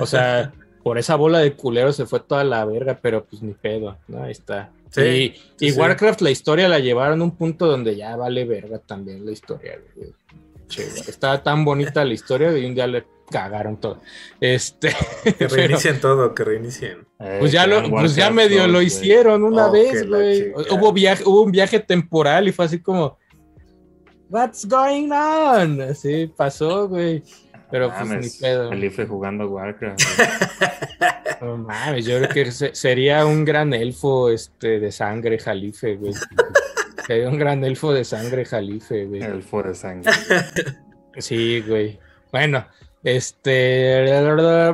[0.00, 0.52] O sea,
[0.82, 4.22] por esa bola de culero se fue toda la verga, pero pues ni pedo, ¿no?
[4.22, 4.70] Ahí está.
[4.90, 5.78] Sí, y sí, y sí.
[5.80, 9.78] Warcraft, la historia la llevaron a un punto donde ya vale verga también la historia,
[9.96, 10.12] güey.
[11.06, 14.00] Estaba tan bonita la historia y un día le cagaron todo.
[14.40, 14.88] Este,
[15.24, 17.06] Que pero- reinicien todo, que reinicien.
[17.20, 20.52] Eh, pues ya, lo, pues ya medio 2, lo hicieron una Oh, vez, güey.
[20.70, 23.18] Hubo, viaje, hubo un viaje temporal y fue así como,
[24.30, 25.80] What's going on?
[25.82, 27.22] Así pasó, güey.
[27.70, 28.68] Pero pues Mames, ni pedo.
[28.70, 30.00] Felipe jugando Warcraft.
[31.40, 36.14] No mames, yo creo que se- sería un gran elfo este, de sangre, Jalife, güey.
[37.06, 39.22] Sería un gran elfo de sangre, Jalife, güey.
[39.22, 40.12] El fuego de sangre.
[41.16, 42.00] Sí, güey.
[42.32, 42.66] Bueno,
[43.04, 44.04] este.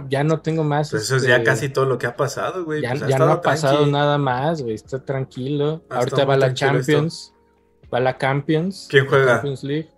[0.08, 0.90] Ya no tengo más.
[0.90, 2.80] Pues eso es este, ya casi todo lo que ha pasado, güey.
[2.80, 3.92] Ya, Pues ya no ha pasado tranqui.
[3.92, 4.74] nada más, güey.
[4.74, 5.82] Está tranquilo.
[5.90, 6.56] Ha Ahorita va la esto.
[6.56, 7.34] Champions.
[7.92, 8.86] Va la Champions.
[8.88, 9.34] ¿Quién juega?
[9.34, 9.90] Champions League.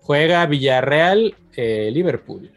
[0.00, 2.50] Juega Villarreal, eh, Liverpool.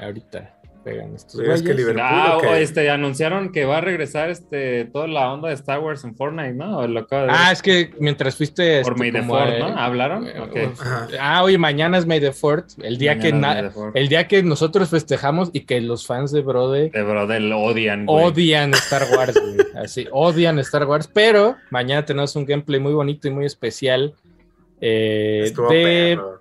[0.00, 1.86] Ahorita juegan estos Pero es que güeyes.
[1.86, 6.02] Liverpool- Ah, este, anunciaron que va a regresar este, toda la onda de Star Wars
[6.04, 6.86] en Fortnite, ¿no?
[6.88, 7.36] Lo acabo de ver.
[7.38, 8.82] Ah, es que mientras fuiste.
[8.82, 9.78] Por este, May the a- ¿no?
[9.78, 10.26] ¿Hablaron?
[10.26, 10.72] eh.
[11.20, 14.88] Ah, oye, mañana es May the Fourth, el día que Mañana el día que nosotros
[14.90, 18.24] festejamos y que los fans de Brode De Brodel odian, güey.
[18.24, 19.66] odian Star Wars, güey.
[19.84, 24.14] Así, odian Star Wars, pero mañana tenemos un gameplay muy bonito y muy especial
[24.80, 26.40] eh, de perro.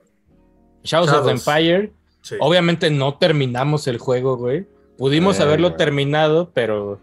[0.84, 1.48] Shadows of the Shadows.
[1.48, 1.92] Empire.
[2.30, 2.36] Sí.
[2.40, 4.68] Obviamente no terminamos el juego, güey.
[4.98, 5.78] Pudimos Eh, haberlo güey.
[5.78, 7.00] terminado, pero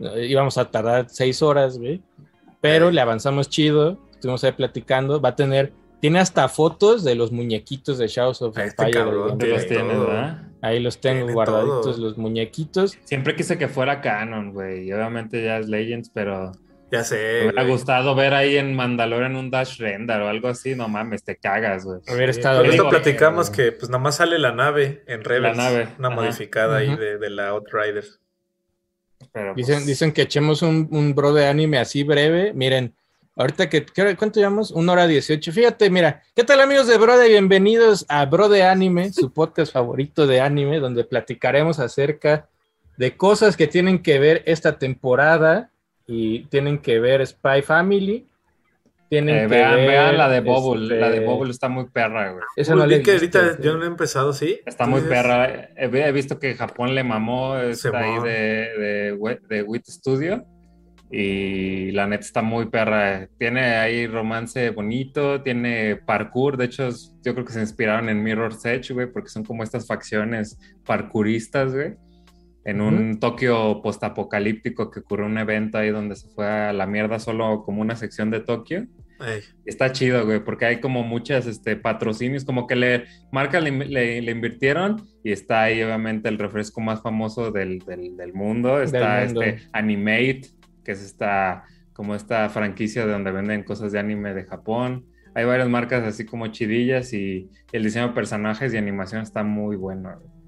[0.00, 2.02] eh, íbamos a tardar seis horas, güey.
[2.60, 2.92] Pero Eh.
[2.92, 5.20] le avanzamos chido, estuvimos ahí platicando.
[5.20, 10.36] Va a tener, tiene hasta fotos de los muñequitos de Shadows of the Este Empire.
[10.62, 12.04] Ahí los tengo Tiene guardaditos, todo.
[12.04, 12.98] los muñequitos.
[13.04, 14.88] Siempre quise que fuera canon, güey.
[14.88, 16.52] Y obviamente ya es Legends, pero
[16.90, 17.16] Ya sé.
[17.44, 20.74] Me hubiera gustado ver ahí en Mandalorian un Dash Render o algo así.
[20.74, 22.00] No mames, te cagas, güey.
[22.12, 25.56] Hubiera estado por Digo, platicamos que pues nada más sale la nave en Rebels.
[25.56, 26.16] nave, Una ajá.
[26.16, 28.04] modificada ahí de, de la Outrider.
[29.32, 32.52] Pero, Dicen, pues, dicen que echemos un, un bro de anime así breve.
[32.54, 32.94] Miren,
[33.36, 34.70] ahorita que, ¿qué hora- ¿cuánto llevamos?
[34.70, 35.52] Una hora dieciocho.
[35.52, 39.72] Fíjate, mira, ¿qué tal amigos de Bro de Bienvenidos a Bro de Anime, su podcast
[39.72, 42.48] favorito de anime, donde platicaremos acerca
[42.96, 45.69] de cosas que tienen que ver esta temporada
[46.10, 48.26] y tienen que ver Spy Family.
[49.08, 50.82] Tienen eh, que vean, ver, vean la de Bubble.
[50.84, 52.44] este, La de Bubble está muy perra, güey.
[52.56, 53.58] Esa no la que visto, ahorita sí.
[53.62, 54.60] yo no he empezado, ¿sí?
[54.66, 55.14] Está ¿Tú muy dices?
[55.16, 55.70] perra.
[55.76, 58.30] He, he visto que Japón le mamó esta ahí de,
[59.18, 60.44] de, de Wit Studio.
[61.12, 63.28] Y la neta está muy perra.
[63.38, 66.56] Tiene ahí romance bonito, tiene parkour.
[66.56, 66.88] De hecho,
[67.24, 71.72] yo creo que se inspiraron en Mirror's Edge, güey, porque son como estas facciones parkouristas,
[71.74, 71.94] güey.
[72.64, 77.18] En un Tokio postapocalíptico que ocurrió un evento ahí donde se fue a la mierda
[77.18, 78.86] solo como una sección de Tokio.
[79.20, 83.70] Ey, Está chido, güey, porque hay como muchas este, patrocinios, como que le marca le,
[83.70, 88.80] le- le invirtieron y está ahí obviamente el refresco más famoso del, del- del mundo.
[88.82, 89.42] Está mundo.
[89.42, 90.42] este Animate,
[90.84, 95.04] que es esta, como esta franquicia de donde venden cosas de anime de Japón.
[95.34, 99.76] Hay varias marcas así como chidillas y el diseño de personajes y animación está muy
[99.76, 100.10] bueno.
[100.18, 100.39] güey.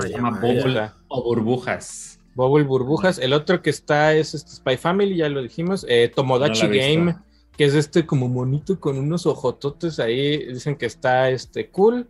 [0.00, 0.30] Se llama.
[0.40, 2.18] Bubble o Burbujas.
[2.34, 3.18] Bubble Burbujas.
[3.18, 5.86] El otro que está es este Spy Family, ya lo dijimos.
[5.88, 6.86] Eh, Tomodachi No visto.
[6.88, 7.16] Game,
[7.56, 10.46] que es este como monito con unos ojototes ahí.
[10.52, 12.06] Dicen que está este cool.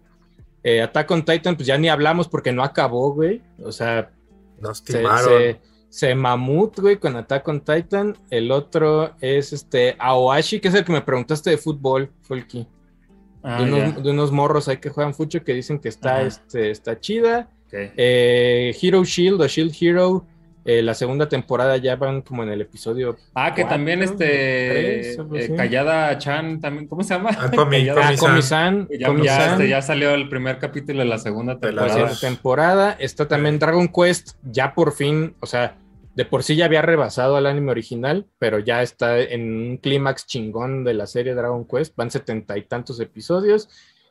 [0.65, 3.41] Eh, Attack on Titan, pues ya ni hablamos porque no acabó, güey.
[3.63, 4.11] O sea,
[4.61, 5.29] Nos se, timaron.
[5.29, 8.17] se, se mamut, güey, con Attack on Titan.
[8.31, 12.67] El otro es este Aoashi, que es el que me preguntaste de fútbol, Folky.
[13.45, 14.01] Ah, de, unos, ya.
[14.03, 16.23] de unos morros ahí que juegan fucho que dicen que está, Ajá.
[16.23, 17.49] este, está chida.
[17.67, 17.73] Ok.
[17.97, 20.27] Eh, Hero Shield o Shield Hero,
[20.65, 23.17] eh, la segunda temporada ya van como en el episodio.
[23.35, 25.55] Ah, que cuatro, también este tres, eh.
[25.57, 27.31] Kayada Chan también, ¿cómo se llama?
[27.39, 28.01] Ah, Kayada-
[29.05, 32.11] Ah, ya, este, ya salió el primer capítulo de la segunda la temporada.
[32.21, 32.97] temporada.
[32.99, 35.77] Está también Dragon Quest, ya por fin, o sea,
[36.17, 40.27] de por sí ya había rebasado al anime original, pero ya está en un clímax
[40.27, 43.69] chingón de la serie Dragon Quest, van setenta y tantos episodios.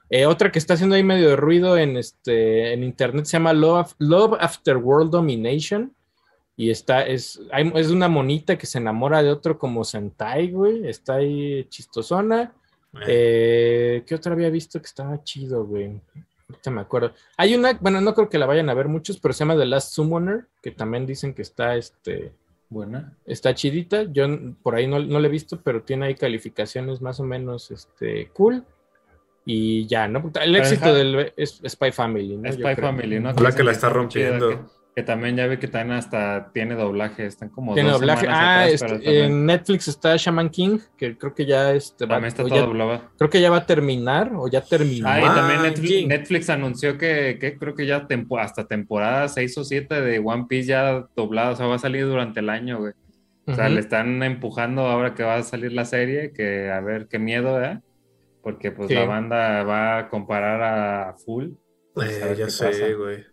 [0.10, 3.54] Eh, otra que está haciendo ahí medio de ruido en, este, en internet se llama
[3.54, 5.94] Love, Love After World Domination.
[6.58, 10.88] Y está, es, hay- es una monita que se enamora de otro como Sentai, güey.
[10.88, 12.54] Está ahí chistosona.
[12.94, 13.02] Ey.
[13.08, 16.00] Eh, ¿Qué otra había visto que estaba chido, güey?
[16.48, 17.12] Ahorita me acuerdo.
[17.36, 19.66] Hay una, bueno, no creo que la vayan a ver muchos, pero se llama The
[19.66, 22.32] Last Summoner, que también dicen que está, este,
[22.70, 23.18] Buena.
[23.26, 24.04] está chidita.
[24.04, 24.26] Yo
[24.64, 28.30] por ahí no, no la he visto, pero tiene ahí calificaciones más o menos, este,
[28.30, 28.64] cool.
[29.46, 30.32] Y ya, ¿no?
[30.42, 32.52] El éxito deja- del es Spy Family, ¿no?
[32.52, 32.76] Spy.
[32.76, 33.32] Family, ¿no?
[33.34, 34.50] Dicen que la está rompiendo.
[34.50, 34.58] Que,
[34.96, 37.26] que también ya ve que también hasta tiene doblaje.
[37.28, 38.26] Están como Tiene dos doblaje.
[38.28, 42.30] Ah, atrás, este, en Netflix está Shaman King, que creo que ya, este, va- también
[42.30, 43.02] está todo ya- doblado.
[43.18, 45.08] creo que ya va a terminar, o ya terminó.
[45.08, 49.64] Ah, y también Netflix, anunció que, que creo que ya tempo- hasta temporada 6 o
[49.64, 52.94] 7 de One Piece ya doblado, o sea, va a salir durante el año, güey.
[53.48, 57.08] O sea, le están empujando ahora que va a salir la serie, que a ver
[57.08, 57.80] qué miedo, ¿eh?
[58.46, 58.94] Porque pues Sí.
[58.94, 60.62] la banda va a comparar
[61.10, 61.50] a full.
[61.96, 62.86] Pues, a Eh, ya sé, pasa.
[62.96, 63.24] güey.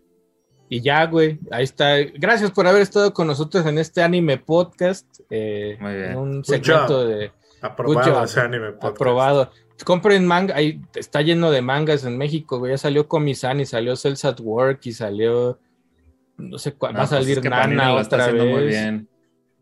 [0.69, 1.97] Y ya, güey, ahí está.
[2.15, 5.05] Gracias por haber estado con nosotros en este anime podcast.
[5.29, 6.11] eh, Muy bien.
[6.13, 7.31] en un segmento de
[7.61, 8.23] Aprobado job.
[8.23, 8.95] ese anime podcast.
[8.95, 9.51] aprobado.
[9.85, 12.71] Compren manga, ahí está lleno de mangas en México, güey.
[12.71, 15.59] Ya salió Comisan y salió Cells at Work y salió.
[16.37, 16.93] No sé cuál.
[16.93, 18.55] No, va a pues, salir es que Nana lo está otra haciendo vez.
[18.55, 19.07] muy bien.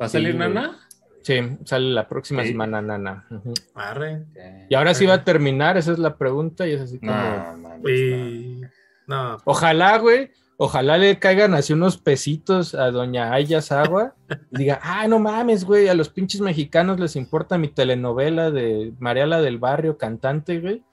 [0.01, 0.35] ¿Va a salir.
[0.35, 0.79] Nana?
[1.23, 2.49] Sí, sale la próxima Sí.
[2.49, 3.27] semana Nana.
[3.75, 4.25] Arre.
[4.69, 7.11] Y ahora sí va a terminar, esa es la pregunta y es así como.
[7.11, 7.89] No.
[7.89, 8.61] Y...
[9.07, 10.31] No, Ojalá, güey.
[10.57, 14.13] Ojalá le caigan así unos pesitos a doña Aya Sagua
[14.51, 18.93] y diga, ah, no mames, güey, a los pinches mexicanos les importa mi telenovela de
[18.99, 20.83] Mariala del Barrio, cantante, güey,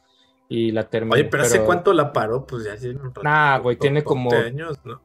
[0.48, 1.16] y la termina.
[1.16, 2.46] Oye, pero, ¿hace cuánto la paró?
[2.46, 3.22] Pues ya tiene un rato.
[3.22, 5.02] Nah, güey, tiene como- años, ¿no?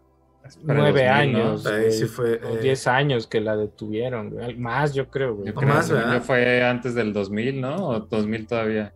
[0.64, 1.40] Nueve 2000, ¿no?
[1.40, 2.60] años, Ahí güey, sí fue, o eh.
[2.62, 4.56] diez años que la detuvieron, güey.
[4.56, 5.48] Más, yo creo, güey.
[5.48, 7.76] Yo creo más, que fue antes del 2000, ¿no?
[7.90, 8.94] O 2000 todavía.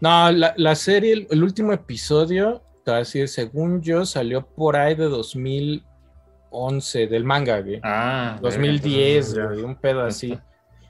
[0.00, 4.46] No, la, la serie, el, el último episodio, te voy a decir, según yo, salió
[4.46, 7.80] por ahí de 2011, del manga, güey.
[7.82, 9.44] Ah, 2010, ya.
[9.46, 10.38] güey, un pedo así.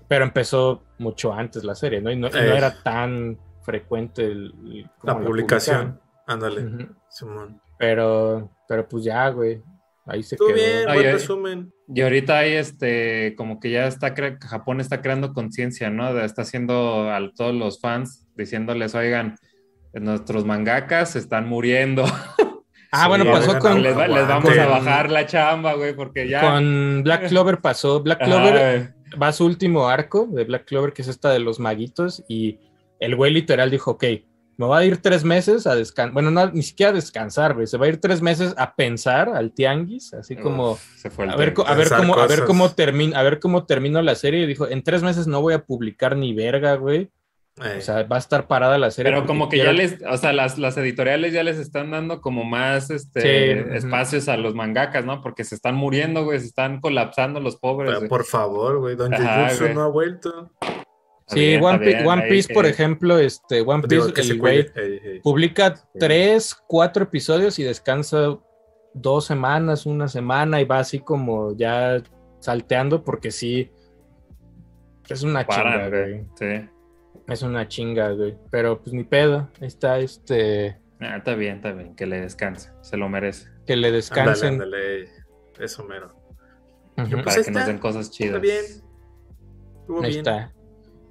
[0.08, 2.10] Pero empezó mucho antes la serie, ¿no?
[2.10, 2.56] Y no, Eh.
[2.56, 5.98] era tan frecuente el, el- La publicación.
[6.26, 6.88] Ándale.
[7.08, 7.60] Simón.
[7.78, 9.62] Pero, pero pues ya, güey.
[10.06, 10.56] Ahí se Tú quedó.
[10.56, 11.12] bien, Ay, buen ay.
[11.12, 11.72] resumen.
[11.88, 16.18] Y ahorita hay este, como que ya está, Japón está creando conciencia, ¿no?
[16.20, 19.36] Está haciendo a todos los fans diciéndoles, oigan,
[19.94, 22.04] nuestros mangakas se están muriendo.
[22.96, 26.28] Ah, Sí, bueno, pasó con, les, va- les vamos a bajar la chamba, güey, porque
[26.28, 26.40] ya.
[26.40, 28.00] con Black Clover, pasó.
[28.04, 31.40] Black Clover, Ajá, va a su último arco de Black Clover, que es esta de
[31.40, 32.60] los maguitos, y
[33.00, 34.04] el güey literal dijo, ok,
[34.56, 37.66] me va a ir tres meses a descansar, bueno, no, ni siquiera a descansar, güey,
[37.66, 41.24] se va a ir tres meses a pensar al tianguis, así como Uf, se fue
[41.24, 44.14] el a ver, a ver cómo, a ver cómo termina, a ver cómo termino la
[44.14, 47.10] serie, y dijo, en tres meses no voy a publicar ni verga, güey,
[47.62, 49.12] Eh, o sea, va a estar parada la serie.
[49.12, 52.20] Pero como que quiero- ya les, o sea, las, las editoriales ya les están dando
[52.20, 55.22] como más este, Sí, espacios a los mangakas, ¿no?
[55.22, 57.94] Porque se están muriendo, güey, se están colapsando los pobres.
[57.96, 60.50] pero por favor, güey, Don Jujutsu no ha vuelto.
[61.26, 64.58] Sí, bien, One, bien, Piece, por ejemplo, este, One Piece, que se el güey.
[64.60, 65.20] Eh, eh.
[65.22, 68.38] publica tres, cuatro episodios y descansa
[68.92, 72.02] dos semanas, una semana y va así como ya
[72.40, 73.70] salteando porque sí,
[75.08, 76.12] es una chinga, güey.
[76.12, 76.26] güey.
[76.38, 76.68] Sí.
[77.26, 78.36] Es una chinga, güey.
[78.50, 82.70] Pero pues ni pedo, ahí está este, Ah, está bien, está bien, que le descanse,
[82.82, 83.48] se lo merece.
[83.66, 84.52] que le Ándale, descansen.
[84.54, 85.08] ándale,
[85.58, 86.14] eso mero.
[86.96, 88.36] Pues para que nos den cosas chidas.
[88.36, 88.64] Está bien.
[89.80, 90.18] Estuvo Ahí bien.
[90.18, 90.52] está.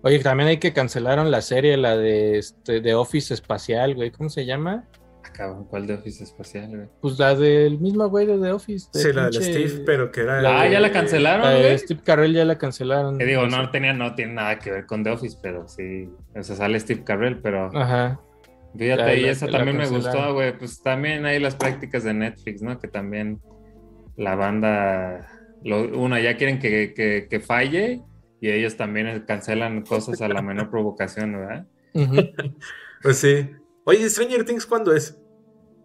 [0.04, 4.12] Oye, también hay que cancelaron la serie, la de este, de Office Espacial, güey.
[4.12, 4.84] ¿Cómo se llama?
[5.24, 6.88] Ah, cabrón, ¿cuál de Office Espacial, güey?
[7.02, 8.90] Pues la del mismo güey de The Office.
[8.94, 10.42] de Sí, la del Steve, pero que era.
[10.42, 11.78] La Ah, ya la cancelaron, La de güey.
[11.80, 13.18] Steve Carell ya la cancelaron.
[13.18, 16.44] Que digo, no tenía, no tiene nada que ver con The Office, pero sí, o
[16.44, 18.20] sea, sale Steve Carell, pero Ajá.
[18.78, 22.04] fíjate, ya y la- esa la también me gustó, güey, pues también hay las prácticas
[22.04, 22.78] de Netflix, ¿no?
[22.78, 23.40] Que también
[24.18, 25.30] la banda,
[25.64, 28.02] lo- una, ya quieren que, que, que falle
[28.46, 31.66] y ellos también cancelan cosas a la menor provocación, ¿verdad?
[33.02, 33.50] Pues sí.
[33.86, 35.18] Oye, Stranger Things, ¿cuándo es?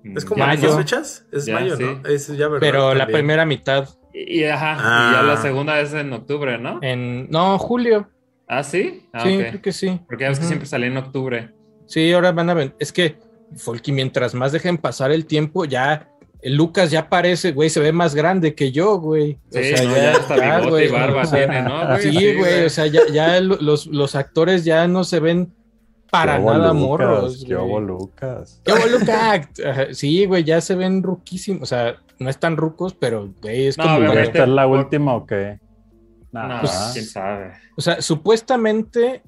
[0.04, 1.26] ¿Es como Ya, a yo- las fechas?
[1.32, 1.82] Es Ya, mayo, sí.
[1.84, 2.08] ¿no?
[2.08, 2.60] Es ya, ¿verdad?
[2.60, 3.88] Pero la primera mitad.
[4.12, 5.10] Y, y, ajá, Ah.
[5.10, 6.78] y ya la segunda es en octubre, ¿no?
[6.82, 7.28] En.
[7.30, 8.08] No, julio.
[8.48, 10.00] Ah, sí, ah, sí, creo que sí.
[10.08, 11.50] Porque ya ves que siempre salía en octubre.
[11.86, 12.74] Sí, ahora van a ver.
[12.78, 13.16] Es que,
[13.56, 16.08] Folky, mientras más dejen pasar el tiempo, ya.
[16.42, 19.38] El Lucas ya parece, güey, se ve más grande que yo, güey.
[19.50, 21.86] Sí, no, ya hasta bigote güey, y barba o sea, tiene, ¿no?
[21.86, 22.02] güey?
[22.02, 25.52] Sí, güey, o sea, ya, ya lo- los, los actores ya no se ven
[26.10, 26.82] para ¿Qué hubo, nada Lucas?
[26.82, 27.44] morros.
[27.46, 27.80] ¿Qué hubo.
[27.80, 28.60] Lucas?
[28.64, 29.48] ¿Qué hubo, Lucas?
[29.92, 31.62] Sí, güey, ya se ven ruquísimos.
[31.64, 34.06] O sea, no están rucos, pero, güey, es No, como.
[34.06, 35.58] para- ¿Esta es la última o qué?
[36.32, 36.60] Nah.
[36.60, 37.52] Pues- quién sabe.
[37.76, 39.22] O sea, supuestamente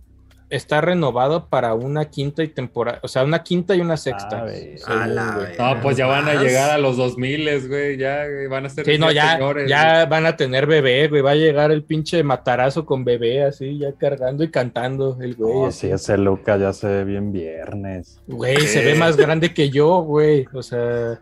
[0.51, 2.99] está renovado para una quinta y temporada.
[3.03, 4.41] O sea, una quinta y una sexta.
[4.41, 4.79] A ver.
[4.79, 5.49] según, A la.
[5.59, 8.85] No, pues ya van a llegar a los 2000, güey, ya güey, van a ser
[8.85, 11.23] Sí, no, ya, señores, ya van a tener bebé, güey.
[11.23, 15.55] Va a llegar el pinche matarazo con bebé, así, ya cargando y cantando el güey.
[15.55, 15.87] No, así.
[15.87, 18.21] sí, ese Lucas ya se ve bien viernes.
[18.27, 20.47] Güey, se ve más grande que yo, güey.
[20.53, 21.21] O sea,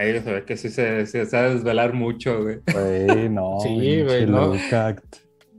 [0.00, 2.60] Ahí se ve que sí se, se, se va a desvelar mucho, güey.
[2.72, 3.58] Güey, no.
[3.60, 4.54] Sí, güey, no.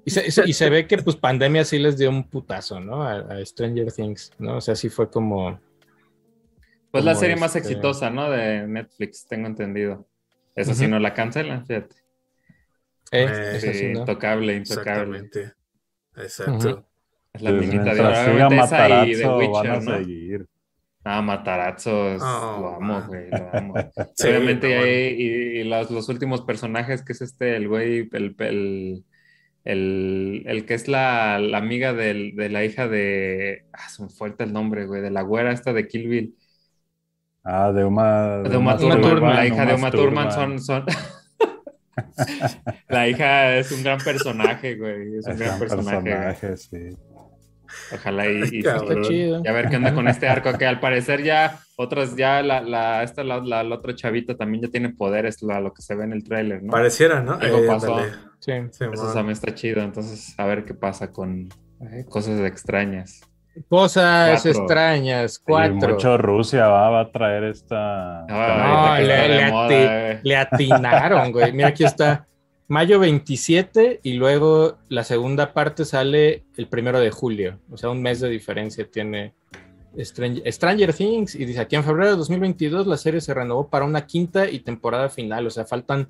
[0.06, 2.80] Y se, y se- y se ve que pues pandemia sí les dio un putazo,
[2.80, 3.04] ¿no?
[3.04, 4.58] A, a Stranger Things, ¿no?
[4.58, 5.60] O sea, sí fue como...
[6.92, 8.30] Pues la Como serie más este- exitosa, ¿no?
[8.30, 10.08] De Netflix, tengo entendido.
[10.56, 10.92] Esa sí Ujú.
[10.92, 11.96] no la cancelan, fíjate.
[13.12, 14.00] Eh, Eh, Sí, sí, ¿no?
[14.00, 15.20] intocable, intocable.
[15.20, 15.54] Exactamente.
[16.18, 16.54] Exacto.
[16.70, 16.86] Ujú.
[17.34, 18.10] Es la Pues minita de oro.
[18.64, 19.98] esa y The Witcher, a ¿no?
[19.98, 20.46] seguir.
[21.04, 23.74] Ah, Matarazzo, es- Oh, lo amo, güey, lo amo.
[24.16, 28.10] Sí, Obviamente, no, hay- y, y los, los últimos personajes, que es este, el güey,
[28.12, 29.06] el, el,
[29.64, 33.66] el, el que es la, la amiga del- de la hija de.
[33.74, 36.36] Ah, se me fuerte el nombre, güey, de la güera esta de Kill Bill.
[37.44, 40.60] Ah, de Uma, De Uma Uma Thurman, Thurman, la hija de Uma Thurman son.
[40.60, 40.86] son...
[42.90, 45.18] la hija es un gran personaje, güey.
[45.18, 46.58] Es un Es gran un personaje.
[46.58, 46.78] sí.
[47.94, 48.60] Ojalá y, y-.
[48.60, 49.42] Está chido.
[49.44, 52.62] y a ver qué onda con este arco, que al parecer ya otras, ya la,
[52.62, 55.96] la, esta, la, la, la otra chavita también ya tiene poderes, la- lo que se
[55.96, 56.72] ve en el tráiler, ¿no?
[56.72, 57.34] Pareciera, ¿no?
[57.34, 57.98] Algo Eh, pasó.
[58.42, 58.52] Sí.
[58.52, 61.48] Eso también está chido, entonces a ver qué pasa con
[61.82, 63.22] eh, cosas extrañas.
[63.70, 64.52] Cosas Cuatro.
[64.62, 65.90] extrañas, Y cuatro.
[65.90, 68.26] mucho Rusia va, va a traer esta.
[68.30, 70.20] Ah, le- le moda, ati- eh.
[70.24, 71.52] Le atinaron, güey.
[71.54, 72.26] Mira, aquí está.
[72.68, 77.60] Mayo 27 y luego la segunda parte sale el primero de julio.
[77.70, 79.34] O sea, un mes de diferencia tiene
[80.00, 81.36] Stranger, Stranger Things.
[81.36, 84.60] Y dice aquí en febrero de 2022 la serie se renovó para una quinta y
[84.60, 85.46] temporada final.
[85.46, 86.10] O sea, faltan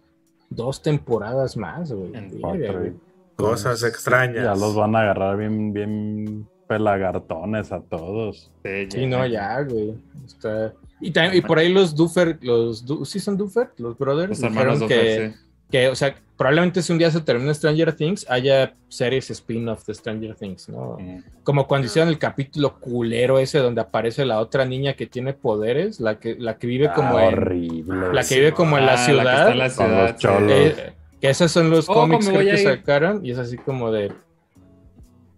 [0.52, 2.11] dos temporadas más, güey.
[2.40, 2.94] Cuatro,
[3.36, 4.44] Cosas extrañas.
[4.44, 8.52] Ya los van a agarrar bien, bien pelagartones a todos.
[8.64, 9.95] Sí, Sí, no, ya, güey.
[10.26, 13.72] Está- Y, también- y por ahí los Duffer, los Du- ¿sí son Duffer?
[13.78, 14.30] Los brothers.
[14.30, 15.38] Los dijeron hermanos que, Duffer, sí.
[15.72, 19.93] Que, o sea, probablemente si un día se termina Stranger Things, haya series spin-off de
[19.93, 20.98] Stranger Things, ¿no?
[21.43, 25.99] Como cuando hicieron el capítulo culero ese donde aparece la otra niña que tiene poderes,
[25.99, 28.14] la que, la que vive como Ah, en horrible.
[28.14, 29.39] la que vive como en Ah, la que ciudad.
[29.39, 30.52] está en la Con ciudad, los cholos.
[30.52, 34.11] Eh, que esos son los Oh, cómics creo que sacaron y es así como de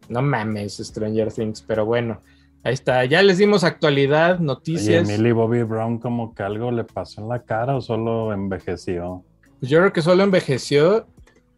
[0.10, 2.22] no mames Stranger Things, pero bueno,
[2.64, 5.07] ahí está, ya les dimos actualidad, noticias.
[5.07, 9.23] Millie Bobby Brown como que algo le pasó en la cara o solo envejeció.
[9.64, 11.07] Pues yo creo que solo envejeció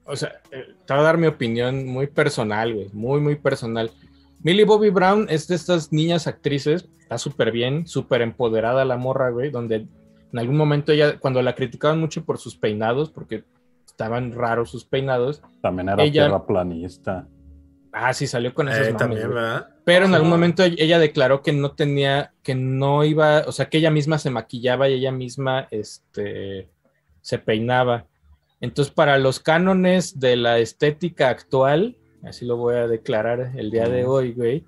[0.06, 3.90] o sea, eh, te voy a dar mi opinión muy personal, güey, muy, muy personal.
[4.44, 9.32] Millie Bobby Brown es de estas niñas actrices, está súper bien, súper empoderada la morra,
[9.32, 9.88] güey, donde
[10.32, 13.44] en algún momento ella, cuando la criticaban mucho por sus peinados, porque
[13.88, 17.28] estaban raros sus peinados, También era Ella- terraplanista.
[17.92, 19.34] ah, sí, salió con esos Eh, mames, también, güey.
[19.34, 19.70] ¿verdad?
[19.86, 23.80] Pero en algún momento ella declaró que no tenía, que no iba, o sea, que
[23.80, 26.70] ella misma se maquillaba y ella misma, este,
[27.26, 28.06] se peinaba.
[28.62, 33.90] Entonces, para los cánones de la estética actual, así lo voy a declarar el día
[33.90, 34.12] de Ujú.
[34.14, 34.64] hoy, güey,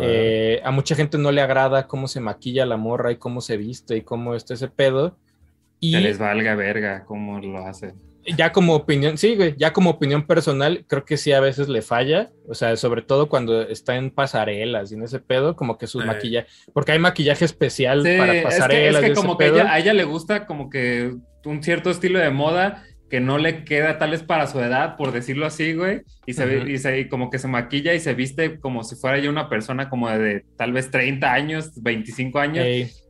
[0.00, 3.58] eh, a mucha gente no le agrada cómo se maquilla la morra y cómo se
[3.58, 5.18] viste y cómo está ese pedo.
[5.78, 7.94] Y Que les valga verga cómo lo hacen.
[8.36, 11.80] ya como opinión, sí, güey, ya como opinión personal, creo que sí a veces le
[11.82, 15.86] falla, o sea, sobre todo cuando está en pasarelas y en ese pedo, como que
[15.86, 16.06] sus Eh.
[16.06, 19.36] maquillaje, porque hay maquillaje especial Sí, para es que, es pasarelas que y ese como
[19.38, 19.56] que pedo.
[19.56, 21.14] ella- a ella le gusta como que
[21.44, 25.10] un cierto estilo de moda que no le queda tal vez para su edad, por
[25.10, 26.68] decirlo así, güey, y se, ve- Ujú.
[26.68, 29.48] y se y como que se maquilla y se viste como si fuera ya una
[29.48, 32.64] persona como de, tal vez 30 años, 25 años,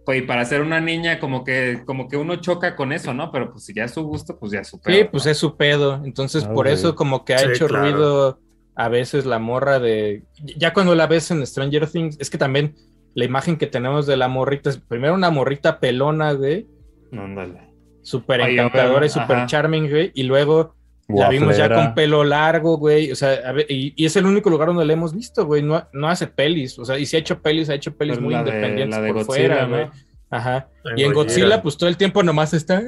[0.07, 3.31] pues, y para ser una niña como que como que uno choca con eso, ¿no?
[3.31, 5.31] Pero pues si ya es su gusto, pues ya es su pedo, sí, pues ¿no?
[5.33, 6.75] es su pedo, entonces Ah, por güey.
[6.75, 7.85] eso como que ha Sí, hecho claro.
[7.91, 8.41] ruido
[8.77, 10.23] a veces la morra de,
[10.57, 12.75] ya cuando la ves en Stranger Things, es que también
[13.15, 16.67] la imagen que tenemos de la morrita es primero una morrita pelona, güey,
[17.13, 17.69] No, ándale.
[18.11, 20.75] Súper encantadora y súper charming, güey, y luego
[21.09, 21.87] La vimos ya Guaflera.
[21.87, 23.11] con pelo largo, güey.
[23.11, 25.63] O sea, a ver, y, y es el único lugar donde la hemos visto, güey.
[25.63, 26.79] No, no hace pelis.
[26.79, 28.97] O sea, y si ha hecho pelis, ha hecho pelis Pero muy la de- independientes
[28.99, 29.77] la de por Godzilla, fuera, ¿no?
[29.77, 29.89] güey.
[30.33, 30.69] Ajá.
[30.85, 32.81] En Y en Godzilla, pues todo el tiempo nomás está.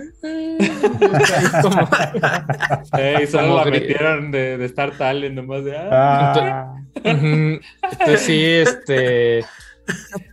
[1.63, 1.89] como-
[2.99, 5.77] Eh, y solo Como la metieron de, de Star Talent, nomás de...
[5.77, 5.89] ah.
[5.91, 6.75] Ah.
[6.99, 7.61] Ujú.
[7.91, 9.45] Entonces sí, este.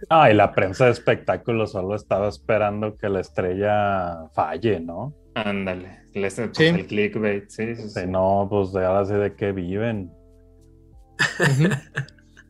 [0.09, 5.13] Ah, y la prensa de espectáculos solo estaba esperando que la estrella falle, ¿no?
[5.35, 6.65] Ándale, les- pues, Sí.
[6.65, 8.01] el clickbait, sí, sí, sí.
[8.07, 10.11] No, pues de ahora sí de qué viven.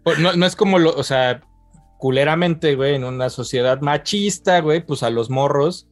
[0.04, 1.42] Pues no, no es como lo, o sea,
[1.98, 5.88] culeramente, güey, en una sociedad machista, güey, pues a los morros,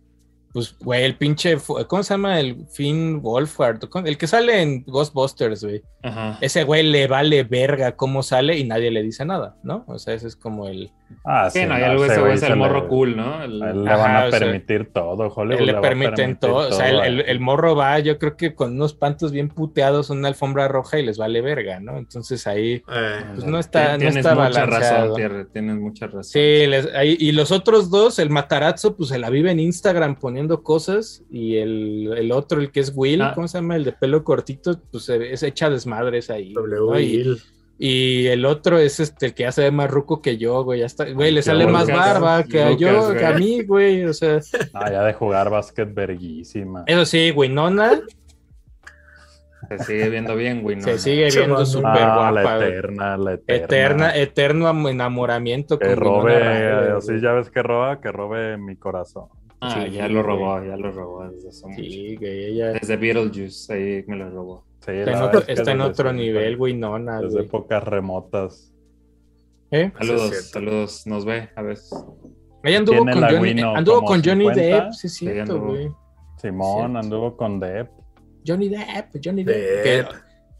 [0.54, 1.58] pues, güey, el pinche,
[1.88, 2.40] ¿cómo se llama?
[2.40, 5.84] El Finn Wolfhard, el que sale en Ghostbusters, güey.
[6.04, 6.38] Ajá.
[6.42, 9.84] Ese güey le vale verga cómo sale y nadie le dice nada, ¿no?
[9.88, 10.92] O sea, ese es como el...
[11.24, 13.44] Ah, Sí, no, no, güey es se el le- morro cool, ¿no?
[13.44, 15.60] El- A él le Ajá, van a o sea, permitir todo, Hollywood.
[15.60, 16.70] Él le va a permiten permitir todo.
[16.70, 17.26] O sea, el, el- él.
[17.28, 21.06] el morro va, yo creo que con unos pantos bien puteados, una alfombra roja y
[21.06, 21.98] les vale verga, ¿no?
[21.98, 25.02] Entonces ahí, Eh, pues no está, no Tienes está mucha balanceado.
[25.08, 26.24] razón, Thierry, tienes mucha razón.
[26.24, 30.16] Sí, les- ahí- y los otros dos, el matarazzo, pues se la vive en Instagram
[30.16, 33.32] poniendo cosas y el, el otro, el que es Will, Ah.
[33.36, 33.76] ¿cómo se llama?
[33.76, 36.54] El de pelo cortito, pues se- es echa desmadres ahí.
[36.54, 36.80] W.
[36.92, 37.00] ¿no?
[37.00, 37.42] Y, Hill.
[37.80, 40.80] Y el otro es este, el que ya se ve más ruco que yo, güey,
[40.80, 43.18] ya está, güey, le sale más Lucas, barba que a yo, güey.
[43.18, 44.40] que a mí, güey, o sea,
[44.74, 46.84] Ah, ya de jugar básquet verguísima.
[46.88, 48.02] eso sí, güey, Nona
[49.70, 50.78] Se sigue viendo bien, güey.
[50.78, 52.70] no, se sigue viendo súper Ah, la guapa, güey.
[52.70, 53.66] eterna, la eterna.
[53.66, 58.12] Eterna, eterno am- enamoramiento Que con Winona robe, Ryder, así ya ves que roba, que
[58.12, 59.26] robe mi corazón.
[59.60, 60.24] Ah, Sí, ya lo güey.
[60.24, 61.82] robó, ya lo robó desde hace mucho.
[61.82, 64.64] Sí, güey, ella Desde Beetlejuice, ahí me lo robó.
[64.86, 67.46] Sí, está en otro, está en desde nivel, güey, Nona, Desde güey.
[67.46, 68.74] épocas remotas.
[69.72, 69.92] ¿Eh?
[69.98, 71.92] Saludos, saludos, nos ve a veces.
[72.64, 74.62] Ella anduvo con Johnny, anduvo con Johnny 50.
[74.62, 75.90] Depp, sí Sí, cierto, güey.
[76.38, 77.00] Simón Cierto.
[77.00, 77.90] anduvo con Depp.
[78.46, 79.56] Johnny Depp, Johnny Depp.
[79.58, 79.84] Depp.
[79.84, 80.06] Que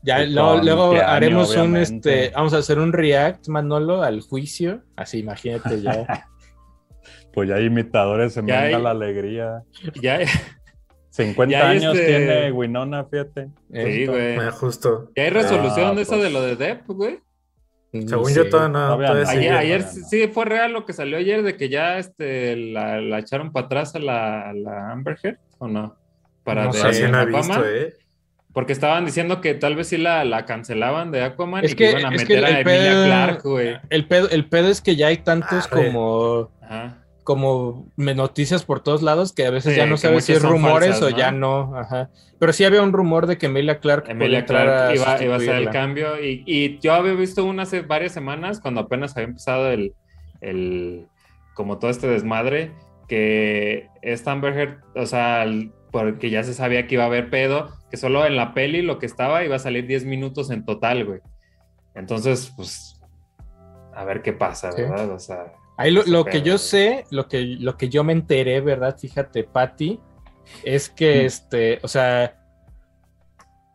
[0.04, 4.84] ya luego, haremos un este, vamos a hacer un react, Manolo, al juicio.
[4.96, 6.28] Así, imagínate ya.
[7.34, 9.62] Pues ya hay imitadores, se Ya hay- la alegría.
[10.02, 10.20] Ya,
[11.18, 13.50] 50 Ya hay años este- tiene Winona, fíjate.
[13.74, 14.36] sí, güey.
[14.38, 15.10] Eh, justo.
[15.16, 16.24] ¿Ya hay resolución Ah, de eso pues.
[16.24, 17.20] de lo de Depp, güey?
[17.92, 18.86] Según yo, todavía no.
[18.86, 19.32] Todavía todavía no.
[19.32, 19.50] sigue.
[19.50, 20.08] Ayer, ayer no, no.
[20.08, 23.66] sí fue real lo que salió ayer de que ya este, la, la echaron para
[23.66, 25.96] atrás a la, la Amber Heard, ¿o no?
[26.44, 27.94] Para No de sé, Así no visto, ¿eh?
[28.54, 31.92] Porque estaban diciendo que tal vez sí la, la cancelaban de Aquaman Es y que,
[31.92, 33.78] que- iban a es que meter a el Emilia pedo- Clark, güey.
[33.90, 37.04] El pedo, el pedo es que ya hay tantos Ah, como, Ajá.
[37.28, 40.42] Como me- noticias por todos lados que a veces Sí, ya no sabes si es
[40.42, 41.76] rumores falsas, o ya no.
[41.78, 42.10] Ajá.
[42.40, 45.38] Pero sí había un rumor de que Emilia Clark Emilia Clark a iba, iba a
[45.38, 49.28] hacer el cambio y, y yo había visto una hace varias semanas cuando apenas había
[49.28, 49.94] empezado el,
[50.40, 51.06] el
[51.54, 52.72] como todo este desmadre
[53.10, 57.30] que esta Amber Heard, o sea, el- porque ya se sabía que iba a haber
[57.30, 60.64] pedo, que solo en la peli lo que estaba iba a salir 10 minutos en
[60.64, 61.20] total, güey.
[61.94, 63.02] Entonces, pues,
[63.94, 64.82] a ver qué pasa, Sí.
[64.84, 65.12] ¿verdad?
[65.12, 68.98] O sea, Ahí lo, que yo sé, lo que, lo que yo me enteré, ¿verdad?
[69.00, 70.00] Fíjate, Patty,
[70.64, 71.26] es que Mm.
[71.26, 72.36] este, o sea,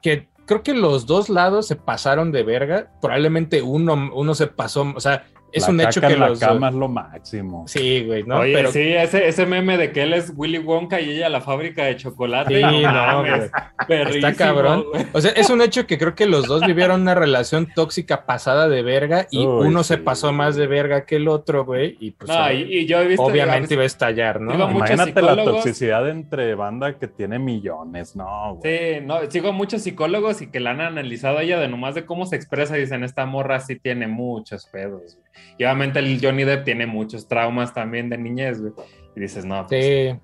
[0.02, 2.90] que creo que los dos lados se pasaron de verga.
[3.00, 6.38] Probablemente uno, uno se pasó, o sea, es la un hecho que en la los.
[6.40, 7.64] cama es lo máximo.
[7.68, 8.38] Sí, güey, ¿no?
[8.40, 11.40] Oye, Pero sí, ese, ese meme de que él es Willy Wonka y ella la
[11.40, 12.54] fábrica de chocolate.
[12.56, 13.50] Sí, no, mames, güey.
[13.86, 14.84] perrísimo, Está cabrón.
[14.92, 15.06] güey.
[15.12, 18.68] O sea, es un hecho que creo que los dos vivieron una relación tóxica pasada
[18.68, 21.96] de verga y Uy, uno se pasó más de verga que el otro, güey.
[22.00, 23.22] Y pues No, y, y yo he visto.
[23.22, 24.52] obviamente iba a estallar, ¿no?
[24.52, 28.94] Digo, Imagínate la toxicidad entre banda que tiene millones, no, güey.
[28.94, 31.94] Sí, no, sigo a muchos psicólogos y que la han analizado a ella de nomás
[31.94, 35.16] de cómo se expresa y dicen, esta morra sí tiene muchos pedos.
[35.16, 35.31] güey".
[35.58, 38.72] Y obviamente el Johnny Depp tiene muchos traumas también de niñez, güey.
[39.16, 40.20] Y dices, no, pues, Sí,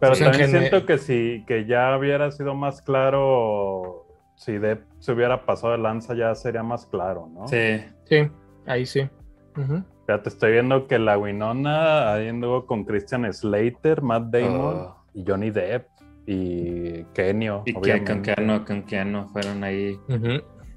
[0.00, 5.12] Pero Sí, también siento que si que ya hubiera sido más claro, si Depp se
[5.12, 7.46] hubiera pasado de lanza, ya sería más claro, ¿no?
[7.48, 7.80] sí.
[8.04, 8.28] sí,
[8.66, 9.08] ahí sí.
[9.56, 9.82] Ujú.
[10.08, 14.96] Ya te estoy viendo que la Winona ahí anduvo con Christian Slater, Matt Damon Oh.
[15.14, 15.86] y Johnny Depp
[16.26, 17.62] y Kenio.
[17.66, 18.34] Y que con obviamente.
[18.34, 19.98] Keanu, con Keanu fueron ahí.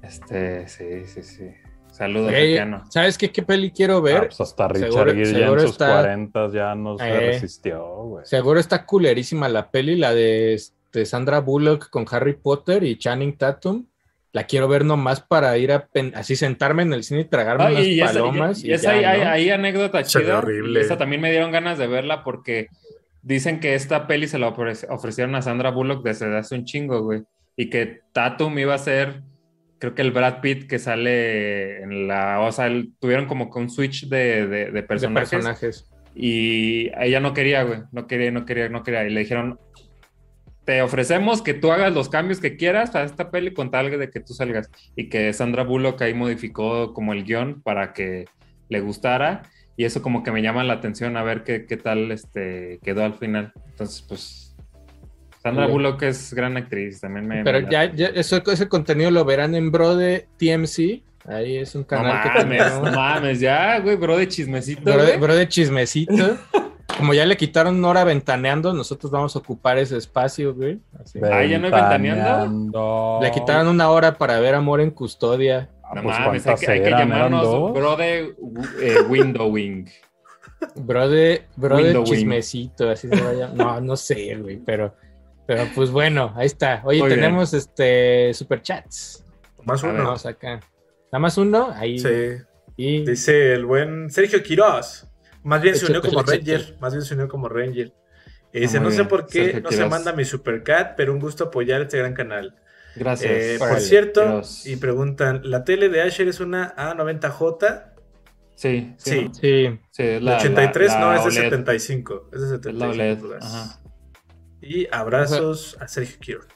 [0.02, 1.50] Este, sí, sí, sí.
[1.94, 2.82] Saludos Keanu.
[2.90, 4.26] ¿Sabes qué, qué peli quiero Ah, ver?
[4.26, 7.20] pues hasta Richard Seguro- Gere ya seguro en sus está- 40 ya no se Eh.
[7.20, 8.26] resistió, güey.
[8.26, 13.36] Seguro está culerísima la peli, la de este, Sandra Bullock con Harry Potter y Channing
[13.36, 13.86] Tatum.
[14.32, 17.64] La quiero ver nomás para ir a pen- así sentarme en el cine y tragarme
[17.64, 18.64] Ah, unas y esa, palomas.
[18.64, 19.24] y y esa ya, hay, ¿no?
[19.26, 20.38] hay- hay anécdota chida.
[20.38, 20.80] horrible.
[20.80, 22.66] Esa también me dieron ganas de verla porque
[23.22, 27.02] dicen que esta peli se la ofre- ofrecieron a Sandra Bullock desde hace un chingo,
[27.02, 27.22] güey.
[27.56, 29.22] Y que Tatum iba a ser,
[29.84, 32.40] creo que el Brad Pitt que sale en la.
[32.40, 35.30] O sea, el- tuvieron como que un switch de, de- de de personajes.
[35.30, 35.90] personajes.
[36.14, 37.80] Y ella no quería, güey.
[37.92, 39.04] No quería, no quería, no quería.
[39.06, 39.58] Y le dijeron,
[40.64, 44.08] te ofrecemos que tú hagas los cambios que quieras a esta peli con tal de
[44.10, 44.70] que tú salgas.
[44.96, 48.24] Y que Sandra Bullock ahí modificó como el guion para que
[48.70, 49.42] le gustara.
[49.76, 53.04] Y eso como que me llama la atención a ver qué, qué tal este, quedó
[53.04, 53.52] al final.
[53.70, 54.43] Entonces, pues...
[55.44, 55.66] Sandra.
[55.66, 57.44] Bullock es gran actriz, también me...
[57.44, 61.02] Pero me ya, ya eso, ese contenido lo verán en Bro de TMC.
[61.26, 62.82] Ahí es un No canal que mames, tenemos.
[62.90, 65.18] no mames, ya, güey, bro de chismecito, Bro de, güey.
[65.20, 66.36] bro de chismecito.
[66.98, 70.80] Como ya le quitaron una hora ventaneando, nosotros vamos a ocupar ese espacio, güey.
[71.02, 71.18] Así.
[71.22, 73.18] Ah, ¿ya no hay ventaneando?
[73.22, 75.70] Le quitaron una hora para ver Amor en Custodia.
[75.82, 77.72] Ah, No pues, mames, hay ¿cuántas que, hay que llamarnos dos?
[77.72, 78.34] bro de
[78.82, 79.88] eh, windowing.
[80.76, 82.04] Bro de, bro de Windowing.
[82.06, 83.48] chismecito, así se vaya.
[83.54, 84.94] No, no sé, güey, pero,
[85.46, 86.80] pero pues bueno, ahí está.
[86.84, 87.20] Oye, Muy bien.
[87.20, 89.24] tenemos este superchats.
[89.64, 89.96] Más A ver.
[89.96, 90.04] uno.
[90.04, 90.60] Vamos acá.
[91.12, 91.98] Nada más uno, ahí.
[91.98, 92.08] Sí.
[92.76, 95.06] Y Dice el buen Sergio Quiroz.
[95.42, 96.38] Más bien se unió como échate.
[96.38, 96.76] Ranger.
[96.80, 97.92] Más bien se unió como Ranger.
[98.52, 101.12] Y Ah, dice, muy no sé por qué Sergio no se manda mi supercat, pero
[101.12, 102.56] un gusto apoyar este gran canal.
[102.96, 103.32] Gracias.
[103.32, 104.66] Eh, por cierto, Quiroz.
[104.66, 107.90] y preguntan, ¿la tele de Asher es una A90J?
[108.54, 109.10] Sí, sí.
[109.10, 109.24] Sí.
[109.24, 109.34] ¿no?
[109.34, 111.42] sí, Sí, La, la, 83 la- no, es de OLED.
[111.50, 112.30] 75.
[112.32, 113.18] Es de Es la 75 OLED.
[113.18, 113.44] pulgadas.
[113.54, 113.80] Ajá.
[114.66, 116.46] Y abrazos a Sergio Quiroz.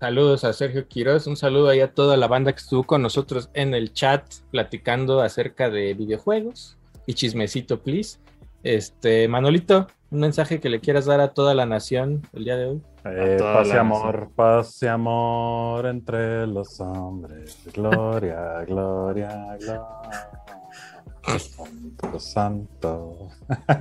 [0.00, 1.26] saludos a Sergio Quiroz.
[1.26, 5.20] Un saludo ahí a toda la banda que estuvo con nosotros en el chat platicando
[5.20, 6.78] acerca de videojuegos.
[7.06, 8.18] Y chismecito, please.
[8.62, 12.66] Este, Manolito, un mensaje que le quieras dar a toda la nación el día de
[12.66, 12.82] hoy.
[13.04, 17.58] Eh, paz y amor, paz y amor entre los hombres.
[17.74, 20.43] Gloria, gloria, gloria.
[21.38, 23.28] Santo, santo.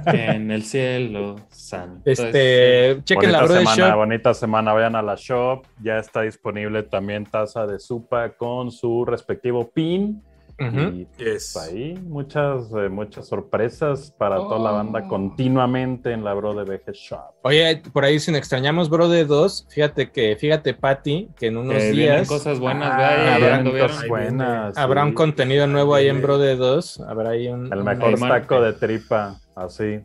[0.06, 2.02] En el cielo santo.
[2.10, 3.95] Este, chequen la Brother semana, Shop.
[3.98, 4.74] bonita semana.
[4.74, 5.64] Vayan a la shop.
[5.82, 10.24] Ya está disponible también taza de supa con su respectivo pin.
[10.60, 11.52] Y Yes.
[11.54, 15.08] pues, ahí muchas, eh, muchas sorpresas para toda la banda Oh.
[15.10, 17.20] continuamente en la Bro de VG Shop.
[17.42, 21.76] Oye, por ahí sin extrañamos Bro de 2, fíjate que, fíjate, Patty, que en unos
[21.76, 24.78] vienen días cosas buenas, Ah, cosas buenas.
[24.78, 26.22] habrá un contenido nuevo ahí en.
[26.22, 27.02] Bro de 2.
[27.02, 27.72] Habrá ahí un.
[27.74, 28.30] El un- mejor man.
[28.30, 30.00] taco de tripa, así.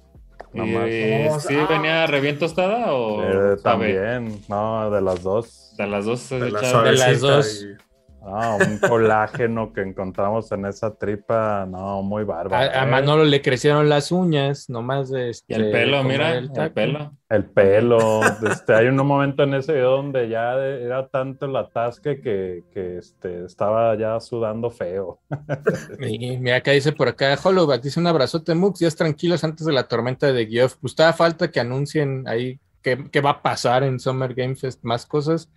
[0.55, 0.89] Nomás.
[0.89, 1.67] Y, Vamos, ¿Sí ah.
[1.69, 3.57] venía re tostada o Eh, sabe?
[3.63, 5.75] también, no, de las dos.
[5.77, 7.63] De las dos De la echaron- de las dos.
[7.65, 7.88] y-
[8.23, 12.57] Ah, un colágeno que encontramos en esa tripa, no, muy bárbaro.
[12.57, 12.91] A, a ¿eh?
[12.91, 15.53] Manolo le crecieron las uñas, nomás de este.
[15.53, 16.35] Y el pelo, comer mira,
[16.65, 17.13] el pelo.
[17.29, 18.21] El pelo,
[18.51, 22.65] este, hay un momento en ese video donde ya de- era tanto el atasque que,
[22.73, 25.21] que este, estaba ya sudando feo.
[26.01, 29.73] Y mira, acá dice por acá, Hollowback, dice un abrazote, Mux, días tranquilos antes de
[29.73, 30.77] la tormenta de Geoff.
[30.81, 35.07] Pues falta que anuncien ahí qué, qué va a pasar en Summer Game Fest, más
[35.07, 35.51] cosas.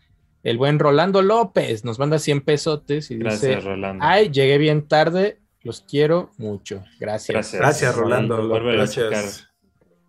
[0.43, 4.03] El buen Rolando López nos manda 100 pesotes y Gracias, dice, Rolando.
[4.05, 6.83] ay, llegué bien tarde, los quiero mucho.
[6.99, 7.33] Gracias.
[7.33, 7.61] Gracias.
[7.61, 8.47] Gracias, Rolando.
[8.49, 9.47] Gracias.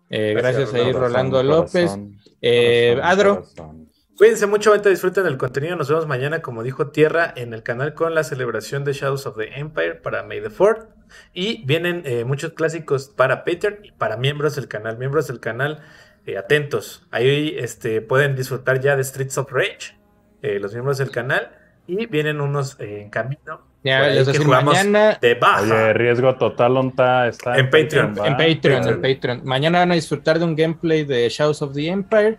[0.09, 1.37] Eh, gracias, Gracias, ahí, Rolando.
[1.37, 1.71] Corazón, López.
[1.91, 3.89] corazón, Eh, corazón, Adro, corazón.
[4.17, 5.75] Cuídense mucho, ahorita disfruten el contenido.
[5.75, 9.37] Nos vemos mañana, como dijo Tierra, en el canal con la celebración de Shadows of
[9.37, 10.87] the Empire para May the 4th.
[11.33, 14.97] Y vienen eh, muchos clásicos para Patreon y para miembros del canal.
[14.99, 15.81] Miembros del canal,
[16.27, 17.07] eh, atentos.
[17.11, 19.97] Ahí este, pueden disfrutar ya de Streets of Rage,
[20.43, 21.49] eh, los miembros del canal.
[21.87, 25.61] Y vienen unos eh, en camino Ya les que jugamos mañana De baja.
[25.63, 28.13] Oye, riesgo total, onta está En Patreon.
[28.17, 28.27] ¿va?
[28.27, 28.53] en Patreon,
[28.87, 29.01] en Patreon.
[29.01, 29.41] Patreon.
[29.43, 32.37] Mañana van a disfrutar de un gameplay de Shadows of the Empire.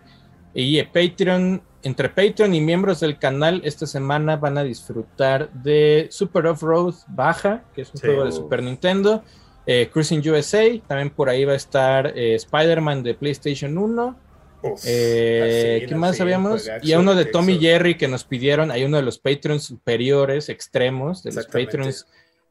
[0.55, 6.07] Y en Patreon, entre Patreon y miembros del canal, esta semana van a disfrutar de
[6.09, 8.07] Super Off-Road Baja, que es un Sí.
[8.07, 9.23] juego de Super Nintendo.
[9.67, 14.15] eh, Cruising USA, también por ahí va a estar eh, Spider-Man de PlayStation 1.
[14.73, 16.69] Uf, Eh, ¿Qué más sabíamos?
[16.81, 17.25] Y a uno de.
[17.25, 21.45] Tommy Jerry que nos pidieron, hay uno de los Patreons superiores, extremos, de los.
[21.47, 22.07] Patreons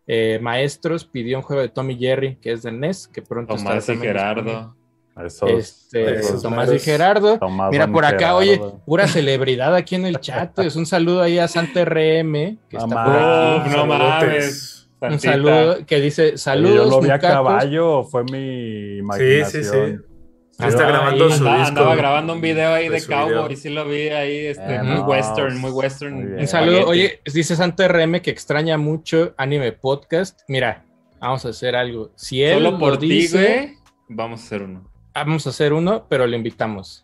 [0.07, 3.89] eh, maestros, pidió un juego de Tommy Jerry que es de NES, que pronto Tomás
[3.89, 4.01] y estará.
[4.01, 4.77] Gerardo.
[5.25, 7.39] Esos, Este, esos Tomás y Gerardo.
[7.39, 8.37] Tomás Mira, por acá, Gerardo.
[8.39, 10.59] oye, pura celebridad aquí en el chat.
[10.59, 13.77] Es un saludo ahí a Santa RM, que está por aquí.
[13.77, 14.89] No mames.
[15.01, 17.31] Un saludo que dice, saludos, Yo lo vi a mucacos".
[17.37, 19.63] caballo, fue mi imaginación.
[19.63, 20.14] Sí, sí, sí.
[20.59, 21.69] Ah, Está ahí grabando su Andaba, disco.
[21.69, 24.95] andaba grabando un video ahí de cowboy y sí lo vi ahí, este, Eh, muy
[24.97, 26.39] no, western, muy muy western.
[26.39, 30.41] Un saludo, oye, dice Santa RM que extraña mucho Anime Podcast.
[30.49, 30.85] Mira,
[31.21, 32.11] vamos a hacer algo.
[32.15, 33.75] Si él Solo lo por ti, dice, güey,
[34.09, 34.89] vamos a hacer uno.
[35.13, 37.04] vamos a hacer uno, pero lo invitamos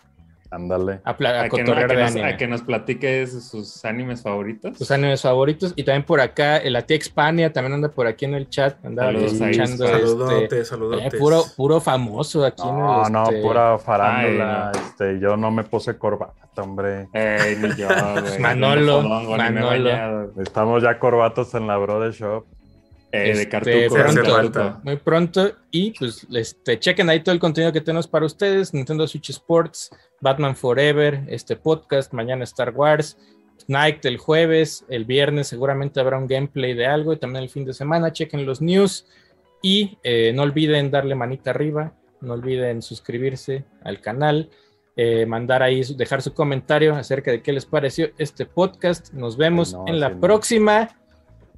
[0.51, 1.01] Ándale.
[1.05, 3.27] a, pla- a A que, no- a cotorrear que de nos, a que nos platique
[3.27, 4.77] sus animes favoritos.
[4.77, 5.72] Sus animes favoritos.
[5.77, 8.85] Y también por acá, eh, la tía Expania también anda por aquí en el chat.
[8.85, 11.14] Anda Saludos escuchando Saludotes, este, saludotes.
[11.14, 13.12] eh, puro, puro famoso aquí No, en el.
[13.12, 14.72] no, este, pura farándula.
[14.74, 17.09] Ay, este, yo no me puse corbata, hombre.
[17.12, 18.39] Ey, ni yo, güey.
[18.40, 19.66] Manolo, Manolo.
[19.66, 20.32] bañado.
[20.43, 22.44] Estamos ya corbatos en la Brother Shop.
[23.12, 23.77] Eh, de Este, cartuco.
[23.97, 24.81] hace pronto, falta.
[24.85, 25.53] muy pronto.
[25.70, 29.91] Y pues este, chequen ahí todo el contenido que tenemos para ustedes: Nintendo Switch Sports,
[30.20, 33.16] Batman Forever, este podcast, mañana Star Wars,
[33.66, 37.65] Night el jueves, el viernes seguramente habrá un gameplay de algo y también el fin
[37.65, 38.12] de semana.
[38.12, 39.07] Chequen los news
[39.62, 44.51] y eh, no olviden darle manita arriba, no olviden suscribirse al canal.
[44.97, 49.15] eh, mandar ahí, dejar su comentario acerca de qué les pareció este podcast.
[49.15, 50.20] Nos vemos Ay, no, en la no.
[50.20, 50.89] próxima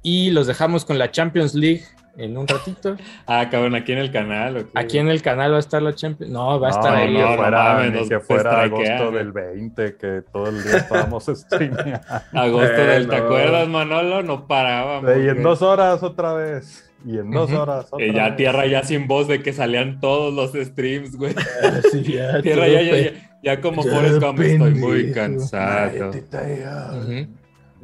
[0.03, 1.81] y los dejamos con la Champions League
[2.15, 2.95] en un ratito.
[3.25, 4.57] Ah, cabrón, aquí en el canal.
[4.57, 4.71] ¿o qué?
[4.75, 6.31] Aquí en el canal va a estar la Champions.
[6.31, 7.13] No, va a estar no, ahí.
[7.13, 11.25] no, que no fuera, ni que fuera agosto del 20, que todo el día estábamos
[11.33, 11.99] streameando.
[12.33, 14.21] Agosto Eh, del, ¿te acuerdas, Manolo?
[14.21, 15.09] No parábamos.
[15.17, 16.87] y en dos horas otra vez.
[17.05, 18.35] Y en dos horas otra Y ya vez.
[18.37, 21.33] tierra ya sin voz de que salían todos los streams, güey.
[21.91, 23.11] Sí, ya, Tierra ya, ya, ya,
[23.43, 26.11] ya como Ya, Forrest Gump estoy muy cansado.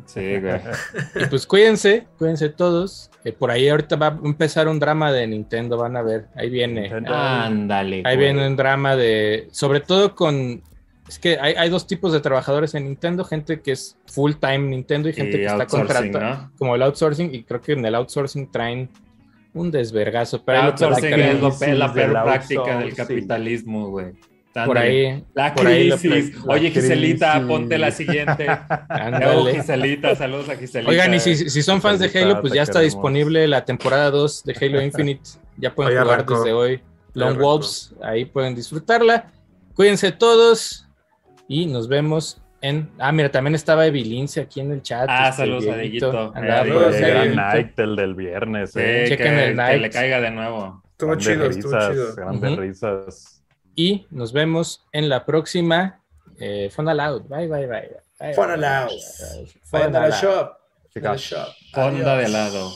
[0.09, 0.59] Sí, güey.
[1.15, 3.11] Y pues cuídense, cuídense todos.
[3.23, 6.25] que por ahí ahorita va a empezar un drama de Nintendo, van a ver.
[6.35, 6.91] Ahí viene.
[7.07, 7.97] Ándale.
[7.97, 8.17] Ahí güey.
[8.17, 9.47] viene un drama de.
[9.51, 10.63] Sobre todo con.
[11.07, 14.69] Es que hay, hay dos tipos de trabajadores en Nintendo: gente que es full time
[14.69, 16.35] Nintendo y gente Y que está contratada.
[16.35, 16.51] ¿no?
[16.57, 18.89] Como el outsourcing, y creo que en el outsourcing traen
[19.53, 20.43] un desvergazo.
[20.43, 24.13] Pero El outsourcing es, lo la peor práctica del capitalismo, güey.
[24.65, 25.23] Por ahí.
[25.33, 26.35] La por crisis.
[26.45, 27.47] la Oye, Giselita, crisis.
[27.47, 28.47] ponte la siguiente.
[28.89, 29.55] Ándale.
[29.55, 30.89] Giselita, saludos a Giselita.
[30.91, 32.93] Oigan, y si, si son fans de Giselita, Halo, pues ya está queremos.
[32.95, 35.21] disponible la temporada 2 de Halo Infinite.
[35.57, 36.37] Ya pueden jugar arrancó.
[36.39, 36.81] desde hoy.
[37.13, 37.43] Long arrancó.
[37.45, 39.31] Wolves, ahí pueden disfrutarla.
[39.75, 40.87] Cuídense todos
[41.47, 42.89] y nos vemos en.
[42.99, 45.07] Ah, mira, también estaba Evilince aquí en el chat.
[45.09, 46.33] Ah, este, saludos a Dieguito.
[46.35, 47.35] Eh, gran Dieguito.
[47.35, 49.05] night el del viernes, Sí, eh.
[49.07, 49.81] Chequen que, el que night.
[49.81, 50.83] le caiga de nuevo.
[50.91, 52.15] Estuvo Grandes chido, estuvo chido.
[52.15, 53.38] Grandes risas.
[53.79, 56.01] Y nos vemos en la próxima.
[56.37, 57.21] Eh, Fun Aloud.
[57.29, 57.89] Bye, bye, bye.
[58.19, 58.33] bye.
[58.33, 58.91] Fun Aloud.
[59.63, 60.11] Fun Aloud.
[60.11, 60.57] shop.
[61.71, 62.73] Fonda de lado.